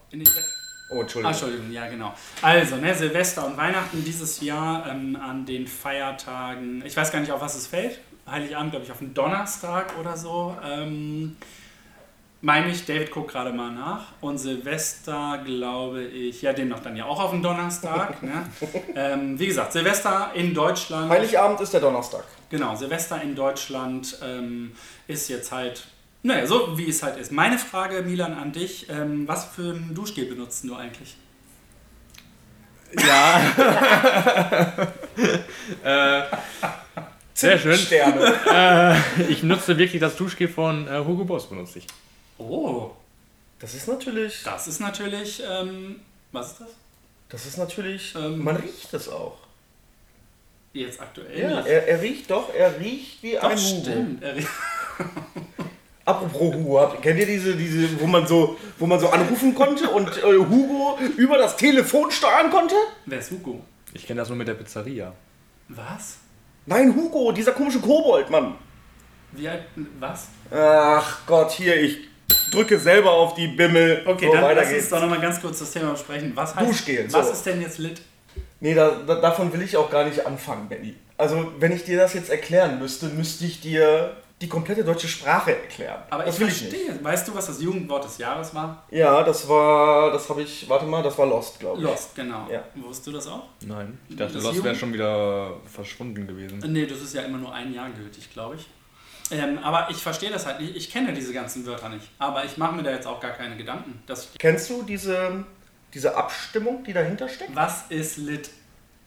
Oh, 0.91 0.97
Ah, 0.97 1.01
Entschuldigung. 1.01 1.31
Entschuldigung, 1.31 1.71
ja 1.71 1.87
genau. 1.87 2.13
Also, 2.41 2.75
ne, 2.75 2.93
Silvester 2.93 3.45
und 3.47 3.57
Weihnachten 3.57 4.03
dieses 4.03 4.41
Jahr 4.41 4.87
ähm, 4.87 5.15
an 5.15 5.45
den 5.45 5.65
Feiertagen, 5.67 6.83
ich 6.85 6.95
weiß 6.95 7.11
gar 7.11 7.19
nicht, 7.19 7.31
auf 7.31 7.41
was 7.41 7.55
es 7.55 7.65
fällt. 7.67 7.99
Heiligabend, 8.27 8.71
glaube 8.71 8.85
ich, 8.85 8.91
auf 8.91 9.01
einen 9.01 9.13
Donnerstag 9.13 9.93
oder 9.99 10.17
so. 10.17 10.57
Ähm, 10.63 11.37
meine 12.41 12.69
ich, 12.69 12.85
David 12.85 13.11
guckt 13.11 13.31
gerade 13.31 13.51
mal 13.53 13.71
nach. 13.71 14.13
Und 14.21 14.37
Silvester, 14.39 15.41
glaube 15.45 16.03
ich, 16.03 16.41
ja, 16.41 16.53
demnach 16.53 16.79
dann 16.79 16.95
ja 16.95 17.05
auch 17.05 17.19
auf 17.19 17.33
einen 17.33 17.43
Donnerstag. 17.43 18.21
ne? 18.23 18.49
ähm, 18.95 19.39
wie 19.39 19.47
gesagt, 19.47 19.73
Silvester 19.73 20.31
in 20.33 20.53
Deutschland. 20.53 21.09
Heiligabend 21.09 21.61
ist 21.61 21.73
der 21.73 21.81
Donnerstag. 21.81 22.23
Genau, 22.49 22.75
Silvester 22.75 23.21
in 23.21 23.35
Deutschland 23.35 24.17
ähm, 24.23 24.75
ist 25.07 25.29
jetzt 25.29 25.51
halt, 25.51 25.87
naja, 26.23 26.47
so 26.47 26.77
wie 26.77 26.89
es 26.89 27.03
halt 27.03 27.17
ist. 27.17 27.31
Meine 27.31 27.59
Frage, 27.59 28.01
Milan, 28.01 28.33
an 28.33 28.51
dich, 28.51 28.89
ähm, 28.89 29.27
was 29.27 29.45
für 29.45 29.73
ein 29.73 29.93
Duschgel 29.93 30.25
benutzt 30.25 30.63
du 30.63 30.75
eigentlich? 30.75 31.15
Ja. 32.95 33.41
äh, 35.83 36.23
sehr 37.35 37.59
schön. 37.59 37.77
Sterne. 37.77 38.33
Äh, 39.19 39.23
ich 39.31 39.43
nutze 39.43 39.77
wirklich 39.77 39.99
das 39.99 40.15
Duschgel 40.15 40.47
von 40.47 40.87
äh, 40.87 40.99
Hugo 41.05 41.23
Boss, 41.25 41.47
benutze 41.47 41.79
ich. 41.79 41.87
Oh, 42.37 42.91
Das 43.59 43.73
ist 43.75 43.87
natürlich. 43.87 44.41
das 44.43 44.67
ist 44.67 44.79
natürlich, 44.81 45.41
ähm, 45.49 45.99
was 46.31 46.53
ist 46.53 46.61
das? 46.61 46.67
Das 47.29 47.45
ist 47.45 47.57
natürlich. 47.57 48.13
Ähm, 48.15 48.43
man 48.43 48.55
riecht 48.57 48.93
es 48.93 49.09
auch. 49.09 49.37
Jetzt 50.73 50.99
aktuell 50.99 51.39
Ja, 51.39 51.61
er, 51.61 51.87
er 51.87 52.01
riecht 52.01 52.29
doch, 52.29 52.53
er 52.53 52.77
riecht 52.79 53.23
wie 53.23 53.33
Doch, 53.35 53.43
ein 53.43 53.57
Hugo. 53.57 53.81
stimmt. 53.81 54.23
Er 54.23 54.35
riecht- 54.35 54.47
Apropos 56.05 56.39
Hugo, 56.53 56.79
habt- 56.81 57.01
kennt 57.01 57.19
ihr 57.19 57.25
diese, 57.25 57.55
diese, 57.55 57.99
wo 57.99 58.05
man 58.05 58.27
so, 58.27 58.57
wo 58.77 58.85
man 58.85 58.99
so 58.99 59.09
anrufen 59.09 59.55
konnte 59.55 59.89
und 59.89 60.07
äh, 60.17 60.21
Hugo 60.37 60.99
über 61.17 61.37
das 61.37 61.57
Telefon 61.57 62.11
steuern 62.11 62.51
konnte? 62.51 62.75
Wer 63.05 63.19
ist 63.19 63.31
Hugo? 63.31 63.63
Ich 63.93 64.05
kenne 64.05 64.19
das 64.21 64.27
nur 64.29 64.37
mit 64.37 64.47
der 64.47 64.53
Pizzeria. 64.53 65.13
Was? 65.69 66.17
Nein, 66.65 66.95
Hugo, 66.95 67.31
dieser 67.31 67.51
komische 67.51 67.79
Kobold, 67.79 68.29
Mann. 68.29 68.55
Wie 69.31 69.47
alt, 69.47 69.63
was? 69.99 70.27
Ach 70.51 71.19
Gott, 71.27 71.51
hier, 71.51 71.79
ich 71.79 71.97
drücke 72.51 72.79
selber 72.79 73.11
auf 73.11 73.35
die 73.35 73.47
Bimmel. 73.47 74.01
Okay, 74.05 74.27
So, 74.27 74.33
dann 74.33 74.55
lass 74.55 74.73
uns 74.73 74.89
doch 74.89 75.01
nochmal 75.01 75.21
ganz 75.21 75.41
kurz 75.41 75.59
das 75.59 75.71
Thema 75.71 75.91
besprechen. 75.91 76.31
Was 76.35 76.55
heißt, 76.55 76.69
Duschgel, 76.69 77.07
was 77.11 77.27
so. 77.27 77.33
ist 77.33 77.45
denn 77.45 77.61
jetzt 77.61 77.77
lit? 77.77 78.01
Nee, 78.59 78.73
da, 78.73 78.89
da, 79.05 79.15
davon 79.15 79.51
will 79.53 79.61
ich 79.61 79.75
auch 79.77 79.89
gar 79.91 80.05
nicht 80.05 80.25
anfangen, 80.25 80.67
Benny. 80.67 80.95
Also, 81.17 81.51
wenn 81.59 81.71
ich 81.71 81.83
dir 81.83 81.97
das 81.97 82.13
jetzt 82.13 82.29
erklären 82.29 82.79
müsste, 82.79 83.07
müsste 83.07 83.45
ich 83.45 83.61
dir 83.61 84.17
die 84.45 84.49
komplette 84.49 84.83
deutsche 84.83 85.07
Sprache 85.07 85.55
erklären. 85.55 86.03
Aber 86.11 86.23
das 86.23 86.35
ich 86.35 86.39
will 86.41 86.47
ich 86.49 86.61
nicht. 86.61 86.75
verstehe. 86.75 87.03
Weißt 87.03 87.27
du, 87.27 87.33
was 87.33 87.47
das 87.47 87.59
Jugendwort 87.61 88.05
des 88.05 88.19
Jahres 88.19 88.53
war? 88.53 88.83
Ja, 88.91 89.23
das 89.23 89.49
war, 89.49 90.11
das 90.11 90.29
habe 90.29 90.43
ich, 90.43 90.69
warte 90.69 90.85
mal, 90.85 91.01
das 91.01 91.17
war 91.17 91.25
Lost, 91.25 91.59
glaube 91.59 91.77
ich. 91.79 91.83
Lost, 91.83 92.15
genau. 92.15 92.47
Ja. 92.51 92.63
Wusstest 92.75 93.07
du 93.07 93.11
das 93.13 93.27
auch? 93.27 93.43
Nein. 93.65 93.97
Ich 94.07 94.15
dachte, 94.15 94.35
Das 94.35 94.43
das 94.43 94.63
wäre 94.63 94.75
schon 94.75 94.93
wieder 94.93 95.53
verschwunden 95.65 96.27
gewesen. 96.27 96.59
Nee, 96.67 96.85
das 96.85 97.01
ist 97.01 97.15
ja 97.15 97.23
immer 97.23 97.39
nur 97.39 97.51
ein 97.53 97.73
Jahr 97.73 97.89
gültig, 97.89 98.31
glaube 98.31 98.55
ich. 98.55 98.67
Ähm, 99.31 99.57
aber 99.63 99.87
ich 99.89 99.97
verstehe 99.97 100.29
das 100.29 100.45
halt 100.45 100.59
nicht. 100.59 100.75
Ich 100.75 100.91
kenne 100.91 101.11
diese 101.11 101.33
ganzen 101.33 101.65
Wörter 101.65 101.89
nicht. 101.89 102.07
Aber 102.19 102.45
ich 102.45 102.57
mache 102.57 102.75
mir 102.75 102.83
da 102.83 102.91
jetzt 102.91 103.07
auch 103.07 103.19
gar 103.19 103.31
keine 103.31 103.57
Gedanken. 103.57 104.03
Dass 104.05 104.25
ich, 104.31 104.37
Kennst 104.37 104.69
du 104.69 104.83
diese, 104.83 105.43
diese 105.95 106.15
Abstimmung, 106.15 106.83
die 106.83 106.93
dahinter 106.93 107.27
steckt? 107.27 107.55
was 107.55 107.85
ist 107.89 108.17
lit? 108.17 108.51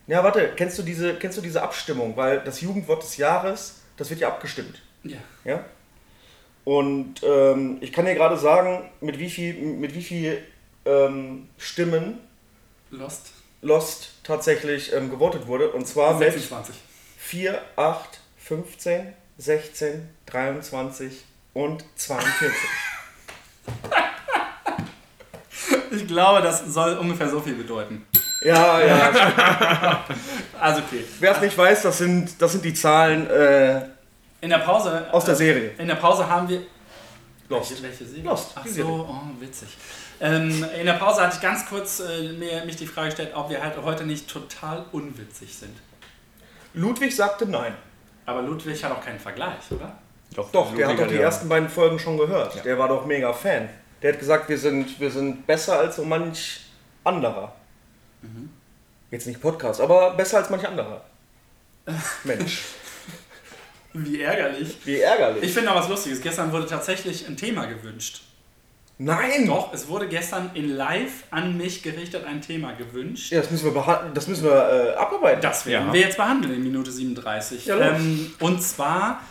Ja, 0.08 0.24
warte, 0.24 0.52
kennst 0.56 0.76
du 0.78 0.82
diese, 0.82 1.14
kennst 1.14 1.38
du 1.38 1.42
diese 1.42 1.62
Abstimmung? 1.62 2.16
Weil 2.16 2.40
das 2.40 2.60
Jugendwort 2.60 3.04
des 3.04 3.16
Jahres, 3.18 3.82
das 3.96 4.10
wird 4.10 4.18
ja 4.18 4.26
abgestimmt. 4.28 4.82
Ja. 5.04 5.18
Ja? 5.44 5.64
Und 6.64 7.22
ähm, 7.22 7.78
ich 7.80 7.92
kann 7.92 8.04
dir 8.04 8.14
gerade 8.14 8.36
sagen, 8.36 8.90
mit 9.00 9.18
wie 9.18 9.30
viel, 9.30 9.54
mit 9.54 9.94
wie 9.94 10.02
viel 10.02 10.42
ähm, 10.84 11.48
Stimmen 11.56 12.18
Lost. 12.90 13.32
Lost 13.60 14.12
tatsächlich 14.22 14.92
ähm, 14.92 15.10
gewotet 15.10 15.46
wurde. 15.46 15.70
Und 15.70 15.86
zwar 15.86 16.14
mit 16.18 16.32
26. 16.32 16.74
4, 17.18 17.60
8, 17.76 18.20
15, 18.38 19.14
16, 19.38 20.08
23 20.26 21.24
und 21.54 21.84
42. 21.96 22.48
Ich 25.90 26.06
glaube, 26.06 26.42
das 26.42 26.66
soll 26.66 26.98
ungefähr 26.98 27.30
so 27.30 27.40
viel 27.40 27.54
bedeuten. 27.54 28.06
ja, 28.42 28.80
ja. 28.80 30.04
Also 30.60 30.82
okay. 30.82 31.02
Wer 31.18 31.32
es 31.32 31.40
nicht 31.40 31.56
weiß, 31.56 31.82
das 31.82 31.98
sind, 31.98 32.40
das 32.40 32.52
sind 32.52 32.64
die 32.64 32.74
Zahlen 32.74 33.26
äh, 33.28 33.82
In 34.40 34.50
der 34.50 34.58
Pause. 34.58 35.06
aus 35.12 35.24
der 35.24 35.34
äh, 35.34 35.36
Serie. 35.36 35.70
In 35.78 35.88
der 35.88 35.96
Pause 35.96 36.28
haben 36.28 36.48
wir. 36.48 36.62
Lost. 37.48 37.70
Welche, 37.70 37.82
welche 37.82 38.04
Serie? 38.04 38.24
Lost, 38.24 38.52
Ach 38.54 38.66
so, 38.66 39.08
oh, 39.08 39.40
witzig. 39.40 39.68
Ähm, 40.20 40.64
in 40.78 40.86
der 40.86 40.94
Pause 40.94 41.22
hatte 41.22 41.36
ich 41.36 41.42
ganz 41.42 41.66
kurz 41.66 42.00
äh, 42.00 42.32
mir, 42.32 42.64
mich 42.64 42.76
die 42.76 42.86
Frage 42.86 43.08
gestellt, 43.08 43.30
ob 43.34 43.48
wir 43.48 43.62
halt 43.62 43.74
heute 43.82 44.04
nicht 44.04 44.28
total 44.28 44.84
unwitzig 44.92 45.54
sind. 45.54 45.76
Ludwig 46.74 47.14
sagte 47.14 47.46
nein. 47.46 47.74
Aber 48.26 48.42
Ludwig 48.42 48.82
hat 48.84 48.92
auch 48.92 49.02
keinen 49.02 49.18
Vergleich, 49.18 49.70
oder? 49.70 49.96
Doch, 50.34 50.50
der 50.52 50.60
Ludwig 50.60 50.86
hat 50.86 50.98
doch 50.98 51.06
die 51.06 51.14
ja- 51.14 51.22
ersten 51.22 51.48
beiden 51.48 51.68
Folgen 51.68 51.98
schon 51.98 52.18
gehört. 52.18 52.62
Der 52.64 52.78
war 52.78 52.88
doch 52.88 53.06
mega 53.06 53.32
Fan. 53.32 53.68
Der 54.02 54.12
hat 54.12 54.18
gesagt, 54.20 54.48
wir 54.48 54.58
sind, 54.58 55.00
wir 55.00 55.10
sind 55.10 55.46
besser 55.46 55.78
als 55.78 55.96
so 55.96 56.04
manch 56.04 56.60
anderer. 57.04 57.54
Jetzt 59.10 59.26
nicht 59.26 59.40
Podcast, 59.40 59.80
aber 59.80 60.10
besser 60.14 60.38
als 60.38 60.50
manch 60.50 60.66
anderer. 60.68 61.00
Mensch, 62.24 62.62
Wie 64.04 64.20
ärgerlich. 64.20 64.76
wie 64.84 65.00
ärgerlich. 65.00 65.42
Ich 65.44 65.52
finde 65.52 65.68
noch 65.70 65.76
was 65.76 65.88
Lustiges. 65.88 66.20
Gestern 66.20 66.52
wurde 66.52 66.66
tatsächlich 66.66 67.26
ein 67.26 67.36
Thema 67.36 67.66
gewünscht. 67.66 68.22
Nein! 69.00 69.46
Doch, 69.46 69.72
es 69.72 69.86
wurde 69.86 70.08
gestern 70.08 70.50
in 70.54 70.70
live 70.70 71.22
an 71.30 71.56
mich 71.56 71.84
gerichtet 71.84 72.24
ein 72.24 72.40
Thema 72.42 72.72
gewünscht. 72.72 73.30
Ja, 73.30 73.40
das 73.40 73.50
müssen 73.52 73.72
wir, 73.72 73.80
beha- 73.80 74.12
das 74.12 74.26
müssen 74.26 74.42
wir 74.44 74.50
äh, 74.94 74.96
abarbeiten. 74.96 75.40
Das 75.40 75.64
werden 75.66 75.86
Ja. 75.88 75.92
wir 75.92 76.00
jetzt 76.00 76.16
behandeln 76.16 76.52
in 76.54 76.62
Minute 76.64 76.90
37. 76.90 77.66
Ja, 77.66 77.78
ähm, 77.94 78.32
und 78.40 78.60
zwar 78.60 79.22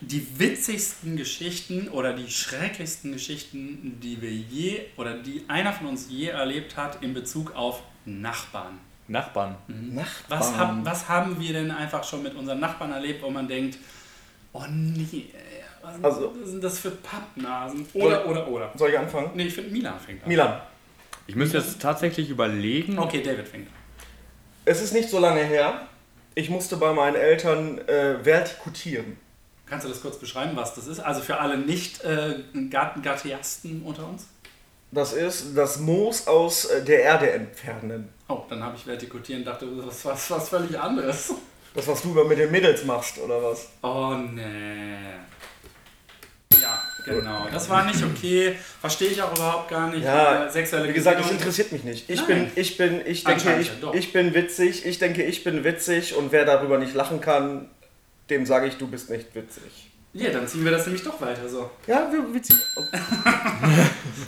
die 0.00 0.26
witzigsten 0.36 1.16
Geschichten 1.16 1.86
oder 1.90 2.12
die 2.12 2.28
schrecklichsten 2.28 3.12
Geschichten, 3.12 4.00
die 4.02 4.20
wir 4.20 4.32
je 4.32 4.80
oder 4.96 5.14
die 5.14 5.44
einer 5.46 5.72
von 5.72 5.86
uns 5.86 6.06
je 6.10 6.26
erlebt 6.26 6.76
hat 6.76 7.04
in 7.04 7.14
Bezug 7.14 7.54
auf 7.54 7.82
Nachbarn. 8.04 8.80
Nachbarn. 9.08 9.56
Nachbarn. 9.66 10.40
Was, 10.40 10.56
hab, 10.56 10.84
was 10.84 11.08
haben 11.08 11.38
wir 11.40 11.52
denn 11.52 11.70
einfach 11.70 12.02
schon 12.04 12.22
mit 12.22 12.34
unseren 12.34 12.60
Nachbarn 12.60 12.92
erlebt, 12.92 13.22
wo 13.22 13.30
man 13.30 13.48
denkt, 13.48 13.78
oh 14.52 14.62
nee, 14.70 15.26
was 15.82 15.94
sind- 15.94 16.04
Also- 16.04 16.34
sind 16.44 16.62
das 16.64 16.78
für 16.78 16.90
Pappnasen? 16.92 17.86
Oder, 17.94 18.26
oder, 18.26 18.48
oder. 18.48 18.72
Soll 18.76 18.90
ich 18.90 18.98
anfangen? 18.98 19.30
Nee, 19.34 19.44
ich 19.44 19.54
finde 19.54 19.70
Milan 19.70 19.98
fängt 19.98 20.22
an. 20.22 20.28
Milan, 20.28 20.60
Ich 21.26 21.34
müsste 21.36 21.58
jetzt 21.58 21.80
tatsächlich 21.80 22.30
überlegen. 22.30 22.98
Okay, 22.98 23.22
David 23.22 23.48
fängt 23.48 23.66
an. 23.68 23.74
es 24.64 24.80
ist 24.82 24.92
nicht 24.92 25.08
so 25.10 25.18
lange 25.18 25.42
her. 25.44 25.82
Ich 26.34 26.48
musste 26.48 26.76
bei 26.78 26.92
meinen 26.94 27.16
Eltern 27.16 27.78
äh, 27.88 28.24
vertikutieren. 28.24 29.16
Kannst 29.66 29.84
du 29.84 29.88
das 29.90 30.00
kurz 30.00 30.18
beschreiben, 30.18 30.52
was 30.54 30.74
das 30.74 30.86
ist? 30.86 31.00
Also 31.00 31.20
für 31.20 31.38
alle 31.40 31.58
nicht 31.58 32.02
äh, 32.04 32.36
unter 33.84 34.06
uns? 34.06 34.26
Das 34.94 35.14
ist 35.14 35.56
das 35.56 35.78
Moos 35.78 36.26
aus 36.26 36.66
äh, 36.66 36.84
der 36.84 37.02
Erde 37.02 37.30
entfernen. 37.32 38.10
Oh, 38.28 38.42
dann 38.48 38.62
habe 38.62 38.76
ich 38.76 38.84
vertikutiert 38.84 39.38
und 39.38 39.44
dachte, 39.46 39.66
was 39.86 40.04
was 40.04 40.30
was 40.30 40.48
völlig 40.50 40.78
anderes. 40.78 41.32
Das, 41.74 41.88
was 41.88 42.02
du 42.02 42.08
mit 42.08 42.38
den 42.38 42.50
Mädels 42.50 42.84
machst, 42.84 43.18
oder 43.18 43.42
was? 43.42 43.68
Oh 43.82 44.14
nee. 44.14 44.96
Ja, 46.60 46.82
genau. 47.06 47.46
Das 47.50 47.70
war 47.70 47.86
nicht 47.86 48.04
okay. 48.04 48.54
Verstehe 48.80 49.08
ich 49.08 49.22
auch 49.22 49.34
überhaupt 49.34 49.70
gar 49.70 49.88
nicht. 49.90 50.04
Ja, 50.04 50.44
Äh, 50.46 50.50
sexuelle 50.50 50.88
Wie 50.88 50.92
gesagt, 50.92 51.20
das 51.20 51.30
interessiert 51.30 51.72
mich 51.72 51.84
nicht. 51.84 52.10
Ich 52.10 52.28
Nein. 52.28 52.50
bin, 52.54 52.62
ich 52.62 52.76
bin, 52.76 53.00
ich 53.06 53.24
denke, 53.24 53.58
ich, 53.58 53.70
ich 53.94 54.12
bin 54.12 54.34
witzig. 54.34 54.84
Ich 54.84 54.98
denke, 54.98 55.22
ich 55.22 55.42
bin 55.42 55.64
witzig 55.64 56.14
und 56.14 56.30
wer 56.30 56.44
darüber 56.44 56.76
nicht 56.76 56.92
lachen 56.94 57.22
kann, 57.22 57.70
dem 58.28 58.44
sage 58.44 58.66
ich, 58.66 58.76
du 58.76 58.86
bist 58.86 59.08
nicht 59.08 59.34
witzig. 59.34 59.91
Ja, 60.14 60.30
dann 60.30 60.46
ziehen 60.46 60.62
wir 60.64 60.72
das 60.72 60.84
nämlich 60.86 61.02
doch 61.02 61.18
weiter 61.22 61.48
so. 61.48 61.70
Ja, 61.86 62.06
wir- 62.12 62.34
witzig. 62.34 62.56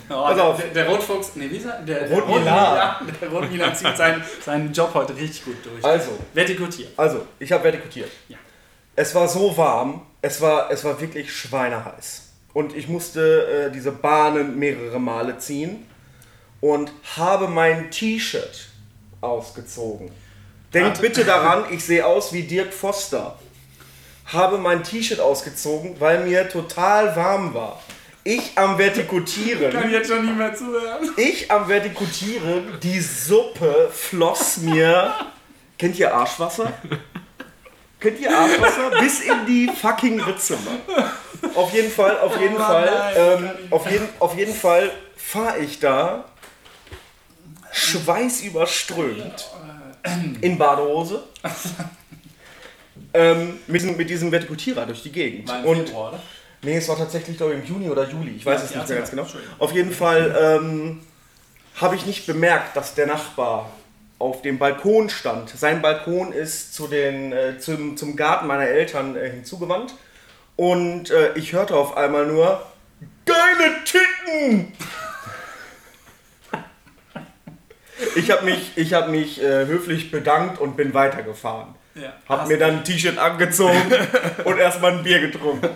Oh, 0.09 0.23
Pass 0.23 0.39
auf. 0.39 0.57
Der, 0.57 0.67
der 0.69 0.87
Rotfuchs, 0.87 1.31
nee, 1.35 1.49
wie 1.49 1.57
ist 1.57 1.65
er? 1.65 1.81
Der, 1.81 2.07
der 2.07 2.17
Rotmilan. 2.17 2.45
Rotmilan- 2.55 3.19
Der 3.21 3.29
Rotmilan 3.29 3.75
zieht 3.75 3.97
seinen, 3.97 4.23
seinen 4.43 4.71
Job 4.73 4.91
heute 4.93 5.15
richtig 5.15 5.45
gut 5.45 5.55
durch. 5.63 5.83
Also, 5.83 6.11
Vertikutiert. 6.33 6.89
also, 6.97 7.25
ich 7.39 7.51
habe 7.51 7.63
vertikutiert. 7.63 8.09
Ja. 8.27 8.37
Es 8.95 9.13
war 9.15 9.27
so 9.27 9.55
warm, 9.57 10.01
es 10.21 10.39
war, 10.41 10.69
es 10.71 10.83
war 10.83 10.99
wirklich 11.01 11.33
schweineheiß. 11.35 12.29
Und 12.53 12.75
ich 12.75 12.87
musste 12.87 13.67
äh, 13.67 13.71
diese 13.71 13.91
Bahnen 13.91 14.57
mehrere 14.59 14.99
Male 14.99 15.37
ziehen 15.39 15.85
und 16.61 16.91
habe 17.17 17.47
mein 17.47 17.89
T-Shirt 17.91 18.67
ausgezogen. 19.21 20.11
Denkt 20.73 21.01
bitte 21.01 21.25
daran, 21.25 21.65
ich 21.71 21.83
sehe 21.83 22.05
aus 22.05 22.31
wie 22.31 22.43
Dirk 22.43 22.73
Foster. 22.73 23.37
Habe 24.25 24.57
mein 24.57 24.83
T-Shirt 24.83 25.19
ausgezogen, 25.19 25.95
weil 25.99 26.25
mir 26.25 26.49
total 26.49 27.15
warm 27.15 27.53
war. 27.53 27.81
Ich 28.23 28.53
am 28.55 28.77
Vertikutieren. 28.79 29.71
Kann 29.71 29.91
jetzt 29.91 30.09
schon 30.09 30.25
nicht 30.25 30.35
mehr 30.35 30.55
zuhören. 30.55 31.09
Ich 31.15 31.51
am 31.51 31.67
Vertikutieren, 31.67 32.79
die 32.81 32.99
Suppe 32.99 33.89
floss 33.93 34.57
mir. 34.57 35.13
Kennt 35.77 35.99
ihr 35.99 36.11
Arschwasser? 36.13 36.73
Kennt 37.99 38.19
ihr 38.19 38.35
Arschwasser? 38.35 38.89
Bis 38.99 39.19
in 39.21 39.45
die 39.45 39.67
fucking 39.67 40.19
Ritze, 40.19 40.57
Mann. 40.65 41.05
Auf 41.53 41.71
jeden 41.73 41.91
Fall, 41.91 42.17
auf 42.19 42.39
jeden 42.39 42.55
Oh 42.55 42.59
Fall, 42.59 42.85
nein, 42.85 43.43
ähm, 43.43 43.49
ich 43.65 43.71
auf 43.71 43.91
jeden, 43.91 44.09
auf 44.19 44.37
jeden 44.37 44.55
Fall 44.55 44.91
fahre 45.15 45.59
ich 45.59 45.79
da 45.79 46.25
schweißüberströmt 47.71 49.51
in 50.41 50.57
Badehose 50.57 51.23
ähm, 53.15 53.59
mit, 53.67 53.81
diesem- 53.81 53.97
mit 53.97 54.09
diesem 54.09 54.31
Vertikutierer 54.31 54.85
durch 54.85 55.01
die 55.03 55.11
Gegend. 55.11 55.47
War 55.49 55.59
im 55.59 55.65
Und 55.65 55.87
Februar, 55.89 56.09
oder? 56.09 56.21
Nee, 56.61 56.77
es 56.77 56.87
war 56.89 56.97
tatsächlich, 56.97 57.37
glaube 57.37 57.53
ich, 57.53 57.59
im 57.59 57.65
Juni 57.65 57.89
oder 57.89 58.09
Juli. 58.09 58.31
Ich 58.37 58.45
weiß 58.45 58.59
Ja, 58.61 58.65
es 58.65 58.75
nicht 58.75 58.89
mehr 58.89 58.97
ganz 58.97 59.09
genau. 59.11 59.27
Auf 59.59 59.71
jeden 59.73 59.91
Fall 59.91 60.35
ähm, 60.61 61.01
habe 61.75 61.95
ich 61.95 62.05
nicht 62.05 62.25
bemerkt, 62.25 62.75
dass 62.75 62.95
der 62.95 63.05
Nachbar 63.07 63.69
auf 64.17 64.41
dem 64.41 64.57
Balkon 64.57 65.09
stand. 65.09 65.49
Sein 65.49 65.81
Balkon 65.81 66.31
ist 66.31 66.73
zu 66.73 66.87
den, 66.87 67.33
äh, 67.33 67.59
zum, 67.59 67.97
zum 67.97 68.15
Garten 68.15 68.47
meiner 68.47 68.63
Eltern 68.67 69.15
äh, 69.15 69.29
hinzugewandt. 69.29 69.93
Und 70.55 71.11
äh, 71.11 71.33
ich 71.35 71.51
hörte 71.53 71.75
auf 71.75 71.97
einmal 71.97 72.25
nur, 72.25 72.65
geile 73.25 73.83
Titten! 73.83 74.71
Ich 78.15 78.31
habe 78.31 78.45
mich, 78.45 78.71
ich 78.75 78.93
hab 78.93 79.09
mich 79.09 79.41
äh, 79.41 79.65
höflich 79.65 80.11
bedankt 80.11 80.59
und 80.59 80.77
bin 80.77 80.93
weitergefahren. 80.93 81.75
Ja. 81.95 82.13
Hab 82.27 82.47
mir 82.47 82.57
dann 82.57 82.77
ein 82.77 82.83
T-Shirt 82.83 83.17
angezogen 83.17 83.81
und 84.43 84.57
erstmal 84.57 84.93
ein 84.93 85.03
Bier 85.03 85.19
getrunken. 85.21 85.69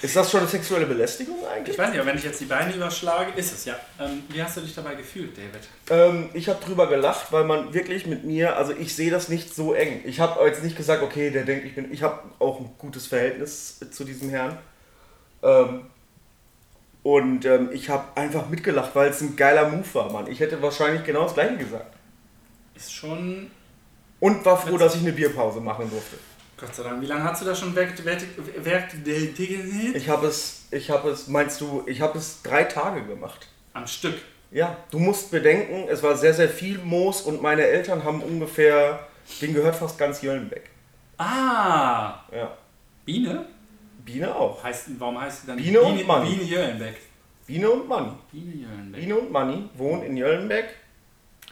Ist 0.00 0.14
das 0.14 0.30
schon 0.30 0.40
eine 0.40 0.48
sexuelle 0.48 0.86
Belästigung 0.86 1.44
eigentlich? 1.44 1.74
Ich 1.74 1.78
weiß 1.78 1.90
nicht, 1.90 1.98
aber 1.98 2.10
wenn 2.10 2.18
ich 2.18 2.22
jetzt 2.22 2.40
die 2.40 2.44
Beine 2.44 2.72
überschlage, 2.72 3.32
ist 3.34 3.52
es 3.52 3.64
ja. 3.64 3.74
Ähm, 3.98 4.22
wie 4.28 4.40
hast 4.40 4.56
du 4.56 4.60
dich 4.60 4.72
dabei 4.72 4.94
gefühlt, 4.94 5.36
David? 5.36 5.68
Ähm, 5.90 6.30
ich 6.34 6.48
habe 6.48 6.64
drüber 6.64 6.86
gelacht, 6.86 7.32
weil 7.32 7.42
man 7.42 7.74
wirklich 7.74 8.06
mit 8.06 8.22
mir, 8.22 8.56
also 8.56 8.72
ich 8.72 8.94
sehe 8.94 9.10
das 9.10 9.28
nicht 9.28 9.52
so 9.52 9.74
eng. 9.74 10.02
Ich 10.04 10.20
habe 10.20 10.44
jetzt 10.46 10.62
nicht 10.62 10.76
gesagt, 10.76 11.02
okay, 11.02 11.30
der 11.30 11.42
denkt, 11.42 11.66
ich 11.66 11.74
bin, 11.74 11.92
ich 11.92 12.04
habe 12.04 12.20
auch 12.38 12.60
ein 12.60 12.70
gutes 12.78 13.08
Verhältnis 13.08 13.80
zu 13.90 14.04
diesem 14.04 14.30
Herrn. 14.30 14.58
Ähm, 15.42 15.86
und 17.08 17.46
ähm, 17.46 17.70
ich 17.72 17.88
habe 17.88 18.04
einfach 18.16 18.50
mitgelacht, 18.50 18.94
weil 18.94 19.08
es 19.08 19.22
ein 19.22 19.34
geiler 19.34 19.66
Move 19.70 19.94
war, 19.94 20.12
Mann. 20.12 20.30
Ich 20.30 20.40
hätte 20.40 20.60
wahrscheinlich 20.60 21.04
genau 21.04 21.22
das 21.22 21.32
gleiche 21.32 21.56
gesagt. 21.56 21.96
Ist 22.74 22.92
schon. 22.92 23.50
Und 24.20 24.44
war 24.44 24.58
froh, 24.58 24.76
dass 24.76 24.94
ich 24.94 25.00
eine 25.00 25.12
Bierpause 25.12 25.58
machen 25.58 25.88
durfte. 25.88 26.18
Gott 26.58 26.74
sei 26.74 26.82
Dank. 26.82 27.00
Wie 27.00 27.06
lange 27.06 27.24
hast 27.24 27.40
du 27.40 27.46
das 27.46 27.58
schon 27.58 27.74
werk, 27.74 28.04
werk, 28.04 28.20
werk, 28.62 28.92
werk, 29.06 29.94
Ich 29.94 30.06
habe 30.10 30.26
es, 30.26 30.66
ich 30.70 30.90
habe 30.90 31.08
es, 31.08 31.28
meinst 31.28 31.62
du, 31.62 31.82
ich 31.86 32.02
habe 32.02 32.18
es 32.18 32.42
drei 32.42 32.64
Tage 32.64 33.02
gemacht. 33.06 33.48
Am 33.72 33.86
Stück? 33.86 34.16
Ja, 34.50 34.76
du 34.90 34.98
musst 34.98 35.30
bedenken, 35.30 35.88
es 35.88 36.02
war 36.02 36.14
sehr, 36.14 36.34
sehr 36.34 36.50
viel 36.50 36.76
Moos 36.76 37.22
und 37.22 37.40
meine 37.40 37.62
Eltern 37.62 38.04
haben 38.04 38.22
ungefähr, 38.22 39.06
denen 39.40 39.54
gehört 39.54 39.76
fast 39.76 39.96
ganz 39.96 40.20
Jöllenbeck. 40.20 40.68
Ah! 41.16 42.20
Ja. 42.30 42.54
Biene? 43.06 43.46
Biene 44.08 44.34
auch. 44.34 44.64
Heißt, 44.64 44.86
warum 44.98 45.20
heißt 45.20 45.42
sie 45.42 45.46
dann 45.48 45.58
Biene 45.58 45.82
und 45.82 46.06
Mann. 46.06 46.26
Biene 46.26 46.42
Jöllenbeck. 46.42 46.96
Biene 47.46 47.70
und 47.70 47.88
Manni. 47.88 48.12
Biene 48.32 48.54
Jöllenbeck. 48.54 49.00
Biene 49.00 49.16
und 49.18 49.30
Manni 49.30 49.68
wohnen 49.74 50.02
in 50.02 50.16
Jöllenbeck 50.16 50.74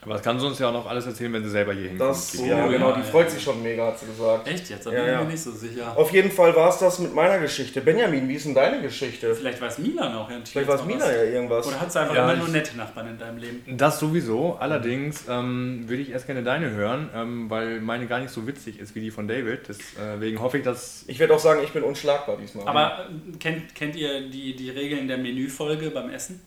Aber 0.06 0.14
das 0.14 0.22
kann 0.22 0.38
sie 0.40 0.46
uns 0.46 0.58
ja 0.60 0.68
auch 0.68 0.72
noch 0.72 0.86
alles 0.86 1.04
erzählen, 1.04 1.32
wenn 1.32 1.42
sie 1.42 1.50
selber 1.50 1.72
hier 1.74 1.88
hinkommt. 1.88 2.10
Das, 2.10 2.30
Die- 2.30 2.46
ja, 2.46 2.64
Oh, 2.64 2.68
genau, 2.70 2.92
die 2.92 3.00
ja. 3.00 3.06
freut 3.06 3.28
sich 3.28 3.42
schon 3.42 3.60
mega, 3.62 3.86
hat 3.88 3.98
sie 3.98 4.06
gesagt. 4.06 4.46
Echt 4.46 4.70
jetzt? 4.70 4.86
Da 4.86 4.92
Ja, 4.92 4.96
bin 5.00 5.04
ich 5.06 5.12
ja. 5.12 5.22
mir 5.24 5.28
nicht 5.32 5.42
so 5.42 5.50
sicher. 5.50 5.92
Auf 5.98 6.12
jeden 6.12 6.30
Fall 6.30 6.54
war 6.54 6.68
es 6.70 6.78
das 6.78 7.00
mit 7.00 7.12
meiner 7.12 7.40
Geschichte. 7.40 7.80
Benjamin, 7.80 8.28
wie 8.28 8.34
ist 8.34 8.46
denn 8.46 8.54
deine 8.54 8.80
Geschichte? 8.80 9.34
Vielleicht 9.34 9.60
weiß 9.60 9.78
Milan 9.78 10.14
auch 10.14 10.30
ja. 10.30 10.36
Vielleicht 10.44 10.68
war 10.68 10.76
es 10.76 10.84
Mina 10.84 11.10
ja 11.12 11.24
irgendwas. 11.24 11.66
Oder 11.66 11.80
hat 11.80 11.90
sie 11.92 12.00
einfach 12.00 12.14
Ja, 12.14 12.22
immer 12.22 12.34
ich- 12.34 12.38
nur 12.38 12.48
nette 12.48 12.76
Nachbarn 12.76 13.08
in 13.08 13.18
deinem 13.18 13.38
Leben? 13.38 13.76
Das 13.76 13.98
sowieso, 13.98 14.56
allerdings 14.60 15.24
ähm, 15.28 15.84
würde 15.88 16.02
ich 16.02 16.10
erst 16.12 16.26
gerne 16.26 16.44
deine 16.44 16.70
hören, 16.70 17.10
ähm, 17.12 17.50
weil 17.50 17.80
meine 17.80 18.06
gar 18.06 18.20
nicht 18.20 18.30
so 18.30 18.46
witzig 18.46 18.78
ist 18.78 18.94
wie 18.94 19.00
die 19.00 19.10
von 19.10 19.26
David. 19.26 19.62
Deswegen 19.68 20.40
hoffe 20.40 20.58
ich, 20.58 20.62
dass. 20.64 21.04
Ich 21.08 21.18
werde 21.18 21.34
auch 21.34 21.40
sagen, 21.40 21.60
ich 21.64 21.72
bin 21.72 21.82
unschlagbar 21.82 22.36
diesmal. 22.40 22.68
Aber 22.68 23.06
äh, 23.08 23.36
kennt, 23.38 23.74
kennt 23.74 23.96
ihr 23.96 24.28
die, 24.30 24.54
die 24.54 24.70
Regeln 24.70 25.08
der 25.08 25.18
Menüfolge 25.18 25.90
beim 25.90 26.10
Essen? 26.10 26.40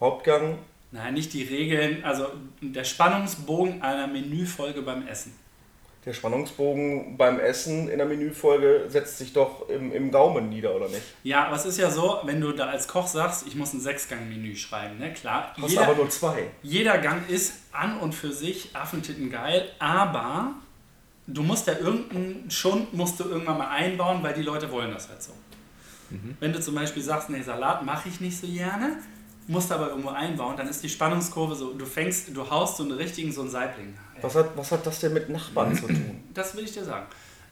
Hauptgang, 0.00 0.58
Nein, 0.94 1.14
nicht 1.14 1.32
die 1.32 1.42
Regeln, 1.42 2.04
also 2.04 2.28
der 2.60 2.84
Spannungsbogen 2.84 3.82
einer 3.82 4.06
Menüfolge 4.06 4.80
beim 4.82 5.04
Essen. 5.08 5.32
der 6.06 6.12
Spannungsbogen 6.12 7.16
beim 7.16 7.40
Essen 7.40 7.88
in 7.88 7.98
der 7.98 8.06
Menüfolge 8.06 8.84
setzt 8.88 9.18
sich 9.18 9.32
doch 9.32 9.68
im, 9.68 9.92
im 9.92 10.12
Gaumen 10.12 10.48
nieder, 10.50 10.72
oder 10.76 10.88
nicht? 10.88 11.02
Ja, 11.24 11.46
aber 11.46 11.56
es 11.56 11.64
ist 11.66 11.78
ja 11.78 11.90
so, 11.90 12.20
wenn 12.24 12.40
du 12.40 12.52
da 12.52 12.66
als 12.66 12.86
Koch 12.86 13.08
sagst, 13.08 13.44
ich 13.48 13.56
muss 13.56 13.72
ein 13.72 13.80
Sechsgang-Menü 13.80 14.54
schreiben, 14.54 14.98
ne? 14.98 15.12
Klar, 15.14 15.52
Hast 15.60 15.70
jeder, 15.70 15.82
aber 15.88 15.96
nur 15.96 16.10
zwei. 16.10 16.46
jeder 16.62 16.98
Gang 16.98 17.28
ist 17.28 17.54
an 17.72 17.98
und 17.98 18.14
für 18.14 18.32
sich 18.32 18.70
Affentitten 18.76 19.30
geil, 19.32 19.68
aber 19.80 20.52
du 21.26 21.42
musst 21.42 21.66
ja 21.66 21.72
irgendeinen 21.76 22.48
Schund 22.52 22.94
musst 22.94 23.18
du 23.18 23.24
irgendwann 23.24 23.58
mal 23.58 23.70
einbauen, 23.70 24.22
weil 24.22 24.34
die 24.34 24.42
Leute 24.42 24.70
wollen 24.70 24.92
das 24.92 25.08
halt 25.08 25.22
so. 25.22 25.32
Wenn 26.38 26.52
du 26.52 26.60
zum 26.60 26.76
Beispiel 26.76 27.02
sagst, 27.02 27.30
nee, 27.30 27.42
Salat 27.42 27.84
mache 27.84 28.08
ich 28.08 28.20
nicht 28.20 28.38
so 28.38 28.46
gerne, 28.46 28.98
musst 29.46 29.70
aber 29.72 29.90
irgendwo 29.90 30.10
einbauen, 30.10 30.56
dann 30.56 30.68
ist 30.68 30.82
die 30.82 30.88
Spannungskurve 30.88 31.54
so, 31.54 31.74
du 31.74 31.84
fängst, 31.84 32.34
du 32.34 32.48
haust 32.48 32.78
so 32.78 32.82
einen 32.82 32.92
richtigen, 32.92 33.32
so 33.32 33.42
einen 33.42 33.50
Saibling. 33.50 33.94
Was 34.20 34.34
hat, 34.34 34.56
was 34.56 34.72
hat 34.72 34.86
das 34.86 35.00
denn 35.00 35.12
mit 35.12 35.28
Nachbarn 35.28 35.74
zu 35.74 35.86
tun? 35.86 36.24
Das 36.34 36.56
will 36.56 36.64
ich 36.64 36.72
dir 36.72 36.84
sagen. 36.84 37.06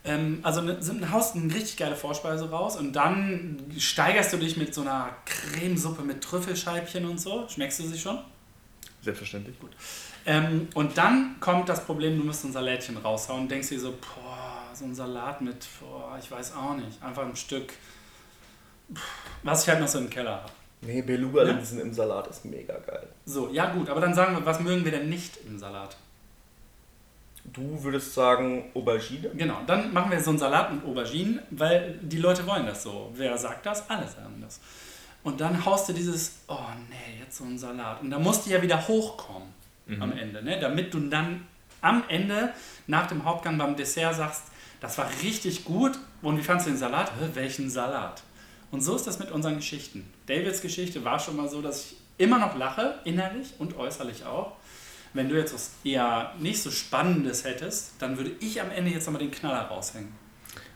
Ähm, 0.05 0.39
also 0.43 0.61
ne, 0.61 0.77
haust 1.11 1.35
eine 1.35 1.53
richtig 1.53 1.77
geile 1.77 1.95
Vorspeise 1.95 2.49
raus 2.49 2.75
und 2.75 2.93
dann 2.93 3.63
steigerst 3.77 4.33
du 4.33 4.37
dich 4.37 4.57
mit 4.57 4.73
so 4.73 4.81
einer 4.81 5.15
Cremesuppe 5.25 6.01
mit 6.01 6.21
Trüffelscheibchen 6.21 7.05
und 7.05 7.19
so. 7.19 7.47
Schmeckst 7.47 7.79
du 7.79 7.83
sie 7.87 7.97
schon? 7.97 8.19
Selbstverständlich. 9.01 9.57
Gut. 9.59 9.71
Ähm, 10.25 10.67
und 10.73 10.97
dann 10.97 11.37
kommt 11.39 11.69
das 11.69 11.85
Problem, 11.85 12.17
du 12.17 12.25
musst 12.25 12.43
ein 12.43 12.51
Salätchen 12.51 12.97
raushauen 12.97 13.43
und 13.43 13.51
denkst 13.51 13.69
dir 13.69 13.79
so, 13.79 13.91
boah, 13.91 14.73
so 14.73 14.85
ein 14.85 14.95
Salat 14.95 15.41
mit, 15.41 15.65
boah, 15.79 16.17
ich 16.21 16.29
weiß 16.29 16.53
auch 16.55 16.75
nicht, 16.75 17.01
einfach 17.01 17.23
ein 17.23 17.35
Stück, 17.35 17.73
was 19.43 19.63
ich 19.63 19.69
halt 19.69 19.79
noch 19.79 19.87
so 19.87 19.99
im 19.99 20.09
Keller 20.09 20.43
habe. 20.43 20.51
Nee, 20.85 21.01
Beluga-Linsen 21.01 21.79
im 21.79 21.93
Salat 21.93 22.27
ist 22.27 22.45
mega 22.45 22.77
geil. 22.79 23.07
So, 23.25 23.49
ja 23.49 23.71
gut, 23.73 23.89
aber 23.89 24.01
dann 24.01 24.13
sagen 24.13 24.35
wir, 24.35 24.45
was 24.45 24.59
mögen 24.59 24.83
wir 24.83 24.91
denn 24.91 25.09
nicht 25.09 25.37
im 25.47 25.57
Salat? 25.57 25.95
Du 27.45 27.83
würdest 27.83 28.13
sagen 28.13 28.71
Aubergine? 28.73 29.29
Genau, 29.35 29.59
dann 29.67 29.93
machen 29.93 30.11
wir 30.11 30.19
so 30.21 30.29
einen 30.29 30.39
Salat 30.39 30.73
mit 30.73 30.85
Auberginen, 30.85 31.39
weil 31.51 31.99
die 32.01 32.17
Leute 32.17 32.45
wollen 32.47 32.65
das 32.65 32.83
so. 32.83 33.11
Wer 33.15 33.37
sagt 33.37 33.65
das? 33.65 33.89
Alle 33.89 34.07
sagen 34.07 34.39
das. 34.41 34.59
Und 35.23 35.39
dann 35.41 35.63
haust 35.65 35.89
du 35.89 35.93
dieses, 35.93 36.39
oh 36.47 36.57
nee, 36.89 37.19
jetzt 37.19 37.37
so 37.37 37.43
ein 37.43 37.57
Salat. 37.57 38.01
Und 38.01 38.11
da 38.11 38.19
musst 38.19 38.45
du 38.45 38.51
ja 38.51 38.61
wieder 38.61 38.87
hochkommen 38.87 39.49
am 39.99 40.11
Ende, 40.13 40.41
ne? 40.41 40.59
damit 40.59 40.93
du 40.93 40.99
dann 40.99 41.45
am 41.81 42.03
Ende 42.07 42.53
nach 42.87 43.07
dem 43.07 43.25
Hauptgang 43.25 43.57
beim 43.57 43.75
Dessert 43.75 44.15
sagst, 44.15 44.43
das 44.79 44.97
war 44.97 45.09
richtig 45.21 45.65
gut. 45.65 45.97
Und 46.21 46.37
wie 46.37 46.41
fandest 46.41 46.67
du 46.67 46.71
den 46.71 46.77
Salat? 46.77 47.11
Welchen 47.33 47.69
Salat? 47.69 48.23
Und 48.73 48.81
so 48.81 48.95
ist 48.95 49.05
das 49.05 49.19
mit 49.19 49.29
unseren 49.29 49.57
Geschichten. 49.57 50.11
Davids 50.25 50.59
Geschichte 50.59 51.05
war 51.05 51.19
schon 51.19 51.35
mal 51.35 51.47
so, 51.47 51.61
dass 51.61 51.85
ich 51.85 51.95
immer 52.17 52.39
noch 52.39 52.57
lache, 52.57 52.95
innerlich 53.03 53.53
und 53.59 53.77
äußerlich 53.77 54.25
auch. 54.25 54.53
Wenn 55.13 55.29
du 55.29 55.35
jetzt 55.35 55.53
was 55.53 55.73
eher 55.83 56.33
nicht 56.39 56.59
so 56.59 56.71
Spannendes 56.71 57.43
hättest, 57.43 57.93
dann 57.99 58.17
würde 58.17 58.31
ich 58.39 58.59
am 58.59 58.71
Ende 58.71 58.89
jetzt 58.89 59.05
nochmal 59.05 59.21
den 59.21 59.29
Knaller 59.29 59.67
raushängen. 59.67 60.11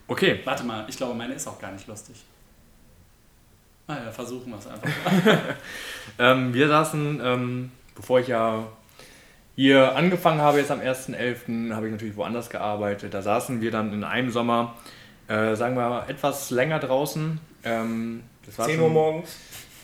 Okay, 0.08 0.42
Warte 0.46 0.64
mal, 0.64 0.86
ich 0.88 0.96
glaube, 0.96 1.16
meine 1.16 1.34
ist 1.34 1.48
auch 1.48 1.58
gar 1.58 1.72
nicht 1.72 1.88
lustig. 1.88 2.18
Naja, 3.88 4.12
versuchen 4.12 4.52
wir 4.52 4.60
es 4.60 4.68
einfach. 4.68 4.90
ähm, 6.20 6.54
wir 6.54 6.68
saßen, 6.68 7.20
ähm, 7.24 7.72
bevor 7.96 8.20
ich 8.20 8.28
ja 8.28 8.68
hier 9.56 9.96
angefangen 9.96 10.40
habe, 10.40 10.60
jetzt 10.60 10.70
am 10.70 10.82
1.11., 10.82 11.74
habe 11.74 11.88
ich 11.88 11.94
natürlich 11.94 12.16
woanders 12.16 12.52
gearbeitet. 12.52 13.16
Da 13.16 13.24
saßen 13.24 13.60
wir 13.60 13.72
dann 13.72 13.92
in 13.92 14.04
einem 14.04 14.30
Sommer, 14.30 14.76
äh, 15.28 15.56
sagen 15.56 15.76
wir 15.76 15.90
mal, 15.90 16.08
etwas 16.08 16.52
länger 16.52 16.78
draußen. 16.78 17.40
Ähm, 17.68 18.24
das 18.46 18.58
war 18.60 18.66
10 18.68 18.76
schon- 18.76 18.84
Uhr 18.86 18.90
morgens. 18.92 19.36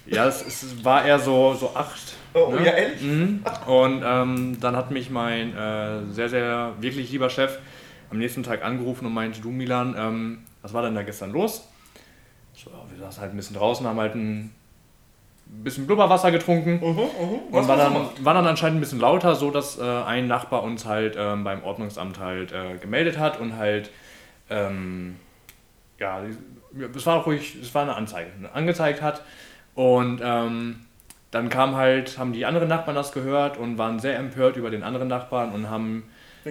Ja, 0.06 0.28
es, 0.28 0.46
es 0.46 0.84
war 0.84 1.06
eher 1.06 1.18
so, 1.20 1.54
so 1.54 1.72
acht. 1.76 2.14
Oh, 2.34 2.52
ne? 2.52 2.66
ja, 2.66 2.72
ehrlich? 2.74 3.02
Mhm. 3.02 3.44
Und 3.68 4.04
ähm, 4.06 4.58
dann 4.60 4.76
hat 4.76 4.92
mich 4.92 5.10
mein 5.10 5.56
äh, 5.56 6.06
sehr, 6.12 6.28
sehr 6.30 6.74
wirklich 6.80 7.12
lieber 7.12 7.30
Chef 7.30 7.58
am 8.10 8.18
nächsten 8.18 8.44
Tag 8.44 8.64
angerufen 8.66 9.06
und 9.06 9.14
meinte, 9.14 9.40
du 9.42 9.50
Milan, 9.50 9.96
ähm, 9.98 10.40
was 10.62 10.74
war 10.74 10.82
denn 10.82 10.96
da 10.96 11.04
gestern 11.04 11.32
los? 11.32 11.68
So, 12.54 12.70
wir 12.92 13.00
saßen 13.06 13.22
halt 13.22 13.34
ein 13.34 13.38
bisschen 13.38 13.56
draußen, 13.56 13.86
haben 13.88 14.00
halt 14.00 14.16
ein 14.16 14.54
bisschen 15.48 15.88
Blubberwasser 15.88 16.32
getrunken 16.32 16.80
Mhm, 16.82 16.88
mhm. 16.98 17.00
und 17.50 17.54
Was 17.54 17.68
war 17.68 17.78
hast 17.78 17.90
du 17.90 17.94
dann, 18.16 18.26
war 18.26 18.34
dann 18.34 18.48
anscheinend 18.48 18.78
ein 18.78 18.82
bisschen 18.82 19.00
lauter, 19.00 19.36
so 19.36 19.52
dass 19.52 19.78
äh, 19.80 19.84
ein 19.84 20.28
Nachbar 20.28 20.64
uns 20.64 20.86
halt 20.86 21.16
ähm, 21.18 21.44
beim 21.44 21.64
Ordnungsamt 21.64 22.20
halt 22.20 22.52
äh, 22.52 22.78
gemeldet 22.78 23.18
hat 23.18 23.40
und 23.40 23.56
halt 23.58 23.90
ähm, 24.50 25.16
ja, 26.00 26.22
es 26.96 27.06
war 27.06 27.24
ruhig, 27.24 27.56
es 27.62 27.74
war 27.74 27.84
eine 27.84 27.96
Anzeige, 27.96 28.30
angezeigt 28.54 29.02
hat 29.02 29.22
und 29.76 30.22
ähm, 30.24 30.82
dann 31.32 31.50
kam 31.50 31.76
halt, 31.76 32.18
haben 32.18 32.34
die 32.34 32.46
anderen 32.46 32.70
Nachbarn 32.70 32.96
das 32.96 33.12
gehört 33.12 33.58
und 33.58 33.78
waren 33.78 34.00
sehr 34.00 34.18
empört 34.18 34.56
über 34.56 34.70
den 34.70 34.84
anderen 34.84 35.08
Nachbarn 35.08 35.52
und 35.52 35.70
haben 35.70 36.04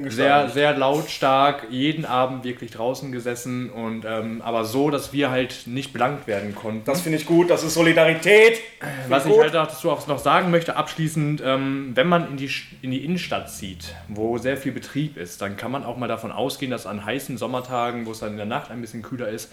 sehr, 0.08 0.48
sehr 0.48 0.76
lautstark 0.76 1.66
jeden 1.70 2.04
Abend 2.04 2.44
wirklich 2.44 2.70
draußen 2.70 3.12
gesessen 3.12 3.68
und 3.70 4.04
ähm, 4.06 4.40
aber 4.42 4.64
so, 4.64 4.90
dass 4.90 5.12
wir 5.12 5.30
halt 5.30 5.66
nicht 5.66 5.92
belangt 5.92 6.26
werden 6.26 6.54
konnten. 6.54 6.84
Das 6.84 7.02
finde 7.02 7.18
ich 7.18 7.26
gut, 7.26 7.50
das 7.50 7.62
ist 7.62 7.74
Solidarität. 7.74 8.60
Was 9.08 9.24
Find 9.24 9.34
ich 9.34 9.40
gut. 9.40 9.42
halt 9.42 9.54
dazu 9.54 9.90
auch 9.90 10.06
noch 10.06 10.18
sagen 10.18 10.50
möchte, 10.50 10.76
abschließend, 10.76 11.42
ähm, 11.44 11.92
wenn 11.94 12.08
man 12.08 12.28
in 12.30 12.36
die, 12.38 12.50
in 12.80 12.90
die 12.90 13.04
Innenstadt 13.04 13.50
zieht, 13.50 13.94
wo 14.08 14.38
sehr 14.38 14.56
viel 14.56 14.72
Betrieb 14.72 15.16
ist, 15.16 15.42
dann 15.42 15.56
kann 15.56 15.70
man 15.70 15.84
auch 15.84 15.96
mal 15.96 16.08
davon 16.08 16.32
ausgehen, 16.32 16.70
dass 16.70 16.86
an 16.86 17.04
heißen 17.04 17.36
Sommertagen, 17.36 18.06
wo 18.06 18.12
es 18.12 18.20
dann 18.20 18.30
in 18.30 18.38
der 18.38 18.46
Nacht 18.46 18.70
ein 18.70 18.80
bisschen 18.80 19.02
kühler 19.02 19.28
ist, 19.28 19.52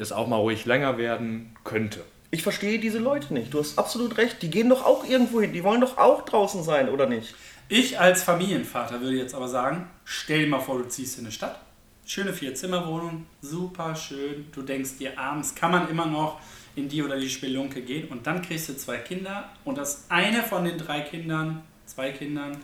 es 0.00 0.12
auch 0.12 0.26
mal 0.26 0.36
ruhig 0.36 0.64
länger 0.66 0.98
werden 0.98 1.56
könnte. 1.64 2.00
Ich 2.30 2.42
verstehe 2.42 2.78
diese 2.78 2.98
Leute 2.98 3.34
nicht. 3.34 3.52
Du 3.52 3.58
hast 3.58 3.78
absolut 3.78 4.16
recht. 4.16 4.40
Die 4.42 4.50
gehen 4.50 4.68
doch 4.68 4.84
auch 4.84 5.04
irgendwo 5.04 5.40
hin. 5.40 5.52
Die 5.52 5.64
wollen 5.64 5.80
doch 5.80 5.98
auch 5.98 6.24
draußen 6.24 6.62
sein, 6.62 6.88
oder 6.88 7.06
nicht? 7.06 7.34
Ich 7.68 7.98
als 7.98 8.22
Familienvater 8.22 9.00
würde 9.00 9.16
jetzt 9.16 9.34
aber 9.34 9.48
sagen, 9.48 9.88
stell 10.04 10.40
dir 10.44 10.48
mal 10.48 10.60
vor, 10.60 10.78
du 10.78 10.88
ziehst 10.88 11.18
in 11.18 11.24
eine 11.24 11.32
Stadt. 11.32 11.60
Schöne 12.06 12.32
Vier-Zimmer-Wohnung, 12.32 13.26
super 13.40 13.94
schön. 13.94 14.46
Du 14.52 14.62
denkst 14.62 14.98
dir, 14.98 15.18
abends 15.18 15.54
kann 15.54 15.70
man 15.70 15.88
immer 15.88 16.06
noch 16.06 16.40
in 16.76 16.88
die 16.88 17.02
oder 17.02 17.16
die 17.18 17.28
Spelunke 17.28 17.82
gehen 17.82 18.08
und 18.08 18.26
dann 18.26 18.42
kriegst 18.42 18.68
du 18.68 18.76
zwei 18.76 18.96
Kinder 18.98 19.48
und 19.64 19.76
das 19.78 20.04
eine 20.08 20.42
von 20.42 20.64
den 20.64 20.78
drei 20.78 21.00
Kindern, 21.02 21.62
zwei 21.86 22.10
Kindern, 22.10 22.56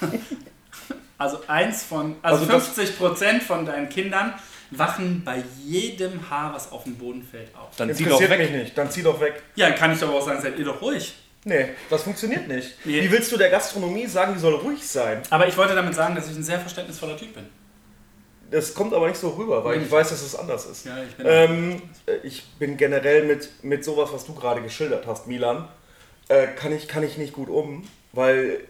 also 1.18 1.38
eins 1.48 1.82
von, 1.84 2.16
also, 2.22 2.42
Also 2.42 2.52
das- 2.52 2.68
50 2.68 2.98
Prozent 2.98 3.42
von 3.42 3.66
deinen 3.66 3.88
Kindern 3.88 4.34
wachen 4.70 5.22
bei 5.24 5.42
jedem 5.64 6.28
Haar, 6.30 6.54
was 6.54 6.70
auf 6.72 6.84
den 6.84 6.96
Boden 6.96 7.22
fällt, 7.22 7.54
auf. 7.54 7.74
Dann 7.76 7.92
zieh 7.94 8.04
doch 8.04 8.12
Interessiert 8.20 8.30
weg. 8.38 8.50
mich 8.52 8.62
nicht. 8.62 8.78
Dann 8.78 8.90
zieh 8.90 9.02
doch 9.02 9.20
weg. 9.20 9.42
Ja, 9.54 9.70
kann 9.70 9.92
ich 9.92 9.98
doch 10.00 10.10
auch 10.12 10.24
sagen, 10.24 10.40
seid 10.40 10.58
ihr 10.58 10.64
doch 10.64 10.80
ruhig. 10.82 11.14
Nee, 11.44 11.70
das 11.88 12.02
funktioniert 12.02 12.48
nicht. 12.48 12.74
Nee. 12.84 13.00
Wie 13.02 13.10
willst 13.10 13.30
du 13.32 13.36
der 13.36 13.48
Gastronomie 13.48 14.06
sagen, 14.06 14.34
die 14.34 14.40
soll 14.40 14.54
ruhig 14.54 14.86
sein? 14.86 15.22
Aber 15.30 15.46
ich 15.48 15.56
wollte 15.56 15.74
damit 15.74 15.94
sagen, 15.94 16.14
dass 16.14 16.28
ich 16.28 16.36
ein 16.36 16.42
sehr 16.42 16.58
verständnisvoller 16.60 17.16
Typ 17.16 17.32
bin. 17.34 17.46
Das 18.50 18.74
kommt 18.74 18.94
aber 18.94 19.08
nicht 19.08 19.20
so 19.20 19.30
rüber, 19.30 19.62
weil 19.64 19.80
ich 19.80 19.90
weiß, 19.90 20.08
dass 20.08 20.22
es 20.22 20.34
anders 20.34 20.66
ist. 20.66 20.86
Ja, 20.86 20.96
ich 21.02 21.14
bin 21.14 21.26
Ähm, 21.28 21.82
äh, 22.06 22.16
ich 22.22 22.44
bin 22.58 22.76
generell 22.76 23.24
mit, 23.24 23.62
mit 23.62 23.84
sowas, 23.84 24.10
was 24.12 24.24
du 24.24 24.34
gerade 24.34 24.62
geschildert 24.62 25.06
hast, 25.06 25.26
Milan, 25.26 25.68
äh, 26.28 26.46
kann, 26.48 26.72
ich, 26.72 26.88
kann 26.88 27.02
ich 27.02 27.18
nicht 27.18 27.34
gut 27.34 27.48
um, 27.50 27.86
weil 28.12 28.60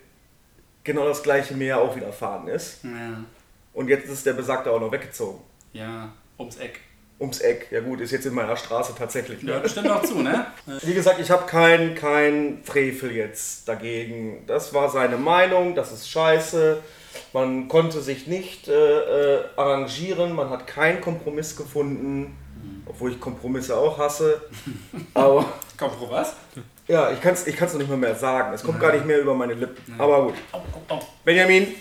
genau 0.85 1.07
das 1.07 1.23
gleiche 1.23 1.55
mir 1.55 1.67
ja 1.69 1.79
auch 1.79 1.95
widerfahren 1.97 2.49
ist. 2.49 2.85
ja. 2.85 3.25
Und 3.73 3.87
jetzt 3.89 4.09
ist 4.09 4.27
der 4.27 4.33
Besagte 4.33 4.73
auch 4.73 4.81
noch 4.81 4.91
weggezogen. 4.91 5.39
Ja, 5.73 6.11
ums 6.39 6.57
Eck. 6.57 6.81
Ums 7.21 7.41
Eck. 7.41 7.67
Ja 7.73 7.81
gut, 7.81 8.01
ist 8.01 8.13
jetzt 8.13 8.27
in 8.27 8.35
meiner 8.35 8.57
Straße 8.57 8.95
tatsächlich. 8.97 9.43
Ja, 9.43 9.57
Ne? 9.57 9.63
das 9.63 9.73
stimmt 9.73 9.91
auch 9.91 10.03
zu, 10.03 10.21
ne? 10.23 10.47
Wie 10.83 10.95
gesagt, 10.95 11.19
ich 11.21 11.31
habe 11.31 11.47
kein, 11.47 11.95
kein 11.97 12.61
Frevel 12.65 13.11
jetzt 13.13 13.69
dagegen. 13.69 14.45
Das 14.47 14.73
war 14.73 14.89
seine 14.89 15.17
Meinung, 15.17 15.75
das 15.75 15.91
ist 15.93 16.09
scheiße. 16.11 16.79
Man 17.33 17.67
konnte 17.69 18.01
sich 18.01 18.29
nicht 18.29 18.69
äh, 18.69 18.73
äh, 19.37 19.45
arrangieren, 19.57 20.33
man 20.33 20.51
hat 20.51 20.67
keinen 20.69 21.01
Kompromiss 21.01 21.57
gefunden, 21.57 22.37
obwohl 22.87 23.11
ich 23.13 23.19
Kompromisse 23.21 23.77
auch 23.77 23.99
hasse. 23.99 24.41
Aber 25.15 25.45
Komm, 25.77 25.91
pro 25.91 26.09
was? 26.11 26.35
ja, 26.87 27.11
ich 27.11 27.21
kann 27.21 27.35
es 27.35 27.47
ich 27.49 27.57
kann's 27.57 27.73
noch 27.73 27.81
nicht 27.81 27.91
mal 27.91 27.97
mehr 27.97 28.15
sagen. 28.15 28.53
Es 28.55 28.63
kommt 28.63 28.79
gar 28.79 28.93
nicht 28.93 29.05
mehr 29.07 29.21
über 29.21 29.35
meine 29.35 29.55
Lippen. 29.55 29.95
Aber 29.99 30.23
gut. 30.27 30.35
Benjamin, 31.25 31.75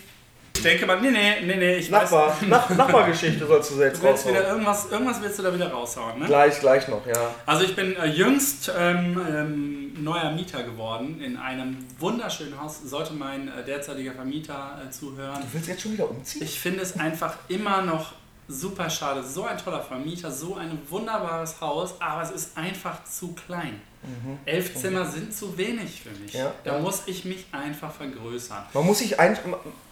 Ich 0.57 0.63
denke 0.63 0.85
mal, 0.87 0.99
nee, 0.99 1.11
nee, 1.11 1.41
nee, 1.45 1.55
nee, 1.55 1.75
ich 1.77 1.89
Nachbar, 1.89 2.29
weiß. 2.29 2.47
Nach, 2.47 2.69
Nachbargeschichte 2.75 3.45
sollst 3.45 3.71
du 3.71 3.81
jetzt 3.81 4.01
Du 4.01 4.07
willst 4.07 4.27
wieder 4.27 4.39
raushauen. 4.39 4.51
irgendwas, 4.53 4.91
irgendwas 4.91 5.21
willst 5.21 5.39
du 5.39 5.43
da 5.43 5.53
wieder 5.53 5.71
raushauen, 5.71 6.19
ne? 6.19 6.25
Gleich, 6.25 6.59
gleich 6.59 6.87
noch, 6.87 7.05
ja. 7.05 7.35
Also 7.45 7.63
ich 7.63 7.75
bin 7.75 7.95
äh, 7.95 8.07
jüngst 8.07 8.71
ähm, 8.77 9.21
ähm, 9.29 10.03
neuer 10.03 10.31
Mieter 10.31 10.63
geworden 10.63 11.21
in 11.21 11.37
einem 11.37 11.77
wunderschönen 11.99 12.59
Haus. 12.59 12.81
Sollte 12.83 13.13
mein 13.13 13.47
äh, 13.49 13.63
derzeitiger 13.63 14.13
Vermieter 14.13 14.79
äh, 14.85 14.89
zuhören. 14.89 15.41
Du 15.41 15.53
willst 15.53 15.67
jetzt 15.67 15.81
schon 15.81 15.93
wieder 15.93 16.09
umziehen? 16.09 16.43
Ich 16.43 16.59
finde 16.59 16.81
es 16.81 16.99
einfach 16.99 17.35
immer 17.47 17.81
noch 17.83 18.13
super 18.47 18.89
schade. 18.89 19.23
So 19.23 19.43
ein 19.45 19.57
toller 19.57 19.81
Vermieter, 19.81 20.31
so 20.31 20.55
ein 20.55 20.79
wunderbares 20.89 21.61
Haus, 21.61 21.95
aber 21.99 22.21
es 22.23 22.31
ist 22.31 22.57
einfach 22.57 23.03
zu 23.03 23.33
klein. 23.33 23.79
Elf 24.45 24.75
Zimmer 24.75 25.05
sind 25.05 25.33
zu 25.33 25.57
wenig 25.57 26.01
für 26.01 26.11
mich. 26.21 26.33
Mhm. 26.33 26.39
Ja, 26.39 26.53
da 26.63 26.75
ja. 26.75 26.79
muss 26.79 27.03
ich 27.07 27.25
mich 27.25 27.45
einfach 27.51 27.91
vergrößern. 27.93 28.63
Man 28.73 28.85
muss 28.85 28.99
sich 28.99 29.19
ein, 29.19 29.37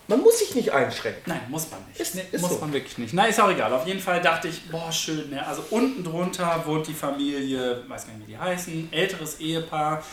man 0.07 0.21
muss 0.21 0.39
sich 0.39 0.55
nicht 0.55 0.71
einschränken. 0.71 1.23
Nein, 1.25 1.41
muss 1.49 1.69
man 1.71 1.79
nicht. 1.87 1.99
Ist- 1.99 2.15
nee, 2.15 2.23
ist 2.31 2.41
muss 2.41 2.51
so. 2.51 2.59
man 2.59 2.71
wirklich 2.73 2.97
nicht. 2.97 3.13
Na, 3.13 3.25
ist 3.25 3.39
auch 3.39 3.49
egal. 3.49 3.73
Auf 3.73 3.87
jeden 3.87 3.99
Fall 3.99 4.21
dachte 4.21 4.47
ich, 4.47 4.69
boah, 4.69 4.91
schön. 4.91 5.29
Ne? 5.31 5.45
Also 5.45 5.63
unten 5.71 6.03
drunter 6.03 6.63
wohnt 6.65 6.87
die 6.87 6.93
Familie, 6.93 7.83
weiß 7.87 8.07
gar 8.07 8.13
nicht, 8.13 8.27
wie 8.27 8.31
die 8.33 8.37
heißen, 8.37 8.89
älteres 8.93 9.39
Ehepaar. 9.39 10.03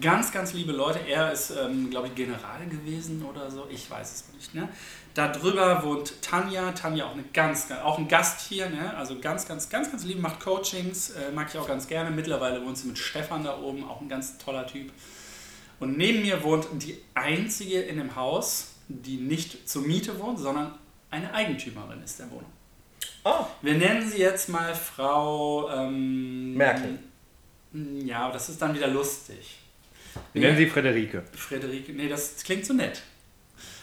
Ganz, 0.00 0.30
ganz 0.30 0.52
liebe 0.52 0.70
Leute. 0.70 1.00
Er 1.08 1.32
ist, 1.32 1.50
ähm, 1.50 1.90
glaube 1.90 2.06
ich, 2.06 2.14
General 2.14 2.64
gewesen 2.68 3.24
oder 3.24 3.50
so. 3.50 3.66
Ich 3.68 3.90
weiß 3.90 4.12
es 4.12 4.24
nicht. 4.34 4.54
Ne? 4.54 4.68
Da 5.14 5.28
drüber 5.28 5.82
wohnt 5.84 6.22
Tanja. 6.22 6.72
Tanja 6.72 7.06
auch, 7.06 7.12
eine 7.12 7.24
ganz, 7.32 7.70
auch 7.70 7.98
ein 7.98 8.08
Gast 8.08 8.48
hier. 8.48 8.70
Ne? 8.70 8.96
Also 8.96 9.18
ganz, 9.18 9.46
ganz, 9.46 9.68
ganz, 9.68 9.90
ganz 9.90 10.04
lieb. 10.04 10.20
Macht 10.20 10.40
Coachings. 10.40 11.10
Äh, 11.10 11.32
mag 11.32 11.48
ich 11.52 11.58
auch 11.58 11.66
ganz 11.66 11.88
gerne. 11.88 12.10
Mittlerweile 12.10 12.64
wohnt 12.64 12.78
sie 12.78 12.88
mit 12.88 12.98
Stefan 12.98 13.44
da 13.44 13.58
oben. 13.58 13.84
Auch 13.84 14.00
ein 14.00 14.08
ganz 14.08 14.38
toller 14.38 14.66
Typ. 14.66 14.92
Und 15.80 15.96
neben 15.96 16.22
mir 16.22 16.42
wohnt 16.42 16.66
die 16.74 16.98
einzige 17.14 17.80
in 17.80 17.96
dem 17.96 18.14
Haus, 18.14 18.74
die 18.88 19.16
nicht 19.16 19.68
zur 19.68 19.82
Miete 19.82 20.18
wohnt, 20.18 20.38
sondern 20.38 20.74
eine 21.10 21.32
Eigentümerin 21.32 22.02
ist 22.02 22.18
der 22.18 22.30
Wohnung. 22.30 22.50
Ah, 23.24 23.46
Wir 23.62 23.74
nennen 23.74 24.08
sie 24.08 24.18
jetzt 24.18 24.48
mal 24.48 24.74
Frau 24.74 25.70
ähm, 25.70 26.54
Merkel. 26.54 26.98
Ja, 28.04 28.20
aber 28.24 28.34
das 28.34 28.48
ist 28.48 28.60
dann 28.60 28.74
wieder 28.74 28.88
lustig. 28.88 29.58
Wir 30.32 30.42
nennen 30.42 30.56
sie 30.56 30.66
Frederike. 30.66 31.22
Friederike, 31.32 31.92
nee, 31.92 32.08
das 32.08 32.36
klingt 32.42 32.66
so 32.66 32.74
nett. 32.74 33.02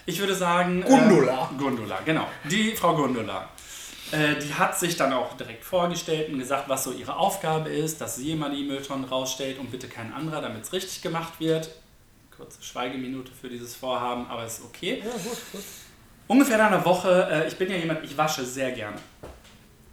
Ich 0.07 0.19
würde 0.19 0.33
sagen. 0.33 0.83
Gundula. 0.83 1.51
Äh, 1.53 1.57
Gundula, 1.57 1.99
genau. 2.05 2.27
Die 2.49 2.71
Frau 2.71 2.95
Gundula. 2.95 3.49
Äh, 4.11 4.35
die 4.35 4.53
hat 4.53 4.79
sich 4.79 4.95
dann 4.95 5.11
auch 5.11 5.35
direkt 5.35 5.65
vorgestellt 5.65 6.29
und 6.31 6.39
gesagt, 6.39 6.69
was 6.69 6.85
so 6.85 6.93
ihre 6.93 7.17
Aufgabe 7.17 7.69
ist, 7.69 7.99
dass 7.99 8.15
sie 8.15 8.31
immer 8.31 8.49
die 8.49 8.63
Mülltonnen 8.63 9.03
rausstellt 9.03 9.59
und 9.59 9.69
bitte 9.69 9.89
kein 9.89 10.13
anderer, 10.13 10.41
damit 10.41 10.63
es 10.63 10.71
richtig 10.71 11.01
gemacht 11.01 11.33
wird. 11.39 11.69
Kurze 12.35 12.63
Schweigeminute 12.63 13.33
für 13.33 13.49
dieses 13.49 13.75
Vorhaben, 13.75 14.27
aber 14.27 14.45
ist 14.45 14.63
okay. 14.63 15.03
ja, 15.03 15.11
gut, 15.11 15.37
gut. 15.51 15.61
Ungefähr 16.27 16.57
nach 16.57 16.67
einer 16.67 16.85
Woche, 16.85 17.27
äh, 17.29 17.47
ich 17.49 17.57
bin 17.57 17.69
ja 17.69 17.75
jemand, 17.75 18.05
ich 18.05 18.17
wasche 18.17 18.45
sehr 18.45 18.71
gerne. 18.71 18.97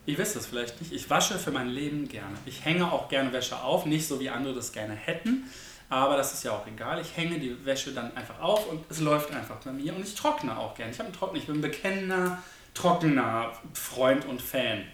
Ihr 0.06 0.16
wisst 0.16 0.36
es 0.36 0.46
vielleicht 0.46 0.80
nicht, 0.80 0.92
ich 0.92 1.10
wasche 1.10 1.38
für 1.40 1.50
mein 1.50 1.70
Leben 1.70 2.06
gerne. 2.06 2.36
Ich 2.46 2.64
hänge 2.64 2.92
auch 2.92 3.08
gerne 3.08 3.32
Wäsche 3.32 3.60
auf, 3.60 3.84
nicht 3.84 4.06
so 4.06 4.20
wie 4.20 4.28
andere 4.28 4.54
das 4.54 4.70
gerne 4.70 4.94
hätten, 4.94 5.50
aber 5.89 6.16
das 6.16 6.32
ist 6.32 6.45
ja 6.45 6.53
auch 6.53 6.66
egal. 6.66 7.01
Ich 7.01 7.16
hänge 7.16 7.39
die 7.39 7.64
Wäsche 7.64 7.93
dann 7.93 8.16
einfach 8.16 8.41
auf 8.41 8.68
und 8.68 8.85
es 8.91 9.01
läuft 9.01 9.32
einfach 9.35 9.57
bei 9.57 9.72
mir 9.72 9.95
und 9.95 10.03
ich 10.03 10.14
trockne 10.14 10.59
auch 10.59 10.74
gerne. 10.74 10.93
Ich 10.93 10.99
habe 10.99 11.09
einen 11.09 11.16
Trockner, 11.16 11.39
ich 11.39 11.47
bin 11.47 11.57
ein 11.57 11.61
bekennender, 11.61 12.43
trockener 12.74 13.53
Freund 13.74 14.24
und 14.26 14.43
Fan. 14.43 14.85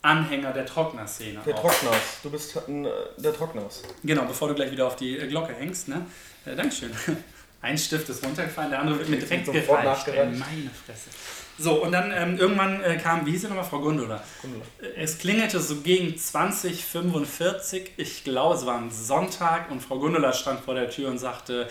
Anhänger 0.00 0.52
der 0.52 0.64
Trockner-Szene. 0.64 1.40
Der. 1.44 1.56
Trockners. 1.56 2.20
Du 2.22 2.30
bist 2.30 2.56
ein, 2.68 2.84
äh, 2.84 2.90
der 3.16 3.34
Trockners. 3.34 3.82
Genau, 4.04 4.22
bevor 4.22 4.48
du 4.48 4.54
gleich 4.54 4.70
wieder 4.70 4.86
auf 4.86 4.94
die 4.94 5.18
äh, 5.18 5.26
Glocke 5.26 5.52
hängst, 5.52 5.88
ne? 5.88 6.06
Äh, 6.44 6.54
Dankeschön. 6.54 6.92
Ein 7.60 7.76
Stift 7.76 8.08
ist 8.08 8.24
runtergefallen, 8.24 8.70
der 8.70 8.80
andere 8.80 9.00
wird 9.00 9.08
mir 9.08 9.18
direkt 9.18 9.48
nachgereicht. 9.48 10.38
meine 10.38 10.70
Fresse. 10.86 11.10
So, 11.58 11.82
und 11.82 11.90
dann 11.90 12.12
ähm, 12.12 12.38
irgendwann 12.38 12.82
äh, 12.82 12.96
kam, 12.96 13.26
wie 13.26 13.32
hieß 13.32 13.42
sie 13.42 13.48
nochmal, 13.48 13.64
Frau 13.64 13.80
Gundula? 13.80 14.22
Gundula. 14.42 14.64
Es 14.96 15.18
klingelte 15.18 15.58
so 15.58 15.76
gegen 15.76 16.16
2045, 16.16 17.92
ich 17.96 18.22
glaube, 18.22 18.54
es 18.54 18.64
war 18.64 18.78
ein 18.78 18.90
Sonntag 18.92 19.70
und 19.70 19.82
Frau 19.82 19.98
Gundula 19.98 20.32
stand 20.32 20.60
vor 20.60 20.74
der 20.74 20.88
Tür 20.88 21.10
und 21.10 21.18
sagte, 21.18 21.68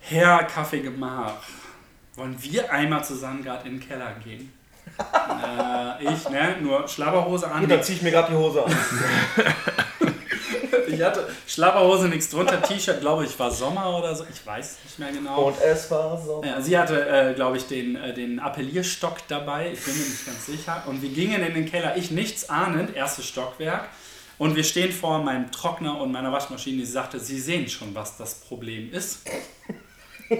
Herr 0.00 0.44
Kaffeegemach, 0.44 1.34
wollen 2.14 2.36
wir 2.40 2.72
einmal 2.72 3.04
zusammen 3.04 3.44
gerade 3.44 3.68
in 3.68 3.78
den 3.78 3.86
Keller 3.86 4.14
gehen? 4.24 4.52
äh, 4.98 6.14
ich, 6.14 6.28
ne, 6.30 6.56
nur 6.62 6.88
Schlabberhose 6.88 7.50
an, 7.50 7.60
Gut, 7.60 7.70
dann 7.70 7.82
zieh 7.82 7.94
ich 7.94 8.02
mir 8.02 8.12
gerade 8.12 8.32
die 8.32 8.38
Hose 8.38 8.64
an. 8.64 8.72
Ich 10.96 11.02
hatte 11.02 11.28
Schlapperhose, 11.46 12.08
nichts 12.08 12.30
drunter, 12.30 12.60
T-Shirt, 12.62 13.00
glaube 13.00 13.24
ich, 13.24 13.38
war 13.38 13.50
Sommer 13.50 13.98
oder 13.98 14.14
so, 14.14 14.24
ich 14.32 14.44
weiß 14.44 14.78
nicht 14.84 14.98
mehr 14.98 15.12
genau. 15.12 15.44
Und 15.44 15.56
es 15.62 15.90
war 15.90 16.20
so. 16.20 16.42
Ja, 16.44 16.60
sie 16.60 16.78
hatte, 16.78 17.08
äh, 17.08 17.34
glaube 17.34 17.56
ich, 17.56 17.66
den, 17.66 17.96
äh, 17.96 18.14
den 18.14 18.38
Appellierstock 18.40 19.18
dabei, 19.28 19.72
ich 19.72 19.84
bin 19.84 19.94
mir 19.94 20.04
nicht 20.04 20.26
ganz 20.26 20.46
sicher. 20.46 20.82
Und 20.86 21.02
wir 21.02 21.10
gingen 21.10 21.42
in 21.42 21.54
den 21.54 21.66
Keller, 21.66 21.96
ich 21.96 22.10
nichts 22.10 22.48
ahnend, 22.48 22.96
erstes 22.96 23.26
Stockwerk. 23.26 23.88
Und 24.38 24.54
wir 24.54 24.64
stehen 24.64 24.92
vor 24.92 25.18
meinem 25.20 25.50
Trockner 25.50 25.98
und 26.00 26.12
meiner 26.12 26.30
Waschmaschine. 26.30 26.84
Sie 26.84 26.92
sagte, 26.92 27.18
Sie 27.18 27.40
sehen 27.40 27.68
schon, 27.68 27.94
was 27.94 28.18
das 28.18 28.34
Problem 28.34 28.92
ist. 28.92 29.20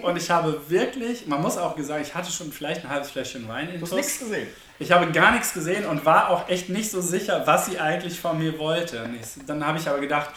Und 0.03 0.17
ich 0.17 0.31
habe 0.31 0.61
wirklich, 0.69 1.27
man 1.27 1.41
muss 1.41 1.57
auch 1.57 1.77
gesagt, 1.77 2.07
ich 2.07 2.15
hatte 2.15 2.31
schon 2.31 2.51
vielleicht 2.51 2.85
ein 2.85 2.91
halbes 2.91 3.11
Fläschchen 3.11 3.49
Wein 3.49 3.69
in 3.69 3.81
Du 3.81 3.87
hast 3.87 3.93
nichts 3.93 4.19
gesehen. 4.19 4.49
Ich 4.79 4.93
habe 4.93 5.11
gar 5.13 5.33
nichts 5.33 5.55
gesehen 5.55 5.87
und 5.87 6.05
war 6.05 6.31
auch 6.31 6.49
echt 6.49 6.69
nicht 6.69 6.91
so 6.91 7.01
sicher, 7.01 7.47
was 7.47 7.67
sie 7.67 7.79
eigentlich 7.79 8.21
von 8.21 8.39
mir 8.39 8.59
wollte. 8.59 9.09
Ich, 9.21 9.47
dann 9.47 9.67
habe 9.67 9.79
ich 9.79 9.89
aber 9.89 10.01
gedacht, 10.01 10.31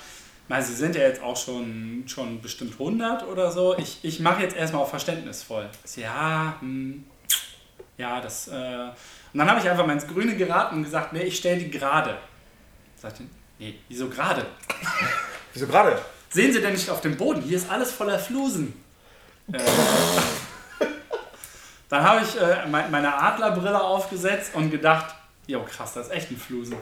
na, 0.48 0.62
sie 0.62 0.74
sind 0.74 0.96
ja 0.96 1.04
jetzt 1.04 1.22
auch 1.22 1.38
schon, 1.38 2.06
schon 2.08 2.42
bestimmt 2.42 2.74
100 2.74 3.28
oder 3.28 3.52
so. 3.52 3.78
Ich, 3.78 4.00
ich 4.04 4.20
mache 4.20 4.42
jetzt 4.42 4.56
erstmal 4.56 4.82
auf 4.82 4.90
verständnisvoll. 4.90 5.70
Ja, 5.96 6.56
hm, 6.60 7.06
ja, 7.98 8.22
das. 8.22 8.48
Äh. 8.48 8.52
Und 9.32 9.38
dann 9.38 9.50
habe 9.50 9.60
ich 9.60 9.70
einfach 9.70 9.86
mal 9.86 9.94
ins 9.94 10.08
Grüne 10.08 10.36
geraten 10.36 10.78
und 10.78 10.84
gesagt, 10.84 11.14
nee, 11.14 11.24
ich 11.24 11.38
stelle 11.38 11.60
die 11.60 11.70
gerade. 11.70 12.18
Sagte, 12.96 13.24
nee, 13.60 13.76
wieso 13.88 14.10
gerade? 14.10 14.46
Wieso 15.54 15.68
gerade? 15.68 16.00
Sehen 16.30 16.54
Sie 16.54 16.62
denn 16.62 16.74
nicht 16.74 16.90
auf 16.90 17.02
dem 17.02 17.18
Boden? 17.18 17.42
Hier 17.42 17.58
ist 17.58 17.70
alles 17.70 17.92
voller 17.92 18.18
Flusen. 18.18 18.74
Äh, 19.52 19.60
dann 21.90 22.04
habe 22.04 22.22
ich 22.24 22.40
äh, 22.40 22.68
mein- 22.70 22.90
meine 22.92 23.14
Adlerbrille 23.14 23.82
aufgesetzt 23.82 24.52
und 24.54 24.70
gedacht, 24.72 25.14
jo 25.48 25.64
krass, 25.64 25.94
das 25.96 26.08
ist 26.08 26.14
echt 26.14 26.32
ein 26.32 26.38
Flusen. 26.38 26.76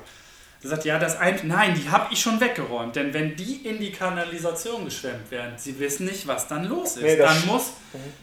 Er 0.64 0.70
sagt, 0.72 0.86
ja, 0.86 0.98
das 1.00 1.18
ein, 1.18 1.40
nein, 1.44 1.76
die 1.76 1.90
habe 1.90 2.12
ich 2.12 2.20
schon 2.20 2.40
weggeräumt, 2.42 2.96
denn 2.96 3.14
wenn 3.14 3.36
die 3.36 3.58
in 3.68 3.80
die 3.80 3.92
Kanalisation 3.92 4.86
geschwemmt 4.86 5.30
werden, 5.30 5.54
sie 5.56 5.80
wissen 5.80 6.08
nicht, 6.08 6.26
was 6.28 6.48
dann 6.48 6.66
los 6.66 6.98
ist. 6.98 7.04
Nee, 7.04 7.16
dann 7.16 7.46
muss, 7.46 7.74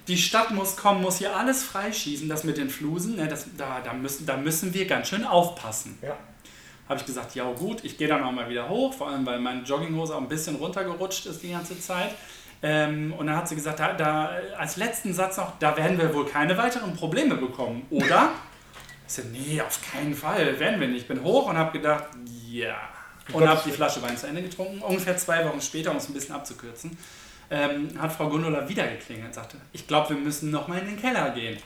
die 0.09 0.18
Stadt 0.18 0.51
muss 0.51 0.76
kommen, 0.76 1.01
muss 1.01 1.18
hier 1.18 1.35
alles 1.35 1.62
freischießen, 1.62 2.28
das 2.28 2.43
mit 2.45 2.57
den 2.59 2.68
Flusen, 2.68 3.14
ne, 3.16 3.28
das, 3.28 3.47
da, 3.57 3.80
da, 3.82 3.93
müssen, 3.93 4.26
da 4.26 4.37
müssen 4.37 4.74
wir 4.74 4.85
ganz 4.87 5.09
schön 5.09 5.24
aufpassen 5.24 5.97
Ja. 6.03 6.16
habe 6.89 6.99
ich 7.01 7.07
gesagt, 7.07 7.35
ja 7.37 7.45
gut, 7.53 7.85
ich 7.85 7.97
gehe 7.97 8.09
dann 8.09 8.22
auch 8.24 8.32
mal 8.32 8.51
wieder 8.51 8.68
hoch, 8.68 8.93
vor 8.93 9.09
allem 9.09 9.24
weil 9.24 9.39
meine 9.39 9.62
Jogginghose 9.62 10.14
auch 10.16 10.20
ein 10.20 10.28
bisschen 10.28 10.57
runtergerutscht 10.57 11.26
ist 11.26 11.41
die 11.43 11.53
ganze 11.53 11.80
Zeit. 11.80 12.11
Ähm, 12.67 13.12
und 13.19 13.27
dann 13.27 13.37
hat 13.37 13.47
sie 13.47 13.57
gesagt, 13.57 13.79
da, 13.79 13.93
da, 13.93 14.31
als 14.57 14.79
letzten 14.79 15.12
Satz 15.12 15.37
noch, 15.37 15.59
da 15.59 15.77
werden 15.77 15.99
wir 15.99 16.15
wohl 16.15 16.25
keine 16.25 16.57
weiteren 16.57 16.97
Probleme 16.97 17.35
bekommen, 17.35 17.87
oder? 17.91 18.31
Ich 19.07 19.12
so, 19.12 19.23
nee, 19.31 19.61
auf 19.61 19.81
keinen 19.93 20.15
Fall, 20.15 20.59
werden 20.59 20.81
wir 20.81 20.89
nicht. 20.89 21.03
Ich 21.03 21.09
bin 21.09 21.23
hoch 21.23 21.47
und 21.51 21.59
habe 21.59 21.73
gedacht, 21.79 22.05
ja. 22.51 22.75
Und 23.35 23.47
habe 23.47 23.61
die 23.67 23.71
Flasche 23.71 24.01
Wein 24.01 24.17
zu 24.17 24.27
Ende 24.27 24.41
getrunken. 24.41 24.81
Ungefähr 24.81 25.15
zwei 25.19 25.45
Wochen 25.47 25.61
später, 25.61 25.91
um 25.91 25.99
es 25.99 26.09
ein 26.09 26.15
bisschen 26.15 26.35
abzukürzen, 26.35 26.97
ähm, 27.51 28.01
hat 28.01 28.12
Frau 28.15 28.31
Gundula 28.31 28.67
wieder 28.67 28.87
geklingelt 28.87 29.27
und 29.27 29.35
sagte, 29.35 29.59
ich 29.73 29.87
glaube, 29.87 30.11
wir 30.11 30.17
müssen 30.17 30.51
noch 30.51 30.67
mal 30.67 30.79
in 30.79 30.87
den 30.87 30.99
Keller 30.99 31.33
gehen. 31.33 31.59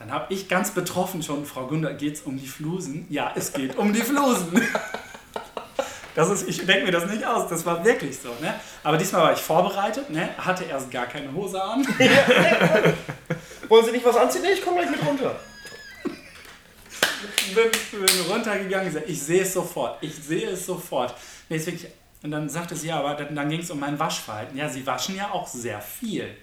Dann 0.00 0.10
habe 0.10 0.34
ich 0.34 0.48
ganz 0.48 0.72
betroffen 0.72 1.22
schon, 1.22 1.46
Frau 1.46 1.68
Gunda, 1.68 1.92
geht 1.92 2.14
es 2.14 2.22
um 2.22 2.36
die 2.36 2.48
Flusen? 2.48 3.06
Ja, 3.08 3.30
es 3.36 3.52
geht 3.52 3.76
um 3.76 3.92
die 3.92 4.02
Flusen. 4.02 4.60
Das 6.14 6.30
ist, 6.30 6.48
ich 6.48 6.64
denke 6.64 6.84
mir 6.86 6.92
das 6.92 7.06
nicht 7.06 7.24
aus, 7.24 7.48
das 7.48 7.66
war 7.66 7.84
wirklich 7.84 8.18
so. 8.18 8.28
Ne? 8.40 8.54
Aber 8.84 8.96
diesmal 8.96 9.22
war 9.22 9.32
ich 9.32 9.40
vorbereitet, 9.40 10.10
ne? 10.10 10.28
hatte 10.38 10.64
erst 10.64 10.90
gar 10.90 11.06
keine 11.06 11.32
Hose 11.32 11.60
an. 11.60 11.84
Wollen 13.68 13.84
Sie 13.84 13.92
nicht 13.92 14.04
was 14.04 14.16
anziehen? 14.16 14.42
Nee, 14.42 14.52
ich 14.52 14.64
komme 14.64 14.80
gleich 14.80 14.90
mit 14.90 15.04
runter. 15.04 15.34
bin, 17.54 18.00
bin 18.00 18.20
runtergegangen, 18.30 18.86
gesagt, 18.86 19.08
ich 19.08 19.20
sehe 19.20 19.42
es 19.42 19.52
sofort, 19.52 19.98
ich 20.02 20.14
sehe 20.14 20.50
es 20.50 20.66
sofort. 20.66 21.14
Nee, 21.48 21.56
ist 21.56 21.66
wirklich, 21.66 21.90
und 22.22 22.30
dann 22.30 22.48
sagte 22.48 22.76
sie, 22.76 22.88
ja, 22.88 23.00
aber 23.00 23.14
dann, 23.14 23.34
dann 23.34 23.48
ging 23.48 23.60
es 23.60 23.70
um 23.70 23.80
mein 23.80 23.98
Waschverhalten. 23.98 24.56
Ja, 24.56 24.68
sie 24.68 24.86
waschen 24.86 25.16
ja 25.16 25.32
auch 25.32 25.48
sehr 25.48 25.80
viel. 25.80 26.36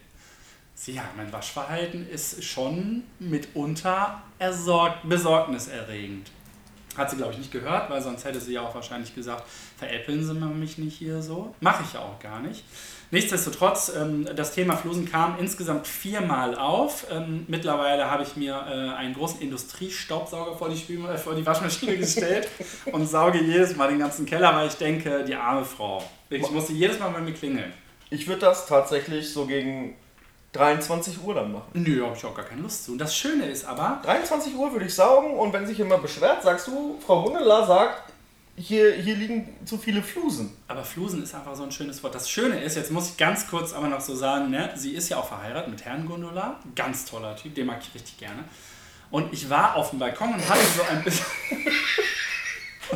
Sie, 0.76 0.94
ja, 0.94 1.04
mein 1.16 1.32
Waschverhalten 1.32 2.10
ist 2.10 2.44
schon 2.44 3.04
mitunter 3.20 4.22
besorgniserregend. 5.04 6.32
Hat 6.98 7.10
sie, 7.10 7.18
glaube 7.18 7.34
ich, 7.34 7.38
nicht 7.38 7.52
gehört, 7.52 7.90
weil 7.90 8.02
sonst 8.02 8.26
hätte 8.26 8.40
sie 8.40 8.54
ja 8.54 8.62
auch 8.62 8.76
wahrscheinlich 8.76 9.16
gesagt, 9.16 9.44
veräppeln 9.78 10.24
Sie 10.24 10.34
mich 10.34 10.78
nicht 10.78 10.98
hier 10.98 11.22
so. 11.22 11.56
Mache 11.60 11.84
ich 11.86 11.94
ja 11.94 12.02
auch 12.02 12.20
gar 12.20 12.40
nicht. 12.40 12.64
Nichtsdestotrotz, 13.12 13.92
ähm, 13.96 14.26
das 14.36 14.54
Thema 14.54 14.78
Flusen 14.78 15.10
kam 15.10 15.38
insgesamt 15.38 15.86
viermal 15.86 16.56
auf. 16.56 17.08
Ähm, 17.12 17.44
mittlerweile 17.50 18.10
habe 18.10 18.24
ich 18.24 18.38
mir 18.38 18.54
äh, 18.54 18.96
einen 18.96 19.14
großen 19.14 19.42
Industriestaubsauger 19.42 20.56
vor 20.58 20.70
die, 20.70 20.78
Spül 20.78 21.06
äh, 21.06 21.18
vor 21.18 21.36
die 21.36 21.46
Waschmaschine 21.46 21.98
gestellt 21.98 22.48
und 22.92 23.08
sauge 23.08 23.42
jedes 23.42 23.76
Mal 23.76 23.90
den 23.90 24.00
ganzen 24.00 24.26
Keller, 24.26 24.56
weil 24.56 24.68
ich 24.68 24.76
denke, 24.76 25.26
die 25.26 25.36
arme 25.36 25.66
Frau. 25.66 26.02
Ich 26.30 26.50
musste 26.52 26.72
jedes 26.72 27.00
Mal 27.00 27.10
bei 27.10 27.20
mir 27.20 27.34
klingeln. 27.34 27.74
Ich 28.10 28.28
würde 28.28 28.42
das 28.42 28.66
tatsächlich 28.66 29.32
so 29.32 29.46
gegen 29.46 29.96
23 30.54 31.24
Uhr 31.24 31.34
dann 31.34 31.54
machen. 31.54 31.70
Nö, 31.74 32.04
habe 32.04 32.16
ich 32.16 32.26
auch 32.26 32.36
gar 32.36 32.46
keine 32.46 32.62
Lust 32.62 32.86
zu. 32.86 32.92
Und 32.92 32.98
das 32.98 33.16
Schöne 33.16 33.46
ist 33.46 33.66
aber, 33.66 34.02
23 34.04 34.56
Uhr 34.56 34.72
würde 34.72 34.86
ich 34.86 34.94
saugen 34.94 35.38
und 35.38 35.54
wenn 35.54 35.66
sich 35.66 35.78
jemand 35.78 36.02
beschwert, 36.02 36.44
sagst 36.44 36.68
du, 36.68 37.00
Frau 37.06 37.24
Gundela 37.24 37.66
sagt, 37.66 38.12
hier, 38.58 38.94
hier 38.94 39.16
liegen 39.16 39.56
zu 39.66 39.78
viele 39.78 40.04
Flusen. 40.04 40.56
Aber 40.68 40.84
Flusen 40.84 41.24
ist 41.24 41.34
einfach 41.34 41.56
so 41.56 41.64
ein 41.64 41.72
schönes 41.72 42.04
Wort. 42.04 42.14
Das 42.16 42.30
Schöne 42.30 42.62
ist, 42.62 42.76
jetzt 42.76 42.92
muss 42.92 43.10
ich 43.12 43.18
ganz 43.18 43.48
kurz 43.48 43.74
aber 43.74 43.88
noch 43.88 44.02
so 44.02 44.14
sagen, 44.14 44.50
ne, 44.50 44.72
sie 44.76 44.92
ist 44.92 45.10
ja 45.10 45.18
auch 45.18 45.28
verheiratet 45.28 45.70
mit 45.70 45.86
Herrn 45.86 46.06
Gondola. 46.06 46.60
Ganz 46.76 47.06
toller 47.06 47.36
Typ, 47.36 47.56
den 47.56 47.68
mag 47.68 47.80
ich 47.82 47.96
richtig 47.96 48.18
gerne. 48.18 48.44
Und 49.10 49.34
ich 49.34 49.50
war 49.50 49.76
auf 49.76 49.92
dem 49.92 50.00
Balkon 50.00 50.34
und 50.34 50.50
hatte 50.50 50.66
so 50.78 50.84
ein 50.84 51.04
bisschen. 51.04 51.26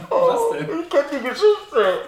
Was 0.10 0.52
denn? 0.52 0.82
Ich 0.82 0.90
kenne 0.90 1.06
die 1.12 1.30
Geschichte. 1.30 2.02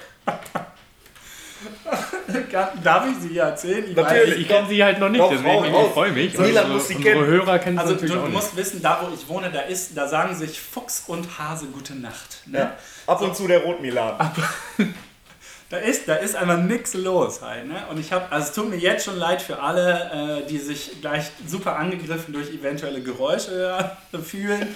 Darf 2.83 3.05
ich 3.09 3.17
sie 3.21 3.29
hier 3.29 3.43
erzählen? 3.43 3.85
Ich 3.89 3.95
Natürlich. 3.95 4.35
weiß- 4.35 4.37
Ich 4.37 4.47
kenne 4.47 4.67
sie 4.67 4.83
halt 4.83 4.99
noch 4.99 5.09
nicht, 5.09 5.21
Doch, 5.21 5.29
deswegen 5.31 5.65
ich 5.65 5.91
freue 5.93 6.11
mich. 6.11 6.33
Milan 6.37 6.47
Unsere- 6.47 6.67
muss 6.69 6.87
sie 6.87 6.95
unsere 6.95 7.13
kennen. 7.15 7.25
Hörer 7.27 7.59
kennen 7.59 7.79
Also 7.79 7.93
natürlich 7.93 8.15
du 8.15 8.21
nicht. 8.21 8.33
musst 8.33 8.55
wissen, 8.55 8.81
da 8.81 8.99
wo 9.07 9.13
ich 9.13 9.27
wohne, 9.27 9.51
da 9.51 9.61
ist, 9.61 9.97
da 9.97 10.07
sagen 10.07 10.35
sich 10.35 10.59
Fuchs 10.59 11.03
und 11.07 11.37
Hase 11.39 11.65
gute 11.67 11.95
Nacht. 11.95 12.41
Ne? 12.45 12.59
Ja. 12.59 12.73
Ab 13.07 13.21
und 13.21 13.35
zu 13.35 13.47
der 13.47 13.59
Rotmilan. 13.63 14.15
Da 15.69 15.77
ist, 15.77 16.07
da 16.07 16.15
ist 16.15 16.33
einfach 16.33 16.59
nichts 16.59 16.93
los 16.93 17.41
halt. 17.41 17.67
Ne? 17.67 17.83
Und 17.89 17.99
ich 17.99 18.13
habe, 18.13 18.31
also 18.31 18.47
es 18.47 18.53
tut 18.53 18.69
mir 18.69 18.77
jetzt 18.77 19.03
schon 19.03 19.17
leid 19.17 19.41
für 19.41 19.59
alle, 19.61 20.43
äh, 20.43 20.47
die 20.47 20.59
sich 20.59 21.01
gleich 21.01 21.25
super 21.45 21.75
angegriffen 21.75 22.33
durch 22.33 22.49
eventuelle 22.51 23.01
Geräusche 23.01 23.91
äh, 24.13 24.17
fühlen. 24.17 24.73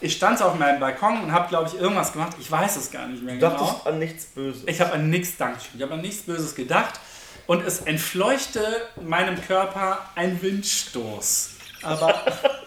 Ich 0.00 0.14
stand 0.14 0.40
auf 0.40 0.58
meinem 0.58 0.80
Balkon 0.80 1.22
und 1.22 1.32
habe, 1.32 1.48
glaube 1.48 1.68
ich, 1.68 1.78
irgendwas 1.78 2.14
gemacht. 2.14 2.34
Ich 2.40 2.50
weiß 2.50 2.76
es 2.76 2.90
gar 2.90 3.08
nicht 3.08 3.22
mehr 3.22 3.34
Du 3.34 3.40
genau. 3.40 3.58
dachtest 3.58 3.86
an 3.86 3.98
nichts 3.98 4.24
Böses. 4.24 4.62
Ich 4.66 4.80
habe 4.80 4.92
an 4.92 5.10
nichts, 5.10 5.36
Dankeschön, 5.36 5.72
ich 5.76 5.82
habe 5.82 5.94
an 5.94 6.00
nichts 6.00 6.22
Böses 6.22 6.54
gedacht 6.54 6.98
und 7.46 7.66
es 7.66 7.82
entfleuchte 7.82 8.64
meinem 9.02 9.38
Körper 9.46 9.98
ein 10.14 10.40
Windstoß. 10.40 11.50
Aber 11.82 12.14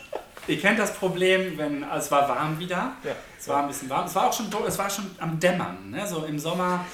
ihr 0.48 0.60
kennt 0.60 0.78
das 0.78 0.94
Problem, 0.94 1.58
wenn 1.58 1.84
es 1.84 2.12
war 2.12 2.30
warm 2.30 2.60
wieder. 2.60 2.94
Ja. 3.04 3.16
Es 3.40 3.48
war 3.48 3.64
ein 3.64 3.68
bisschen 3.70 3.90
warm. 3.90 4.06
Es 4.06 4.14
war 4.14 4.28
auch 4.28 4.34
schon, 4.34 4.50
es 4.68 4.78
war 4.78 4.90
schon 4.90 5.10
am 5.18 5.40
Dämmern, 5.40 5.90
ne? 5.90 6.06
so 6.06 6.26
im 6.26 6.38
Sommer 6.38 6.86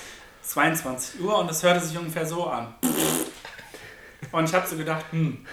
22 0.43 1.21
Uhr 1.21 1.37
und 1.37 1.51
es 1.51 1.63
hörte 1.63 1.79
sich 1.79 1.97
ungefähr 1.97 2.25
so 2.25 2.47
an. 2.47 2.73
Und 4.31 4.45
ich 4.45 4.53
habe 4.53 4.67
so 4.67 4.75
gedacht, 4.75 5.05
hm. 5.11 5.45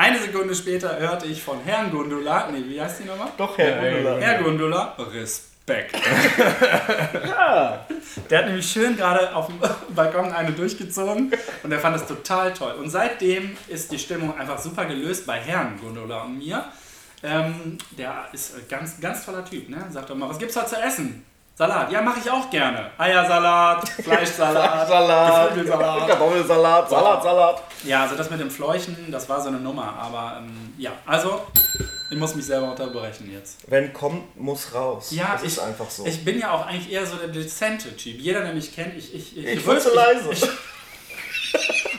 Eine 0.00 0.18
Sekunde 0.18 0.54
später 0.54 0.98
hörte 0.98 1.26
ich 1.26 1.42
von 1.42 1.62
Herrn 1.62 1.90
Gondola, 1.90 2.48
nee, 2.50 2.64
wie 2.66 2.80
heißt 2.80 3.00
die 3.00 3.04
nochmal? 3.04 3.28
Doch, 3.36 3.58
Herr 3.58 3.82
Ja, 3.82 3.82
ja, 3.82 3.92
Gundula. 3.92 4.18
Herr 4.18 4.42
Gondola, 4.42 4.96
Respekt. 5.12 5.94
Der 8.30 8.38
hat 8.38 8.46
nämlich 8.46 8.70
schön 8.70 8.96
gerade 8.96 9.36
auf 9.36 9.48
dem 9.48 9.58
Balkon 9.94 10.32
eine 10.32 10.52
durchgezogen 10.52 11.30
und 11.62 11.70
er 11.70 11.78
fand 11.80 11.96
das 11.96 12.06
total 12.06 12.54
toll. 12.54 12.72
Und 12.78 12.88
seitdem 12.88 13.58
ist 13.68 13.92
die 13.92 13.98
Stimmung 13.98 14.38
einfach 14.38 14.58
super 14.58 14.86
gelöst 14.86 15.26
bei 15.26 15.38
Herrn 15.38 15.78
Gondola 15.78 16.22
und 16.22 16.38
mir. 16.38 16.64
Ähm, 17.22 17.76
der 17.98 18.24
ist 18.32 18.54
ein 18.54 18.62
ganz, 18.70 18.98
ganz 19.02 19.26
toller 19.26 19.44
Typ, 19.44 19.68
ne? 19.68 19.84
Sagt 19.90 20.08
doch 20.08 20.16
mal, 20.16 20.30
was 20.30 20.38
gibt's 20.38 20.56
heute 20.56 20.70
zu 20.70 20.76
essen? 20.76 21.26
Salat. 21.60 21.92
Ja, 21.92 22.00
mache 22.00 22.20
ich 22.20 22.30
auch 22.30 22.48
gerne. 22.48 22.90
Eiersalat, 22.96 23.86
Fleischsalat, 24.02 24.88
Salat, 24.88 25.48
Geflügelsalat. 25.50 26.08
Kartoffelsalat, 26.08 26.88
Salat, 26.88 27.22
Salat. 27.22 27.62
Ja, 27.84 28.02
also 28.04 28.16
das 28.16 28.30
mit 28.30 28.40
dem 28.40 28.50
Fleuchen, 28.50 28.96
das 29.12 29.28
war 29.28 29.42
so 29.42 29.48
eine 29.48 29.60
Nummer. 29.60 29.92
Aber 29.92 30.38
ähm, 30.38 30.72
ja, 30.78 30.92
also 31.04 31.42
ich 32.10 32.16
muss 32.16 32.34
mich 32.34 32.46
selber 32.46 32.70
unterbrechen 32.70 33.30
jetzt. 33.30 33.58
Wenn 33.68 33.92
kommt, 33.92 34.40
muss 34.40 34.72
raus. 34.74 35.10
Ja, 35.10 35.32
das 35.34 35.42
ich, 35.42 35.48
ist 35.48 35.58
einfach 35.58 35.90
so. 35.90 36.06
Ich 36.06 36.24
bin 36.24 36.38
ja 36.38 36.50
auch 36.50 36.64
eigentlich 36.64 36.90
eher 36.90 37.04
so 37.04 37.16
der 37.16 37.28
dezente 37.28 37.94
Typ. 37.94 38.18
Jeder, 38.18 38.40
der 38.40 38.54
mich 38.54 38.74
kennt, 38.74 38.96
ich. 38.96 39.14
Ich, 39.14 39.36
Ich 39.36 39.66
wurde 39.66 39.80
zu 39.80 39.94
leise. 39.94 40.30
Ich, 40.32 40.42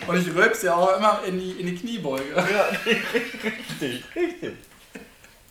und 0.08 0.28
ich 0.28 0.36
rülps 0.36 0.64
ja 0.64 0.74
auch 0.74 0.98
immer 0.98 1.20
in 1.28 1.40
die, 1.40 1.52
in 1.52 1.68
die 1.68 1.76
Kniebeuge. 1.76 2.34
Ja, 2.34 2.66
richtig, 2.84 4.04
richtig. 4.16 4.71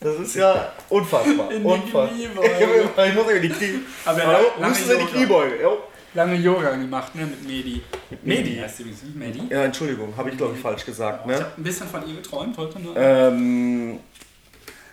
Das 0.00 0.16
ist 0.18 0.34
ja 0.34 0.72
unfassbar. 0.88 1.50
In 1.52 1.60
die 1.62 1.66
unfassbar. 1.68 2.08
Kniebeuge. 2.08 2.88
Ich 3.08 3.14
muss 3.14 3.30
in 3.32 3.42
die 3.42 3.48
Knie. 3.50 3.80
Aber 4.04 4.26
Hallo, 4.26 4.46
lange 4.58 4.78
in 4.78 4.98
die. 4.98 5.04
Kniebeuge. 5.12 5.62
Jo. 5.62 5.78
Lange 6.14 6.34
Yoga 6.36 6.70
gemacht, 6.70 7.14
ne, 7.14 7.24
mit 7.26 7.46
Medi. 7.46 7.82
Medi 8.22 8.56
heißt 8.56 8.80
übrigens 8.80 9.02
nicht 9.04 9.14
Medi. 9.14 9.42
Ja, 9.48 9.62
Entschuldigung, 9.64 10.12
habe 10.16 10.30
ich 10.30 10.36
glaube 10.36 10.54
ich 10.56 10.60
falsch 10.60 10.84
gesagt. 10.84 11.20
Ich 11.20 11.26
Ne? 11.30 11.34
habe 11.36 11.52
ein 11.56 11.62
bisschen 11.62 11.86
von 11.86 12.04
ihr 12.08 12.16
geträumt 12.16 12.56
heute 12.58 12.80
nur. 12.80 12.96
Ähm, 12.96 14.00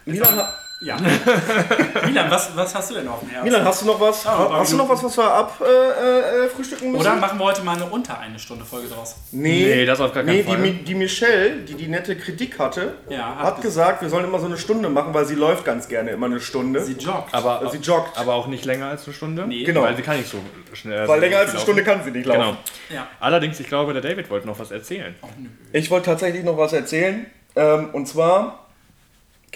Milan, 0.06 0.36
ha- 0.38 0.54
Ja. 0.80 0.96
Milan, 2.06 2.30
was, 2.30 2.56
was 2.56 2.76
hast 2.76 2.92
du 2.92 2.96
denn 2.96 3.08
auf 3.08 3.20
dem 3.22 3.30
Herzen? 3.30 3.46
Milan, 3.46 3.66
hast 3.66 3.82
du 3.82 3.86
noch 3.88 4.00
was? 4.00 4.24
Paar 4.24 4.60
hast 4.60 4.72
du 4.74 4.78
noch 4.78 4.88
was, 4.88 5.04
was 5.04 5.18
wir 5.18 5.24
ab 5.34 5.60
äh, 5.60 6.46
äh, 6.46 6.50
frühstücken 6.50 6.92
müssen? 6.92 7.02
Oder 7.02 7.16
machen 7.16 7.40
wir 7.40 7.46
heute 7.46 7.64
mal 7.64 7.76
eine 7.76 7.86
unter 7.86 8.20
eine 8.20 8.38
Stunde 8.38 8.64
Folge 8.64 8.88
draus? 8.88 9.16
Nee, 9.32 9.66
Nee, 9.76 9.86
das 9.88 10.00
auf 10.00 10.14
gar 10.14 10.24
keinen 10.24 10.36
nee, 10.36 10.44
Fall. 10.44 10.58
Die, 10.62 10.84
die 10.84 10.94
Michelle, 10.94 11.58
die 11.62 11.74
die 11.74 11.88
nette 11.88 12.16
Kritik 12.16 12.60
hatte, 12.60 12.94
Ja, 13.10 13.38
hat 13.38 13.44
hat 13.46 13.58
ges- 13.58 13.62
gesagt, 13.64 14.02
wir 14.04 14.10
sollen 14.10 14.26
immer 14.26 14.40
so 14.40 14.46
eine 14.46 14.58
Stunde 14.58 14.88
machen, 14.90 15.14
weil 15.16 15.26
sie 15.26 15.34
läuft 15.34 15.66
ganz 15.66 15.88
gerne 15.88 16.12
immer 16.12 16.28
eine 16.28 16.40
Stunde. 16.40 16.84
Sie 16.84 16.94
joggt. 16.94 17.34
aber, 17.34 17.60
Also 17.60 17.72
sie 17.72 17.80
joggt. 17.80 18.16
aber 18.18 18.36
auch 18.36 18.46
nicht 18.46 18.64
länger 18.66 18.88
als 18.90 19.06
eine 19.06 19.16
Stunde. 19.16 19.48
Nee. 19.48 19.64
Genau. 19.64 19.82
Weil 19.82 19.96
sie 19.96 20.04
kann 20.04 20.18
nicht 20.18 20.30
so 20.30 20.38
schnell. 20.74 21.08
weil 21.08 21.20
so 21.20 21.26
länger 21.26 21.38
als 21.40 21.50
eine 21.52 21.60
Stunde 21.60 21.84
kann 21.84 22.04
sie 22.04 22.12
nicht 22.12 22.28
laufen. 22.28 22.40
Genau. 22.40 22.58
ja. 22.92 23.08
Allerdings, 23.20 23.60
ich 23.60 23.68
glaube, 23.68 23.94
der 23.94 24.04
David 24.04 24.30
wollte 24.30 24.46
noch 24.46 24.60
was 24.60 24.70
erzählen. 24.70 25.16
Oh, 25.24 25.28
nö. 25.40 25.50
Ich 25.74 25.90
wollte 25.90 26.06
tatsächlich 26.06 26.44
noch 26.44 26.58
was 26.58 26.72
erzählen. 26.74 27.26
Ähm, 27.56 27.90
und 27.94 28.08
zwar 28.08 28.67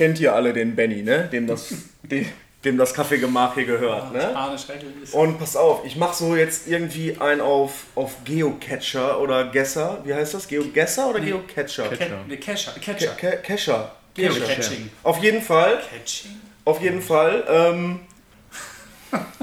kennt 0.02 0.20
ihr 0.20 0.34
alle 0.34 0.52
den 0.52 0.76
Benny, 0.76 1.04
ne? 1.04 1.30
Dem 1.32 1.46
das, 1.46 1.68
dem, 2.04 2.26
dem 2.66 2.76
das 2.76 2.92
Kaffeegemach 2.96 3.54
hier 3.54 3.66
gehört, 3.66 4.12
ne? 4.12 4.36
Arne 4.36 4.58
schrecklich 4.58 4.90
ist. 5.04 5.14
Und 5.14 5.38
pass 5.38 5.56
auf, 5.56 5.86
ich 5.86 5.96
mache 5.96 6.16
so 6.16 6.36
jetzt 6.36 6.68
irgendwie 6.68 7.16
ein 7.20 7.40
auf, 7.40 7.72
auf 7.94 8.16
Geocacher 8.26 9.20
oder 9.22 9.46
Gesser. 9.52 10.00
Wie 10.04 10.12
heißt 10.16 10.34
das? 10.34 10.48
Geogesser 10.48 11.08
oder 11.10 11.20
Nee. 11.20 11.28
Geocacher? 11.28 11.88
Catcher. 11.90 12.08
Ca- 12.08 12.26
ne, 12.28 12.38
Catcher. 12.38 12.72
Ca- 13.16 13.36
Catcher. 13.38 13.92
Geocaching. 14.16 14.90
Auf 15.04 15.20
jeden 15.24 15.42
Fall, 15.44 15.80
Catching? 15.90 16.32
auf 16.66 16.82
jeden 16.82 17.02
Fall. 17.04 17.44
Ähm, 17.48 18.00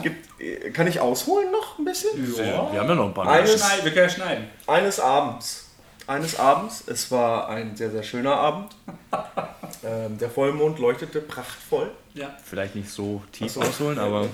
gibt, 0.02 0.40
äh, 0.40 0.70
kann 0.70 0.88
ich 0.88 0.98
ausholen 0.98 1.52
noch 1.52 1.78
ein 1.78 1.84
bisschen? 1.84 2.10
Ja. 2.36 2.72
Wir 2.72 2.80
haben 2.80 2.88
ja 2.88 2.94
noch 2.96 3.06
ein 3.06 3.14
paar. 3.14 3.28
Eines- 3.30 3.62
wir 3.84 3.92
können 3.92 4.08
ja 4.08 4.14
schneiden. 4.14 4.44
Eines 4.66 4.98
Abends. 4.98 5.68
Eines 6.08 6.36
Abends, 6.38 6.82
es 6.88 7.10
war 7.12 7.48
ein 7.48 7.76
sehr, 7.76 7.90
sehr 7.92 8.02
schöner 8.02 8.34
Abend. 8.36 8.72
Ähm, 9.84 10.18
der 10.18 10.30
Vollmond 10.30 10.78
leuchtete 10.78 11.20
prachtvoll. 11.20 11.90
Ja. 12.14 12.36
Vielleicht 12.44 12.74
nicht 12.74 12.90
so 12.90 13.22
tief 13.32 13.52
so. 13.52 13.60
ausholen, 13.60 13.98
aber 13.98 14.26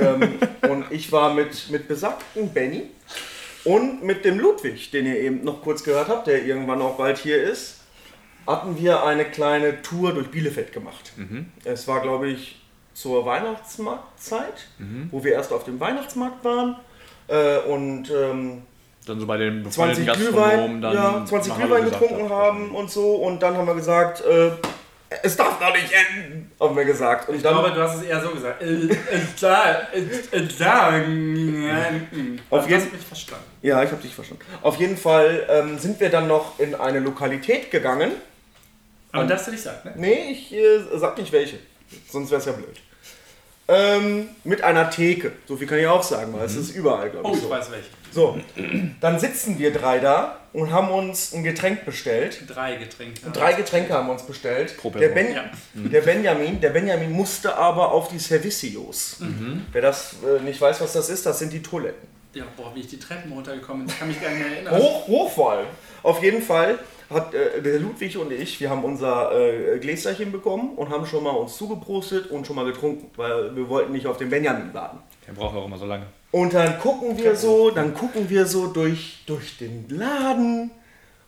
ähm, 0.00 0.38
und 0.68 0.86
ich 0.90 1.12
war 1.12 1.34
mit, 1.34 1.70
mit 1.70 1.88
besagten 1.88 2.52
Benny 2.52 2.84
und 3.64 4.02
mit 4.02 4.24
dem 4.24 4.38
Ludwig, 4.38 4.90
den 4.90 5.06
ihr 5.06 5.18
eben 5.18 5.44
noch 5.44 5.62
kurz 5.62 5.84
gehört 5.84 6.08
habt, 6.08 6.26
der 6.26 6.44
irgendwann 6.44 6.80
auch 6.80 6.96
bald 6.96 7.18
hier 7.18 7.42
ist, 7.42 7.80
hatten 8.46 8.78
wir 8.78 9.04
eine 9.04 9.26
kleine 9.26 9.82
Tour 9.82 10.14
durch 10.14 10.28
Bielefeld 10.30 10.72
gemacht. 10.72 11.12
Es 11.64 11.86
war, 11.86 12.00
glaube 12.00 12.28
ich, 12.28 12.60
zur 12.94 13.26
Weihnachtsmarktzeit, 13.26 14.68
wo 15.10 15.22
wir 15.22 15.32
erst 15.32 15.52
auf 15.52 15.64
dem 15.64 15.78
Weihnachtsmarkt 15.78 16.44
waren 16.44 16.76
äh, 17.28 17.58
und 17.58 18.10
ähm, 18.10 18.62
dann 19.08 19.20
so 19.20 19.26
bei 19.26 19.36
den 19.36 19.62
20 19.70 20.04
befreundeten 20.04 20.04
Glühwein, 20.04 20.42
Gastronomen 20.50 20.82
dann 20.82 20.94
ja, 20.94 21.24
20 21.26 21.52
mal 21.52 21.58
Hallo 21.58 21.74
Glühwein 21.76 21.90
getrunken 21.90 22.24
hat. 22.24 22.30
haben 22.30 22.74
und 22.74 22.90
so 22.90 23.14
und 23.16 23.42
dann 23.42 23.56
haben 23.56 23.66
wir 23.66 23.74
gesagt, 23.74 24.20
äh, 24.24 24.50
es 25.22 25.36
darf 25.36 25.58
noch 25.58 25.72
nicht 25.72 25.90
enden, 25.90 26.50
haben 26.60 26.76
wir 26.76 26.84
gesagt. 26.84 27.30
Und 27.30 27.36
Ich 27.36 27.42
dann, 27.42 27.54
glaube, 27.54 27.70
du 27.74 27.80
hast 27.80 27.96
es 27.96 28.02
eher 28.02 28.20
so 28.22 28.28
gesagt. 28.28 28.62
Äh, 28.62 28.88
Auf 32.50 32.58
Also, 32.60 32.68
jeden- 32.68 32.80
hast 32.82 32.90
du 32.92 32.96
mich 32.96 33.06
verstanden. 33.06 33.44
Ja, 33.62 33.82
ich 33.82 33.90
habe 33.90 34.02
dich 34.02 34.14
verstanden. 34.14 34.42
Auf 34.62 34.76
jeden 34.76 34.96
Fall 34.96 35.46
ähm, 35.48 35.78
sind 35.78 35.98
wir 36.00 36.10
dann 36.10 36.28
noch 36.28 36.58
in 36.58 36.74
eine 36.74 37.00
Lokalität 37.00 37.70
gegangen. 37.70 38.12
Aber 39.12 39.24
das 39.24 39.46
du 39.46 39.52
nicht 39.52 39.62
sagen, 39.62 39.78
ne? 39.84 39.92
Nee, 39.96 40.30
ich 40.32 40.52
äh, 40.52 40.80
sag 40.96 41.16
nicht 41.16 41.32
welche, 41.32 41.58
sonst 42.10 42.30
wäre 42.30 42.40
es 42.40 42.46
ja 42.46 42.52
blöd. 42.52 42.76
Ähm, 43.70 44.28
mit 44.44 44.62
einer 44.62 44.90
Theke, 44.90 45.32
so 45.46 45.56
viel 45.56 45.66
kann 45.66 45.78
ich 45.78 45.86
auch 45.86 46.02
sagen, 46.02 46.32
weil 46.34 46.44
es 46.46 46.56
ist 46.56 46.70
überall, 46.74 47.08
glaube 47.10 47.26
Oh, 47.26 47.32
ich. 47.32 47.38
ich 47.38 47.42
So. 47.44 47.50
weiß 47.50 47.70
welche. 47.70 47.88
So, 48.12 48.38
dann 49.00 49.18
sitzen 49.18 49.58
wir 49.58 49.72
drei 49.72 49.98
da 49.98 50.38
und 50.52 50.72
haben 50.72 50.90
uns 50.90 51.32
ein 51.34 51.42
Getränk 51.44 51.84
bestellt. 51.84 52.42
Drei 52.48 52.76
Getränke. 52.76 53.20
Drei 53.32 53.52
Getränke 53.52 53.92
haben 53.92 54.06
wir 54.06 54.12
uns 54.14 54.22
bestellt. 54.22 54.74
Der, 54.98 55.08
ben, 55.10 55.34
Ja. 55.34 55.44
der 55.74 56.00
Benjamin, 56.00 56.60
der 56.60 56.70
Benjamin 56.70 57.12
musste 57.12 57.56
aber 57.56 57.92
auf 57.92 58.08
die 58.08 58.18
Servicios. 58.18 59.18
Wer 59.72 59.82
das 59.82 60.16
äh, 60.24 60.42
nicht 60.42 60.60
weiß, 60.60 60.80
was 60.80 60.92
das 60.94 61.10
ist, 61.10 61.26
das 61.26 61.38
sind 61.38 61.52
die 61.52 61.62
Toiletten. 61.62 62.08
Ja, 62.34 62.44
boah, 62.56 62.72
wie 62.74 62.80
ich 62.80 62.86
die 62.88 62.98
Treppen 62.98 63.32
runtergekommen 63.32 63.84
bin, 63.86 63.92
ich 63.92 63.98
kann 63.98 64.08
mich 64.08 64.20
gar 64.20 64.30
nicht 64.30 64.40
mehr 64.40 64.52
erinnern. 64.52 64.76
Hoch, 64.78 65.06
hoch 65.08 65.30
vor 65.30 65.52
allem. 65.52 65.66
Auf 66.02 66.22
jeden 66.22 66.42
Fall 66.42 66.78
hat 67.10 67.32
äh, 67.34 67.62
der 67.62 67.78
Ludwig 67.80 68.16
und 68.18 68.30
ich, 68.32 68.60
wir 68.60 68.68
haben 68.70 68.84
unser 68.84 69.32
äh, 69.32 69.78
Gläserchen 69.78 70.30
bekommen 70.30 70.74
und 70.76 70.90
haben 70.90 71.06
schon 71.06 71.24
mal 71.24 71.30
uns 71.30 71.56
zugeprostet 71.56 72.30
und 72.30 72.46
schon 72.46 72.56
mal 72.56 72.66
getrunken, 72.66 73.10
weil 73.16 73.54
wir 73.56 73.68
wollten 73.68 73.92
nicht 73.92 74.06
auf 74.06 74.18
den 74.18 74.28
Benjamin 74.28 74.72
warten. 74.74 74.98
Der 75.26 75.32
braucht 75.32 75.56
auch 75.56 75.64
immer 75.64 75.78
so 75.78 75.86
lange. 75.86 76.06
Und 76.30 76.54
dann 76.54 76.78
gucken 76.78 77.16
wir 77.16 77.36
so, 77.36 77.70
dann 77.70 77.94
gucken 77.94 78.28
wir 78.28 78.46
so 78.46 78.66
durch, 78.66 79.22
durch 79.26 79.56
den 79.56 79.88
Laden 79.88 80.70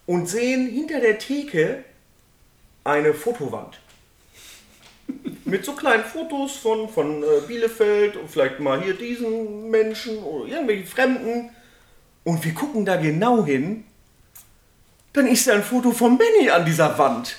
und 0.07 0.29
sehen 0.29 0.69
hinter 0.69 1.01
der 1.01 1.19
Theke 1.19 1.85
eine 2.85 3.15
Fotowand. 3.15 3.79
Mit 5.45 5.65
so 5.65 5.73
kleinen 5.73 6.05
Fotos 6.05 6.57
von, 6.57 6.89
von 6.89 7.23
äh, 7.23 7.27
Bielefeld 7.47 8.17
und 8.17 8.31
vielleicht 8.31 8.61
mal 8.61 8.83
hier 8.83 8.95
diesen 8.95 9.71
Menschen 9.71 10.19
oder 10.19 10.49
irgendwelchen 10.49 10.87
Fremden. 10.87 11.51
Und 12.25 12.45
wir 12.45 12.53
gucken 12.53 12.85
da 12.85 12.97
genau 12.97 13.45
hin. 13.45 13.85
Dann 15.15 15.27
ist 15.27 15.49
da 15.49 15.55
ein 15.55 15.65
Foto 15.65 15.93
von 15.93 16.19
Benny 16.19 16.51
an 16.51 16.65
dieser 16.65 16.97
Wand. 16.99 17.37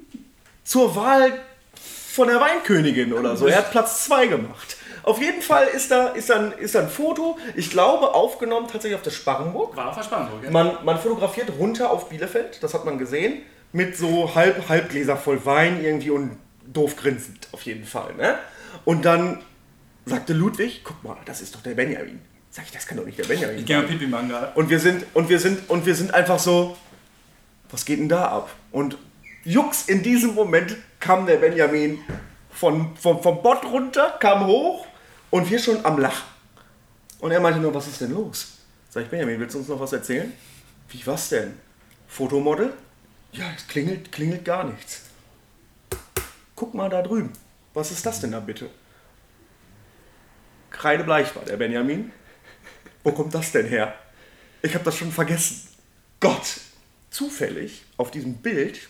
Zur 0.64 0.94
Wahl 0.96 1.38
von 1.74 2.28
der 2.28 2.40
Weinkönigin 2.40 3.12
oder 3.12 3.36
so. 3.36 3.46
Er 3.46 3.58
hat 3.58 3.70
Platz 3.70 4.04
2 4.04 4.26
gemacht. 4.26 4.77
Auf 5.02 5.20
jeden 5.20 5.42
Fall 5.42 5.66
ist 5.68 5.90
da, 5.90 6.08
ist, 6.08 6.30
da 6.30 6.36
ein, 6.36 6.52
ist 6.52 6.74
da 6.74 6.80
ein 6.80 6.88
Foto, 6.88 7.38
ich 7.54 7.70
glaube, 7.70 8.14
aufgenommen 8.14 8.66
tatsächlich 8.70 8.96
auf 8.96 9.02
der 9.02 9.10
Sparrenburg. 9.10 9.76
War 9.76 9.96
auf 9.96 10.04
Spannburg, 10.04 10.44
ja? 10.44 10.50
Man, 10.50 10.84
man 10.84 10.98
fotografiert 10.98 11.50
runter 11.58 11.90
auf 11.90 12.08
Bielefeld, 12.08 12.62
das 12.62 12.74
hat 12.74 12.84
man 12.84 12.98
gesehen, 12.98 13.42
mit 13.72 13.96
so 13.96 14.34
halb, 14.34 14.68
halb 14.68 14.90
Gläser 14.90 15.16
voll 15.16 15.44
Wein 15.44 15.82
irgendwie 15.82 16.10
und 16.10 16.36
doof 16.66 16.96
grinsend 16.96 17.48
auf 17.52 17.62
jeden 17.62 17.84
Fall. 17.84 18.14
Ne? 18.14 18.38
Und 18.84 19.04
dann 19.04 19.42
sagte 20.06 20.32
Ludwig, 20.32 20.82
guck 20.84 21.02
mal, 21.04 21.16
das 21.24 21.40
ist 21.40 21.54
doch 21.54 21.62
der 21.62 21.74
Benjamin. 21.74 22.20
Sag 22.50 22.64
ich, 22.64 22.72
das 22.72 22.86
kann 22.86 22.96
doch 22.96 23.04
nicht 23.04 23.18
der 23.18 23.24
Benjamin 23.24 23.58
Ich 23.58 23.66
gehe 23.66 23.76
mal 23.76 23.86
sein. 23.86 23.98
Pipi 23.98 24.10
gerade. 24.10 24.52
Und 24.54 24.70
wir 24.70 24.80
sind, 24.80 25.04
und 25.14 25.28
wir 25.28 25.38
sind, 25.38 25.68
und 25.68 25.86
wir 25.86 25.94
sind 25.94 26.14
einfach 26.14 26.38
so, 26.38 26.76
was 27.70 27.84
geht 27.84 27.98
denn 27.98 28.08
da 28.08 28.28
ab? 28.28 28.50
Und 28.72 28.96
Jux, 29.44 29.84
in 29.88 30.02
diesem 30.02 30.34
Moment 30.34 30.76
kam 30.98 31.26
der 31.26 31.36
Benjamin 31.36 31.98
von, 32.50 32.96
vom, 32.96 33.22
vom 33.22 33.42
Bott 33.42 33.64
runter, 33.64 34.16
kam 34.18 34.46
hoch 34.46 34.86
und 35.30 35.50
wir 35.50 35.58
schon 35.58 35.84
am 35.84 35.98
Lachen. 35.98 36.26
Und 37.20 37.30
er 37.30 37.40
meinte 37.40 37.60
nur, 37.60 37.74
was 37.74 37.88
ist 37.88 38.00
denn 38.00 38.12
los? 38.12 38.58
Sag 38.90 39.04
ich, 39.04 39.10
Benjamin, 39.10 39.40
willst 39.40 39.54
du 39.54 39.58
uns 39.58 39.68
noch 39.68 39.80
was 39.80 39.92
erzählen? 39.92 40.32
Wie, 40.88 41.06
was 41.06 41.28
denn? 41.28 41.54
Fotomodel? 42.06 42.72
Ja, 43.32 43.44
es 43.54 43.66
klingelt, 43.66 44.10
klingelt 44.10 44.44
gar 44.44 44.64
nichts. 44.64 45.02
Guck 46.54 46.74
mal 46.74 46.88
da 46.88 47.02
drüben. 47.02 47.32
Was 47.74 47.90
ist 47.90 48.06
das 48.06 48.20
denn 48.20 48.32
da 48.32 48.40
bitte? 48.40 48.70
Kreidebleich 50.70 51.34
war 51.36 51.44
der 51.44 51.56
Benjamin. 51.56 52.12
Wo 53.04 53.12
kommt 53.12 53.34
das 53.34 53.52
denn 53.52 53.66
her? 53.66 53.94
Ich 54.62 54.74
habe 54.74 54.84
das 54.84 54.96
schon 54.96 55.12
vergessen. 55.12 55.68
Gott! 56.20 56.60
Zufällig 57.10 57.84
auf 57.96 58.10
diesem 58.10 58.34
Bild 58.34 58.88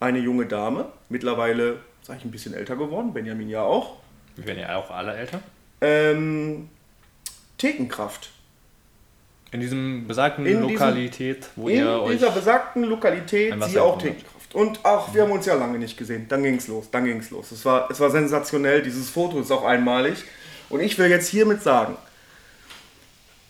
eine 0.00 0.18
junge 0.18 0.46
Dame, 0.46 0.92
mittlerweile, 1.08 1.80
sag 2.02 2.18
ich, 2.18 2.24
ein 2.24 2.30
bisschen 2.30 2.52
älter 2.52 2.76
geworden, 2.76 3.14
Benjamin 3.14 3.48
ja 3.48 3.62
auch, 3.62 3.98
Wir 4.36 4.46
werden 4.46 4.60
ja 4.60 4.76
auch 4.76 4.90
alle 4.90 5.14
älter. 5.14 5.40
Ähm, 5.84 6.68
Thekenkraft. 7.58 8.30
In 9.52 9.60
diesem 9.60 10.06
besagten 10.08 10.44
In 10.46 10.58
diesem- 10.62 10.72
Lokalität, 10.72 11.48
wo 11.54 11.68
In 11.68 11.76
ihr 11.78 11.90
euch. 12.02 12.12
dieser 12.12 12.30
besagten 12.30 12.82
Lokalität 12.84 13.54
sie 13.68 13.78
auch 13.78 13.98
Thekenkraft. 13.98 14.54
Und 14.54 14.84
auch, 14.84 15.12
wir 15.14 15.22
haben 15.22 15.32
uns 15.32 15.46
ja 15.46 15.54
lange 15.54 15.78
nicht 15.78 15.96
gesehen. 15.96 16.26
Dann 16.28 16.42
ging's 16.42 16.68
los, 16.68 16.90
dann 16.90 17.04
ging's 17.04 17.30
los. 17.30 17.52
Es 17.52 17.64
war, 17.64 17.88
es 17.90 17.98
war 18.00 18.10
sensationell, 18.10 18.82
dieses 18.82 19.10
Foto 19.10 19.40
ist 19.40 19.50
auch 19.50 19.64
einmalig. 19.64 20.24
Und 20.70 20.80
ich 20.80 20.96
will 20.98 21.08
jetzt 21.08 21.28
hiermit 21.28 21.62
sagen, 21.62 21.96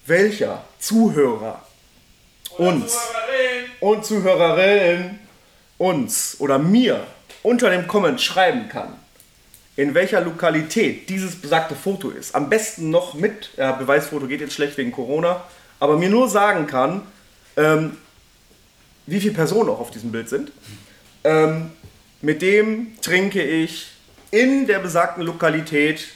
welcher 0.07 0.65
Zuhörer 0.79 1.63
uns 2.59 2.99
und 3.81 4.05
Zuhörerin 4.05 5.19
uns 5.79 6.37
oder 6.39 6.59
mir 6.59 7.07
unter 7.43 7.71
dem 7.71 7.87
Comment 7.87 8.21
schreiben 8.21 8.69
kann, 8.69 8.99
in 9.77 9.95
welcher 9.95 10.21
Lokalität 10.21 11.09
dieses 11.09 11.37
besagte 11.37 11.75
Foto 11.75 12.11
ist. 12.11 12.35
Am 12.35 12.49
besten 12.49 12.91
noch 12.91 13.15
mit, 13.15 13.51
ja, 13.57 13.73
Beweisfoto 13.73 14.27
geht 14.27 14.41
jetzt 14.41 14.55
schlecht 14.55 14.77
wegen 14.79 14.93
Corona, 14.93 15.43
aber 15.81 15.97
mir 15.97 16.09
nur 16.09 16.29
sagen 16.29 16.67
kann, 16.67 17.03
ähm, 17.57 17.97
wie 19.07 19.21
viele 19.21 19.35
Personen 19.35 19.71
auch 19.71 19.81
auf 19.81 19.91
diesem 19.91 20.13
Bild 20.13 20.29
sind. 20.29 20.53
Ähm, 21.25 21.71
mit 22.23 22.41
dem 22.41 22.99
trinke 23.01 23.43
ich 23.43 23.89
in 24.31 24.67
der 24.67 24.79
besagten 24.79 25.23
Lokalität 25.25 26.09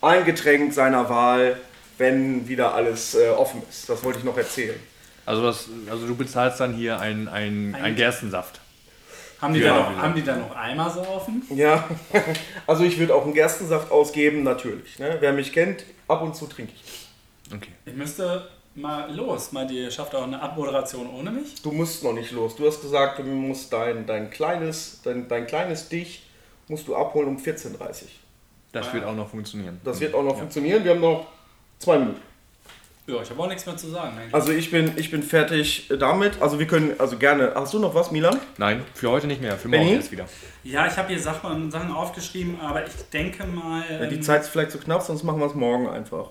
ein 0.00 0.24
Getränk 0.24 0.72
seiner 0.72 1.08
Wahl, 1.08 1.58
wenn 1.98 2.48
wieder 2.48 2.74
alles 2.74 3.14
äh, 3.14 3.28
offen 3.28 3.62
ist. 3.68 3.88
Das 3.88 4.02
wollte 4.02 4.18
ich 4.18 4.24
noch 4.24 4.36
erzählen. 4.36 4.78
Also, 5.26 5.42
das, 5.42 5.68
also 5.90 6.06
du 6.06 6.14
bezahlst 6.14 6.60
dann 6.60 6.74
hier 6.74 7.00
ein, 7.00 7.28
ein, 7.28 7.74
ein 7.80 7.96
Gerstensaft. 7.96 8.60
Haben 9.44 9.52
die, 9.52 9.60
Ja, 9.60 9.74
da 9.76 9.90
noch, 9.90 9.98
haben 9.98 10.14
die 10.14 10.22
da 10.22 10.36
noch 10.36 10.56
Eimer 10.56 10.88
so 10.88 11.00
offen? 11.00 11.42
Ja, 11.54 11.86
also 12.66 12.82
ich 12.82 12.98
würde 12.98 13.14
auch 13.14 13.24
einen 13.24 13.34
Gerstensaft 13.34 13.90
ausgeben, 13.90 14.42
natürlich. 14.42 14.98
Ne? 14.98 15.18
Wer 15.20 15.34
mich 15.34 15.52
kennt, 15.52 15.84
ab 16.08 16.22
und 16.22 16.34
zu 16.34 16.46
trinke 16.46 16.72
ich. 16.74 17.54
Okay. 17.54 17.72
Ich 17.84 17.92
müsste 17.92 18.48
mal 18.74 19.14
los. 19.14 19.52
Mal, 19.52 19.66
die 19.66 19.90
schafft 19.90 20.14
auch 20.14 20.22
eine 20.22 20.40
Abmoderation 20.40 21.10
ohne 21.10 21.30
mich. 21.30 21.60
Du 21.60 21.72
musst 21.72 22.02
noch 22.02 22.14
nicht 22.14 22.32
los. 22.32 22.56
Du 22.56 22.66
hast 22.66 22.80
gesagt, 22.80 23.18
du 23.18 23.24
musst 23.24 23.70
dein, 23.70 24.06
dein, 24.06 24.30
kleines, 24.30 25.02
dein, 25.04 25.28
dein 25.28 25.46
kleines 25.46 25.90
Dich 25.90 26.22
musst 26.68 26.88
du 26.88 26.96
abholen 26.96 27.28
um 27.28 27.36
14.30 27.36 27.74
Uhr. 27.74 28.08
Das 28.72 28.94
wird 28.94 29.04
auch 29.04 29.14
noch 29.14 29.28
funktionieren. 29.28 29.78
Das 29.84 30.00
wird 30.00 30.14
auch 30.14 30.24
noch 30.24 30.38
funktionieren. 30.38 30.82
Wir 30.82 30.92
haben 30.92 31.00
noch 31.02 31.26
zwei 31.78 31.98
Minuten. 31.98 32.22
Ja, 33.06 33.20
ich 33.20 33.28
habe 33.28 33.42
auch 33.42 33.48
nichts 33.48 33.66
mehr 33.66 33.76
zu 33.76 33.88
sagen. 33.90 34.16
Eigentlich. 34.16 34.34
Also 34.34 34.52
ich 34.52 34.70
bin, 34.70 34.92
ich 34.96 35.10
bin 35.10 35.22
fertig 35.22 35.90
damit. 35.98 36.40
Also 36.40 36.58
wir 36.58 36.66
können, 36.66 36.94
also 36.98 37.18
gerne. 37.18 37.52
Hast 37.54 37.74
du 37.74 37.78
noch 37.78 37.94
was, 37.94 38.10
Milan? 38.10 38.40
Nein, 38.56 38.82
für 38.94 39.10
heute 39.10 39.26
nicht 39.26 39.42
mehr. 39.42 39.58
Für 39.58 39.68
morgen 39.68 39.84
Benny? 39.84 39.96
erst 39.96 40.10
wieder. 40.10 40.24
Ja, 40.62 40.86
ich 40.86 40.96
habe 40.96 41.08
hier 41.08 41.20
Sachen, 41.20 41.70
Sachen 41.70 41.92
aufgeschrieben, 41.92 42.58
aber 42.60 42.86
ich 42.86 42.92
denke 43.12 43.46
mal. 43.46 43.82
Ja, 43.90 44.06
die 44.06 44.14
ähm, 44.14 44.22
Zeit 44.22 44.42
ist 44.42 44.48
vielleicht 44.48 44.70
zu 44.70 44.78
knapp, 44.78 45.02
sonst 45.02 45.22
machen 45.22 45.38
wir 45.38 45.46
es 45.46 45.54
morgen 45.54 45.86
einfach. 45.88 46.30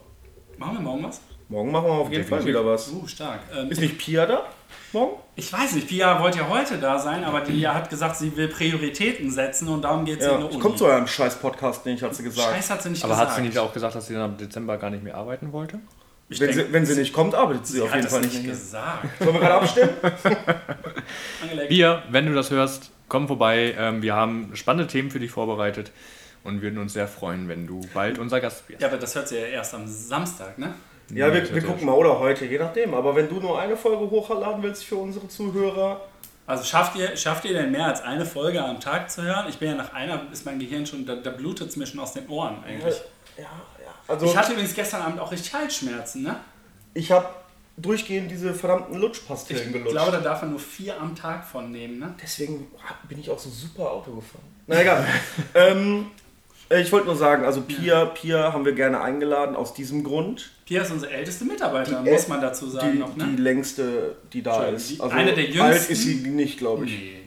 Machen 0.58 0.78
wir 0.78 0.82
morgen 0.82 1.04
was? 1.04 1.22
Morgen 1.50 1.72
machen 1.72 1.86
wir 1.86 1.94
auf 1.94 2.12
jeden 2.12 2.24
Fall 2.26 2.44
wieder 2.44 2.66
was. 2.66 2.90
Uh, 2.92 3.06
stark. 3.06 3.42
Ähm, 3.56 3.70
Ist 3.70 3.80
nicht 3.80 3.98
Pia 4.00 4.26
da? 4.26 4.44
Morgen? 4.94 5.18
ich 5.36 5.52
weiß 5.52 5.74
nicht, 5.74 5.88
Pia 5.88 6.20
wollte 6.22 6.40
ja 6.40 6.50
heute 6.50 6.78
da 6.78 6.98
sein, 6.98 7.24
aber 7.24 7.42
die 7.42 7.68
hat 7.68 7.90
gesagt, 7.90 8.16
sie 8.16 8.36
will 8.36 8.48
Prioritäten 8.48 9.30
setzen 9.30 9.68
und 9.68 9.84
darum 9.84 10.06
geht 10.06 10.20
in 10.20 10.24
Ja, 10.26 10.36
eine 10.36 10.46
ich 10.46 10.52
Uni. 10.52 10.60
komme 10.60 10.76
zu 10.76 10.86
eurem 10.86 11.06
scheiß 11.06 11.36
Podcast 11.36 11.86
nicht, 11.86 12.02
hat 12.02 12.16
sie 12.16 12.24
gesagt. 12.24 12.56
Scheiß 12.56 12.70
hat 12.72 12.82
sie 12.82 12.90
nicht 12.90 13.04
Aber 13.04 13.14
gesagt. 13.14 13.30
hat 13.30 13.36
sie 13.38 13.42
nicht 13.44 13.58
auch 13.60 13.74
gesagt, 13.74 13.94
dass 13.94 14.08
sie 14.08 14.14
dann 14.14 14.32
ab 14.32 14.38
Dezember 14.40 14.78
gar 14.78 14.90
nicht 14.90 15.04
mehr 15.04 15.16
arbeiten 15.16 15.52
wollte? 15.52 15.80
Ich 16.30 16.40
Wenn 16.40 16.48
denk, 16.48 16.68
sie, 16.68 16.74
wenn 16.74 16.86
sie 16.86 17.00
nicht 17.00 17.14
kommt, 17.14 17.36
arbeitet 17.36 17.68
sie 17.68 17.74
sie 17.74 17.82
auf 17.82 17.90
hat 17.90 17.98
jeden 17.98 18.10
Fall 18.10 18.22
nicht 18.22 18.44
gesagt. 18.44 19.08
Sollen 19.20 19.34
wir 19.34 19.40
gerade 19.42 19.56
abstimmen? 19.56 19.90
Bier, 21.70 22.04
wenn 22.10 22.26
du 22.26 22.34
das 22.34 22.50
hörst, 22.50 22.92
komm 23.08 23.28
vorbei. 23.28 23.76
Ähm, 23.78 24.02
wir 24.02 24.16
haben 24.16 24.52
spannende 24.56 24.88
Themen 24.88 25.12
für 25.12 25.20
dich 25.20 25.32
vorbereitet 25.32 25.92
und 26.44 26.62
würden 26.62 26.80
uns 26.80 26.94
sehr 26.94 27.08
freuen, 27.08 27.48
wenn 27.50 27.68
du 27.68 27.82
bald 27.94 28.20
unser 28.20 28.40
Gast 28.42 28.68
wirst. 28.70 28.82
Ja, 28.82 28.88
aber 28.88 28.98
das 28.98 29.14
hört 29.16 29.28
sie 29.28 29.38
ja 29.38 29.46
erst 29.46 29.74
am 29.74 29.88
Samstag, 29.88 30.58
ne? 30.58 30.74
Ja, 31.10 31.32
wir, 31.32 31.54
wir 31.54 31.62
gucken 31.62 31.86
mal, 31.86 31.94
oder 31.94 32.18
heute, 32.20 32.46
je 32.46 32.58
nachdem. 32.58 32.94
Aber 32.94 33.16
wenn 33.16 33.28
du 33.30 33.36
nur 33.40 33.60
eine 33.60 33.76
Folge 33.76 34.10
hochladen 34.10 34.64
willst 34.64 34.86
für 34.86 34.96
unsere 34.96 35.28
Zuhörer, 35.28 36.02
Also 36.48 36.64
schafft 36.64 36.96
ihr, 36.96 37.16
schafft 37.18 37.46
ihr 37.46 37.54
denn 37.54 37.72
mehr 37.72 37.88
als 37.88 38.02
eine 38.02 38.26
Folge 38.26 38.64
am 38.64 38.80
Tag 38.80 39.12
zu 39.12 39.22
hören? 39.22 39.46
Ich 39.50 39.58
bin 39.60 39.70
ja 39.70 39.76
nach 39.76 39.94
einer, 39.94 40.22
ist 40.32 40.46
mein 40.46 40.60
Gehirn 40.60 40.86
schon, 40.86 41.06
da, 41.06 41.16
da 41.16 41.30
blutet 41.30 41.70
es 41.70 41.76
mir 41.76 41.86
schon 41.86 42.00
aus 42.00 42.14
den 42.14 42.28
Ohren 42.30 42.64
eigentlich. 42.66 42.96
ja, 43.38 43.44
ja. 43.44 43.50
Also 44.08 44.26
Ich 44.26 44.36
hatte 44.38 44.52
übrigens 44.54 44.74
gestern 44.74 45.02
Abend 45.02 45.20
auch 45.20 45.32
richtig 45.32 45.54
Halsschmerzen, 45.54 46.24
ne? 46.24 46.36
ich 46.94 47.12
habe 47.12 47.28
durchgehend 47.78 48.30
diese 48.30 48.54
verdammten 48.54 48.96
Ich 48.96 49.02
Lutschpastillen 49.02 49.72
gelutscht. 49.74 49.92
glaube, 49.94 50.12
da 50.12 50.20
darf 50.20 50.42
man 50.42 50.52
nur 50.52 50.60
vier 50.60 51.00
am 51.00 51.16
Tag 51.16 51.46
von 51.46 51.72
nehmen, 51.72 52.00
ne? 52.00 52.14
Deswegen 52.22 52.68
bin 53.10 53.20
ich 53.20 53.30
auch 53.32 53.40
so 53.40 53.50
super 53.50 53.90
Auto 53.92 54.12
gefahren. 54.12 54.44
Na 54.68 54.80
egal. 54.82 55.06
ähm, 55.56 56.06
ich 56.70 56.92
wollte 56.92 57.08
nur 57.08 57.16
sagen, 57.16 57.46
also 57.46 57.62
Pia, 57.62 58.06
Pia 58.06 58.54
haben 58.54 58.66
wir 58.66 58.74
gerne 58.74 59.02
eingeladen 59.02 59.56
aus 59.56 59.74
diesem 59.74 60.04
Grund. 60.04 60.52
Pia 60.66 60.84
ist 60.84 60.92
unsere 60.92 61.12
älteste 61.12 61.46
Mitarbeiterin, 61.46 62.04
muss 62.04 62.28
man 62.28 62.42
dazu 62.42 62.70
sagen 62.70 62.94
Die, 62.94 63.00
noch, 63.00 63.16
ne? 63.16 63.26
die 63.32 63.42
längste, 63.42 64.16
die 64.32 64.42
da 64.44 64.66
ist. 64.66 65.02
Also 65.02 65.16
eine 65.16 65.34
der 65.34 65.46
alt 65.46 65.54
jüngsten? 65.74 65.94
ist 65.94 66.04
sie 66.04 66.16
nicht, 66.16 66.60
glaube 66.60 66.86
ich. 66.86 66.92
nee. 66.92 67.23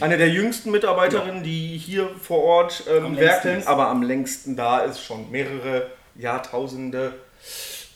Eine 0.00 0.16
der 0.16 0.28
jüngsten 0.28 0.70
Mitarbeiterinnen, 0.70 1.42
die 1.42 1.76
hier 1.76 2.08
vor 2.20 2.42
Ort 2.44 2.84
ähm, 2.88 3.16
werkeln, 3.16 3.66
aber 3.66 3.88
am 3.88 4.02
längsten 4.02 4.56
da 4.56 4.80
ist, 4.80 5.02
schon 5.02 5.30
mehrere 5.30 5.90
Jahrtausende. 6.14 7.14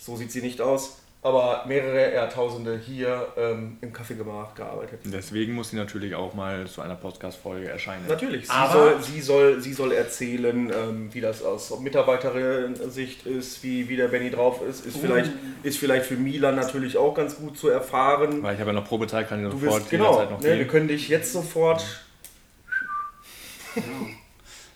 So 0.01 0.17
sieht 0.17 0.33
sie 0.33 0.43
nicht 0.43 0.61
aus, 0.61 1.02
aber 1.25 1.65
mehrere 1.69 2.13
Jahrtausende 2.13 2.77
hier 2.77 3.29
ähm, 3.37 3.79
im 3.81 3.93
Kaffeegemach 3.93 4.57
gearbeitet. 4.57 5.01
Deswegen 5.05 5.53
muss 5.53 5.71
sie 5.71 5.77
natürlich 5.77 6.17
auch 6.17 6.35
mal 6.35 6.67
zu 6.67 6.83
einer 6.83 6.97
Podcast-Folge 6.97 7.69
erscheinen. 7.69 8.05
Natürlich, 8.09 8.47
sie, 8.47 8.53
Aber- 8.53 8.73
soll, 8.73 9.03
sie, 9.03 9.21
soll, 9.21 9.61
sie 9.61 9.73
soll 9.73 9.93
erzählen, 9.93 10.73
ähm, 10.75 11.15
wie 11.15 11.21
das 11.21 11.45
aus 11.45 11.79
Mitarbeiterin-Sicht 11.79 13.25
ist, 13.27 13.63
wie, 13.63 13.89
wie 13.89 13.95
der 13.95 14.09
Benny 14.09 14.31
drauf 14.31 14.63
ist. 14.69 14.85
Ist, 14.85 14.99
vielleicht, 14.99 15.31
ist 15.63 15.79
vielleicht 15.79 16.07
für 16.07 16.17
Milan 16.17 16.57
natürlich 16.57 16.97
auch 16.97 17.15
ganz 17.15 17.37
gut 17.37 17.57
zu 17.57 17.69
erfahren. 17.69 18.43
Weil 18.43 18.55
ich 18.55 18.61
habe 18.61 18.71
ja 18.71 18.75
noch 18.81 18.89
Probezeit, 18.89 19.29
kann 19.29 19.45
ich 19.45 19.51
Du 19.53 19.59
sofort 19.59 19.83
wirst, 19.83 19.91
genau, 19.91 20.25
noch 20.25 20.41
ne, 20.41 20.59
wir 20.59 20.67
können 20.67 20.89
dich 20.89 21.09
jetzt 21.09 21.33
sofort. 21.33 21.85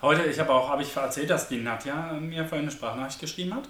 Heute, 0.01 0.23
ich 0.25 0.39
habe 0.39 0.53
auch, 0.53 0.69
habe 0.69 0.83
ich 0.83 0.95
erzählt, 0.95 1.29
dass 1.29 1.49
die 1.49 1.59
Nadja 1.59 2.13
mir 2.21 2.45
vorhin 2.45 2.67
eine 2.67 2.71
Sprachnachricht 2.71 3.19
geschrieben 3.19 3.55
hat? 3.55 3.69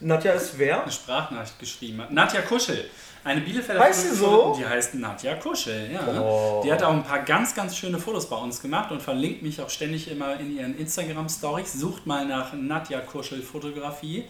Nadja 0.00 0.32
ist 0.32 0.58
wer? 0.58 0.82
Eine 0.82 0.92
Sprachnachricht 0.92 1.58
geschrieben 1.58 2.00
hat. 2.02 2.10
Nadja 2.10 2.42
Kuschel. 2.42 2.90
Eine 3.24 3.40
Bielefelder 3.40 3.80
Heißt 3.80 4.10
sie 4.10 4.16
so? 4.16 4.54
Die 4.58 4.66
heißt 4.66 4.94
Nadja 4.96 5.34
Kuschel, 5.36 5.90
ja. 5.90 6.20
Oh. 6.20 6.60
Die 6.62 6.70
hat 6.70 6.82
auch 6.82 6.92
ein 6.92 7.04
paar 7.04 7.20
ganz, 7.20 7.54
ganz 7.54 7.74
schöne 7.76 7.98
Fotos 7.98 8.28
bei 8.28 8.36
uns 8.36 8.60
gemacht 8.60 8.90
und 8.92 9.00
verlinkt 9.00 9.42
mich 9.42 9.60
auch 9.62 9.70
ständig 9.70 10.10
immer 10.10 10.38
in 10.38 10.54
ihren 10.54 10.76
Instagram-Stories. 10.76 11.72
Sucht 11.72 12.06
mal 12.06 12.26
nach 12.26 12.52
Nadja 12.52 13.00
Kuschel 13.00 13.42
Fotografie. 13.42 14.24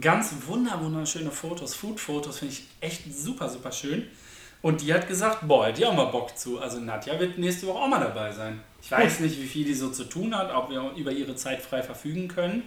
Ganz 0.00 0.34
wunder, 0.46 0.78
wunderschöne 0.82 1.30
Fotos, 1.30 1.74
Food-Fotos, 1.74 2.40
finde 2.40 2.54
ich 2.54 2.64
echt 2.80 3.02
super, 3.16 3.48
super 3.48 3.72
schön. 3.72 4.06
Und 4.60 4.82
die 4.82 4.92
hat 4.92 5.06
gesagt, 5.06 5.46
boah, 5.46 5.70
die 5.70 5.86
auch 5.86 5.94
mal 5.94 6.06
Bock 6.06 6.36
zu. 6.36 6.58
Also 6.58 6.80
Nadja 6.80 7.18
wird 7.18 7.38
nächste 7.38 7.66
Woche 7.68 7.78
auch 7.78 7.88
mal 7.88 8.00
dabei 8.00 8.32
sein. 8.32 8.60
Ich 8.82 8.90
weiß 8.90 9.20
nicht, 9.20 9.40
wie 9.40 9.46
viel 9.46 9.64
die 9.64 9.74
so 9.74 9.90
zu 9.90 10.04
tun 10.04 10.36
hat, 10.36 10.52
ob 10.54 10.70
wir 10.70 10.92
über 10.96 11.12
ihre 11.12 11.36
Zeit 11.36 11.62
frei 11.62 11.82
verfügen 11.82 12.28
können. 12.28 12.64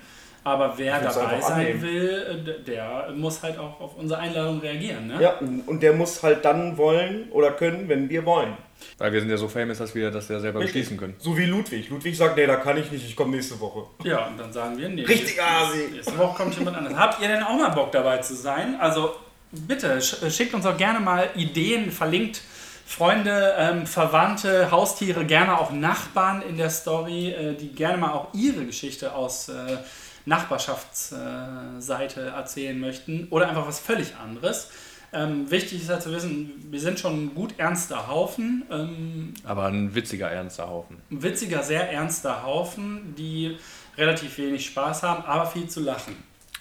Aber 0.50 0.78
wer 0.78 1.00
dabei 1.00 1.40
sein 1.42 1.52
annehmen. 1.54 1.82
will, 1.82 2.44
äh, 2.48 2.64
der 2.64 3.14
muss 3.16 3.42
halt 3.44 3.58
auch 3.58 3.80
auf 3.80 3.96
unsere 3.98 4.20
Einladung 4.20 4.60
reagieren. 4.60 5.08
Ne? 5.08 5.22
Ja, 5.22 5.36
und 5.68 5.82
der 5.82 5.94
muss 5.94 6.22
halt 6.24 6.44
dann 6.46 6.78
wollen 6.78 7.30
oder 7.32 7.52
können, 7.52 7.88
wenn 7.88 8.10
wir 8.10 8.26
wollen. 8.26 8.58
Weil 8.98 9.12
wir 9.12 9.20
sind 9.20 9.30
ja 9.30 9.36
so 9.38 9.48
famous, 9.50 9.78
dass 9.80 9.94
wir 9.94 10.10
das 10.10 10.30
ja 10.30 10.40
selber 10.40 10.60
beschließen 10.62 10.96
können. 10.98 11.16
So 11.20 11.38
wie 11.38 11.46
Ludwig. 11.46 11.90
Ludwig 11.90 12.16
sagt, 12.18 12.38
nee, 12.38 12.46
da 12.48 12.56
kann 12.56 12.78
ich 12.78 12.90
nicht, 12.92 13.06
ich 13.06 13.16
komme 13.16 13.36
nächste 13.36 13.60
Woche. 13.60 13.84
Ja, 14.04 14.28
und 14.28 14.38
dann 14.40 14.54
sagen 14.54 14.78
wir, 14.78 14.88
nee. 14.88 15.04
Richtig 15.04 15.42
Asi. 15.42 15.90
Nächste 15.94 16.18
Woche 16.18 16.38
kommt 16.38 16.58
jemand 16.58 16.78
anderes. 16.78 16.98
Habt 16.98 17.22
ihr 17.22 17.28
denn 17.28 17.44
auch 17.44 17.58
mal 17.58 17.70
Bock 17.70 17.92
dabei 17.92 18.18
zu 18.20 18.36
sein? 18.36 18.78
Also 18.80 19.14
bitte, 19.52 19.98
sch- 19.98 20.30
schickt 20.32 20.54
uns 20.54 20.66
auch 20.66 20.78
gerne 20.78 21.00
mal 21.02 21.28
Ideen, 21.36 21.92
verlinkt 21.92 22.42
Freunde, 22.86 23.54
ähm, 23.58 23.86
Verwandte, 23.86 24.72
Haustiere, 24.72 25.24
gerne 25.26 25.60
auch 25.60 25.72
Nachbarn 25.72 26.42
in 26.42 26.58
der 26.58 26.70
Story, 26.72 27.30
äh, 27.32 27.54
die 27.56 27.68
gerne 27.68 27.98
mal 27.98 28.12
auch 28.14 28.28
ihre 28.34 28.66
Geschichte 28.66 29.14
aus 29.14 29.50
äh, 29.50 29.78
Nachbarschaftsseite 30.26 32.22
erzählen 32.22 32.80
möchten 32.80 33.28
oder 33.30 33.50
einfach 33.50 33.68
was 33.68 33.80
völlig 33.80 34.16
anderes. 34.16 34.70
Ähm, 35.12 35.50
wichtig 35.50 35.82
ist 35.82 35.90
halt 35.90 36.04
zu 36.04 36.12
wissen, 36.12 36.52
wir 36.70 36.80
sind 36.80 37.00
schon 37.00 37.26
ein 37.26 37.36
gut 37.36 37.56
ernster 37.58 38.08
Haufen. 38.08 38.64
Ähm, 38.70 39.34
Aber 39.44 39.66
ein 39.66 39.96
witziger, 39.96 40.30
ernster 40.30 40.70
Haufen. 40.70 40.98
ein 41.10 41.24
witziger, 41.24 41.64
sehr 41.64 41.92
ernster 41.92 42.44
Haufen, 42.44 43.16
die 43.18 43.58
relativ 43.98 44.38
wenig 44.38 44.68
Spaß 44.68 45.02
haben, 45.04 45.24
aber 45.26 45.48
viel 45.48 45.68
zu 45.68 45.80
lachen. 45.80 46.16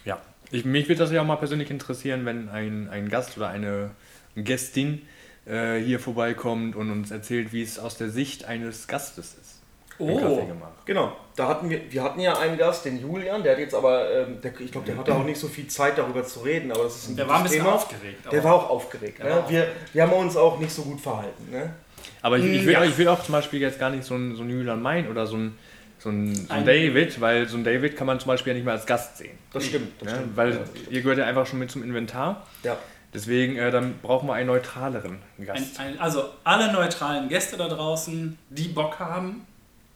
Ja. 0.05 0.19
Ich, 0.51 0.65
mich 0.65 0.89
würde 0.89 1.01
das 1.01 1.13
ja 1.13 1.21
auch 1.21 1.27
mal 1.27 1.37
persönlich 1.37 1.71
interessieren, 1.71 2.25
wenn 2.25 2.49
ein, 2.49 2.89
ein 2.89 3.11
Gast 3.11 3.37
oder 3.37 3.49
eine 3.49 3.91
Gästin 4.35 5.03
äh, 5.45 5.79
hier 5.79 6.01
vorbeikommt 6.01 6.75
und 6.75 6.91
uns 6.91 7.11
erzählt, 7.11 7.53
wie 7.53 7.61
es 7.61 7.79
aus 7.79 7.99
der 7.99 8.09
Sicht 8.09 8.47
eines 8.47 8.87
Gastes 8.87 9.35
ist. 9.35 9.58
Oh. 9.99 10.17
Kaffee 10.19 10.47
gemacht. 10.47 10.73
Genau, 10.85 11.13
da 11.37 11.49
hatten 11.49 11.69
wir, 11.69 11.81
wir 11.93 12.03
hatten 12.03 12.21
ja 12.21 12.39
einen 12.39 12.57
Gast, 12.57 12.85
den 12.85 13.01
Julian, 13.01 13.43
der 13.43 13.53
hat 13.53 13.59
jetzt 13.59 13.75
aber, 13.75 14.11
ähm, 14.11 14.41
der, 14.41 14.59
ich 14.61 14.71
glaube, 14.73 14.87
der 14.87 14.97
hatte 14.97 15.15
auch 15.15 15.25
nicht 15.25 15.39
so 15.39 15.49
viel 15.49 15.67
Zeit 15.67 15.99
darüber 15.99 16.25
zu 16.25 16.41
reden, 16.41 16.71
aber 16.73 16.85
das 16.85 16.97
ist 16.97 17.09
ein 17.11 17.17
Der 17.17 17.25
gutes 17.27 17.33
war 17.35 17.37
ein 17.39 17.43
bisschen 17.45 17.63
Thema. 17.65 17.75
aufgeregt. 17.75 18.25
Der 18.33 18.41
aber- 18.41 18.49
war 18.49 18.55
auch 18.55 18.71
aufgeregt. 18.71 19.19
Der 19.19 19.25
Ne? 19.27 19.31
war 19.33 19.39
auch- 19.45 19.51
Wir, 19.51 19.69
wir 19.93 20.03
haben 20.03 20.13
uns 20.13 20.37
auch 20.37 20.59
nicht 20.59 20.73
so 20.73 20.83
gut 20.83 21.01
verhalten. 21.01 21.51
Ne? 21.51 21.75
Aber 22.23 22.39
ich, 22.39 22.45
ich, 22.45 22.65
will, 22.65 22.73
ja. 22.73 22.85
ich 22.85 22.97
will 22.97 23.09
auch 23.09 23.23
zum 23.23 23.33
Beispiel 23.33 23.61
jetzt 23.61 23.79
gar 23.79 23.91
nicht 23.91 24.05
so 24.05 24.15
ein, 24.15 24.35
so 24.35 24.43
ein 24.43 24.51
Julian 24.51 24.81
Main 24.81 25.09
oder 25.09 25.27
so 25.27 25.37
ein, 25.37 25.59
so 25.99 26.09
ein, 26.11 26.35
so 26.35 26.43
ein 26.53 26.61
Ein- 26.61 26.65
David, 26.65 27.21
weil 27.21 27.47
so 27.49 27.57
ein 27.57 27.65
David 27.65 27.97
kann 27.97 28.07
man 28.07 28.19
zum 28.21 28.29
Beispiel 28.29 28.53
ja 28.53 28.55
nicht 28.55 28.65
mehr 28.65 28.75
als 28.75 28.87
Gast 28.87 29.19
sehen. 29.19 29.37
Das 29.53 29.65
stimmt. 29.67 30.01
Das 30.01 30.13
Ne? 30.13 30.19
stimmt. 30.19 30.37
Weil 30.37 30.53
ja. 30.53 30.59
ihr 30.91 31.03
gehört 31.03 31.19
ja 31.19 31.27
einfach 31.27 31.47
schon 31.47 31.59
mit 31.59 31.71
zum 31.71 31.83
Inventar. 31.83 32.47
ja. 32.63 32.77
Deswegen, 33.15 33.57
äh, 33.57 33.71
dann 33.71 33.99
brauchen 34.03 34.29
wir 34.29 34.35
einen 34.35 34.49
neutraleren 34.49 35.19
Ein, 35.39 35.47
Gast. 35.47 35.81
ein, 35.81 35.99
also 35.99 36.25
alle 36.45 36.71
neutralen 36.71 37.31
Gäste 37.31 37.57
da 37.57 37.67
draußen, 37.67 38.39
die 38.51 38.69
Bock 38.69 38.99
haben. 38.99 39.47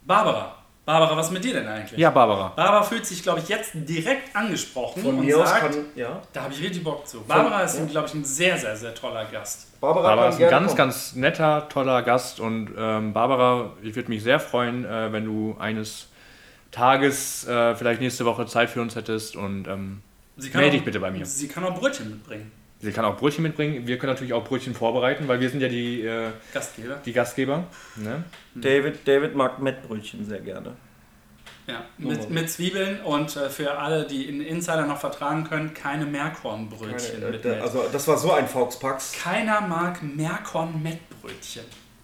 Barbara. 0.04 0.56
Barbara, 0.84 1.16
was 1.16 1.26
ist 1.26 1.32
mit 1.32 1.44
dir 1.44 1.52
denn 1.54 1.68
eigentlich? 1.68 1.98
ja, 1.98 2.10
Barbara. 2.10 2.48
Barbara 2.56 2.82
fühlt 2.82 3.06
sich, 3.06 3.22
glaube 3.22 3.38
ich, 3.38 3.48
jetzt 3.48 3.70
direkt 3.74 4.34
angesprochen 4.34 5.00
Von 5.02 5.18
und 5.18 5.24
mir 5.24 5.38
aus 5.38 5.48
sagt, 5.48 5.60
kann, 5.74 5.84
ja. 5.94 6.20
da 6.32 6.42
habe 6.42 6.52
ich 6.52 6.60
richtig 6.60 6.82
Bock 6.82 7.06
zu. 7.06 7.20
Barbara 7.22 7.60
ist, 7.62 7.78
ja. 7.78 7.84
glaube 7.84 8.08
ich, 8.08 8.14
ein 8.14 8.24
sehr, 8.24 8.58
sehr, 8.58 8.76
sehr 8.76 8.92
toller 8.92 9.24
Gast. 9.26 9.80
Barbara, 9.80 10.08
Barbara 10.08 10.28
ist 10.30 10.42
ein 10.42 10.50
ganz, 10.50 10.66
kommen. 10.68 10.76
ganz 10.78 11.14
netter, 11.14 11.68
toller 11.68 12.02
Gast 12.02 12.40
und 12.40 12.70
ähm, 12.76 13.12
Barbara, 13.12 13.70
ich 13.80 13.94
würde 13.94 14.08
mich 14.08 14.24
sehr 14.24 14.40
freuen, 14.40 14.84
äh, 14.84 15.12
wenn 15.12 15.24
du 15.24 15.56
eines 15.60 16.08
Tages 16.72 17.46
äh, 17.46 17.76
vielleicht 17.76 18.00
nächste 18.00 18.24
Woche 18.24 18.46
Zeit 18.46 18.68
für 18.70 18.80
uns 18.82 18.96
hättest 18.96 19.36
und 19.36 19.68
ähm, 19.68 20.02
Sie 20.36 20.50
Meld 20.50 20.66
auch- 20.68 20.72
dich 20.72 20.84
bitte 20.84 20.98
bei 20.98 21.10
mir. 21.12 21.24
Sie 21.24 21.46
kann 21.46 21.62
auch 21.64 21.78
Brötchen 21.78 22.10
mitbringen. 22.10 22.50
Sie 22.82 22.92
kann 22.92 23.04
auch 23.06 23.16
Brötchen 23.16 23.42
mitbringen. 23.42 23.86
Wir 23.86 23.96
können 23.96 24.12
natürlich 24.12 24.34
auch 24.34 24.44
Brötchen 24.44 24.74
vorbereiten, 24.74 25.26
weil 25.28 25.40
wir 25.40 25.48
sind 25.48 25.60
ja 25.62 25.68
die, 25.68 26.02
äh, 26.02 26.28
Gastgeber. 26.52 26.96
die 27.04 27.12
Gastgeber. 27.14 27.64
Ne? 27.96 28.24
David, 28.54 29.06
David 29.08 29.34
mag 29.34 29.60
Mettbrötchen 29.62 30.26
sehr 30.26 30.40
gerne. 30.40 30.72
Ja, 31.68 31.84
mit, 31.96 32.28
mit 32.28 32.50
Zwiebeln 32.50 33.00
und 33.02 33.36
äh, 33.36 33.48
für 33.48 33.78
alle, 33.78 34.04
die 34.04 34.24
in 34.28 34.40
Insider 34.40 34.84
noch 34.84 34.98
vertragen 34.98 35.44
können, 35.44 35.72
keine 35.72 36.04
Merkorn-Brötchen 36.06 37.20
Keine, 37.20 37.26
äh, 37.26 37.30
mit 37.30 37.44
der- 37.44 37.52
Met. 37.54 37.62
also 37.62 37.84
das 37.92 38.08
war 38.08 38.18
so 38.18 38.32
ein 38.32 38.48
Fauxpax. 38.48 39.12
Keiner 39.22 39.60
mag 39.60 40.02
Merkorn-Mettbrötchen. 40.02 41.62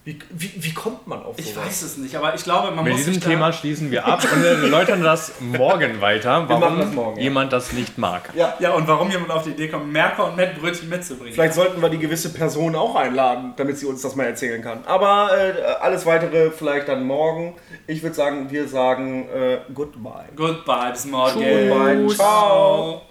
Wie, 0.08 0.18
wie, 0.30 0.52
wie 0.56 0.72
kommt 0.72 1.06
man 1.06 1.22
auf 1.22 1.38
Ich 1.38 1.52
sowas? 1.52 1.66
weiß 1.66 1.82
es 1.82 1.96
nicht, 1.98 2.16
aber 2.16 2.34
ich 2.34 2.42
glaube, 2.42 2.70
man 2.70 2.82
Mit 2.82 2.94
muss 2.94 3.00
diesem 3.00 3.12
sich 3.14 3.22
da- 3.22 3.28
Thema 3.28 3.52
schließen 3.52 3.90
wir 3.90 4.06
ab 4.06 4.22
und 4.32 4.42
erläutern 4.42 5.02
das 5.02 5.34
morgen 5.38 6.00
weiter, 6.00 6.48
warum 6.48 6.78
das 6.78 6.92
morgen, 6.92 7.16
ja. 7.18 7.24
jemand 7.24 7.52
das 7.52 7.72
nicht 7.72 7.98
mag. 7.98 8.30
Ja, 8.34 8.54
Ja, 8.58 8.72
und 8.72 8.88
warum 8.88 9.10
jemand 9.10 9.30
auf 9.30 9.42
die 9.44 9.50
Idee 9.50 9.68
kommt, 9.68 9.92
Merker 9.92 10.24
und 10.28 10.36
Mettbrötchen 10.36 10.88
mitzubringen. 10.88 11.34
vielleicht 11.34 11.52
sollten 11.52 11.82
wir 11.82 11.90
die 11.90 11.98
gewisse 11.98 12.32
Person 12.32 12.74
auch 12.74 12.94
einladen, 12.94 13.52
damit 13.56 13.76
sie 13.76 13.84
uns 13.84 14.00
das 14.00 14.16
mal 14.16 14.24
erzählen 14.24 14.62
kann. 14.62 14.82
Aber 14.86 15.30
äh, 15.36 15.52
alles 15.82 16.06
weitere 16.06 16.52
vielleicht 16.52 16.88
dann 16.88 17.04
morgen. 17.06 17.56
Ich 17.86 18.02
würde 18.02 18.14
sagen, 18.16 18.50
wir 18.50 18.66
sagen 18.66 19.28
äh, 19.28 19.58
goodbye. 19.74 20.24
Goodbye, 20.34 20.92
bis 20.92 21.04
morgen. 21.04 21.34
Goodbye, 21.38 22.06
ciao. 22.14 23.02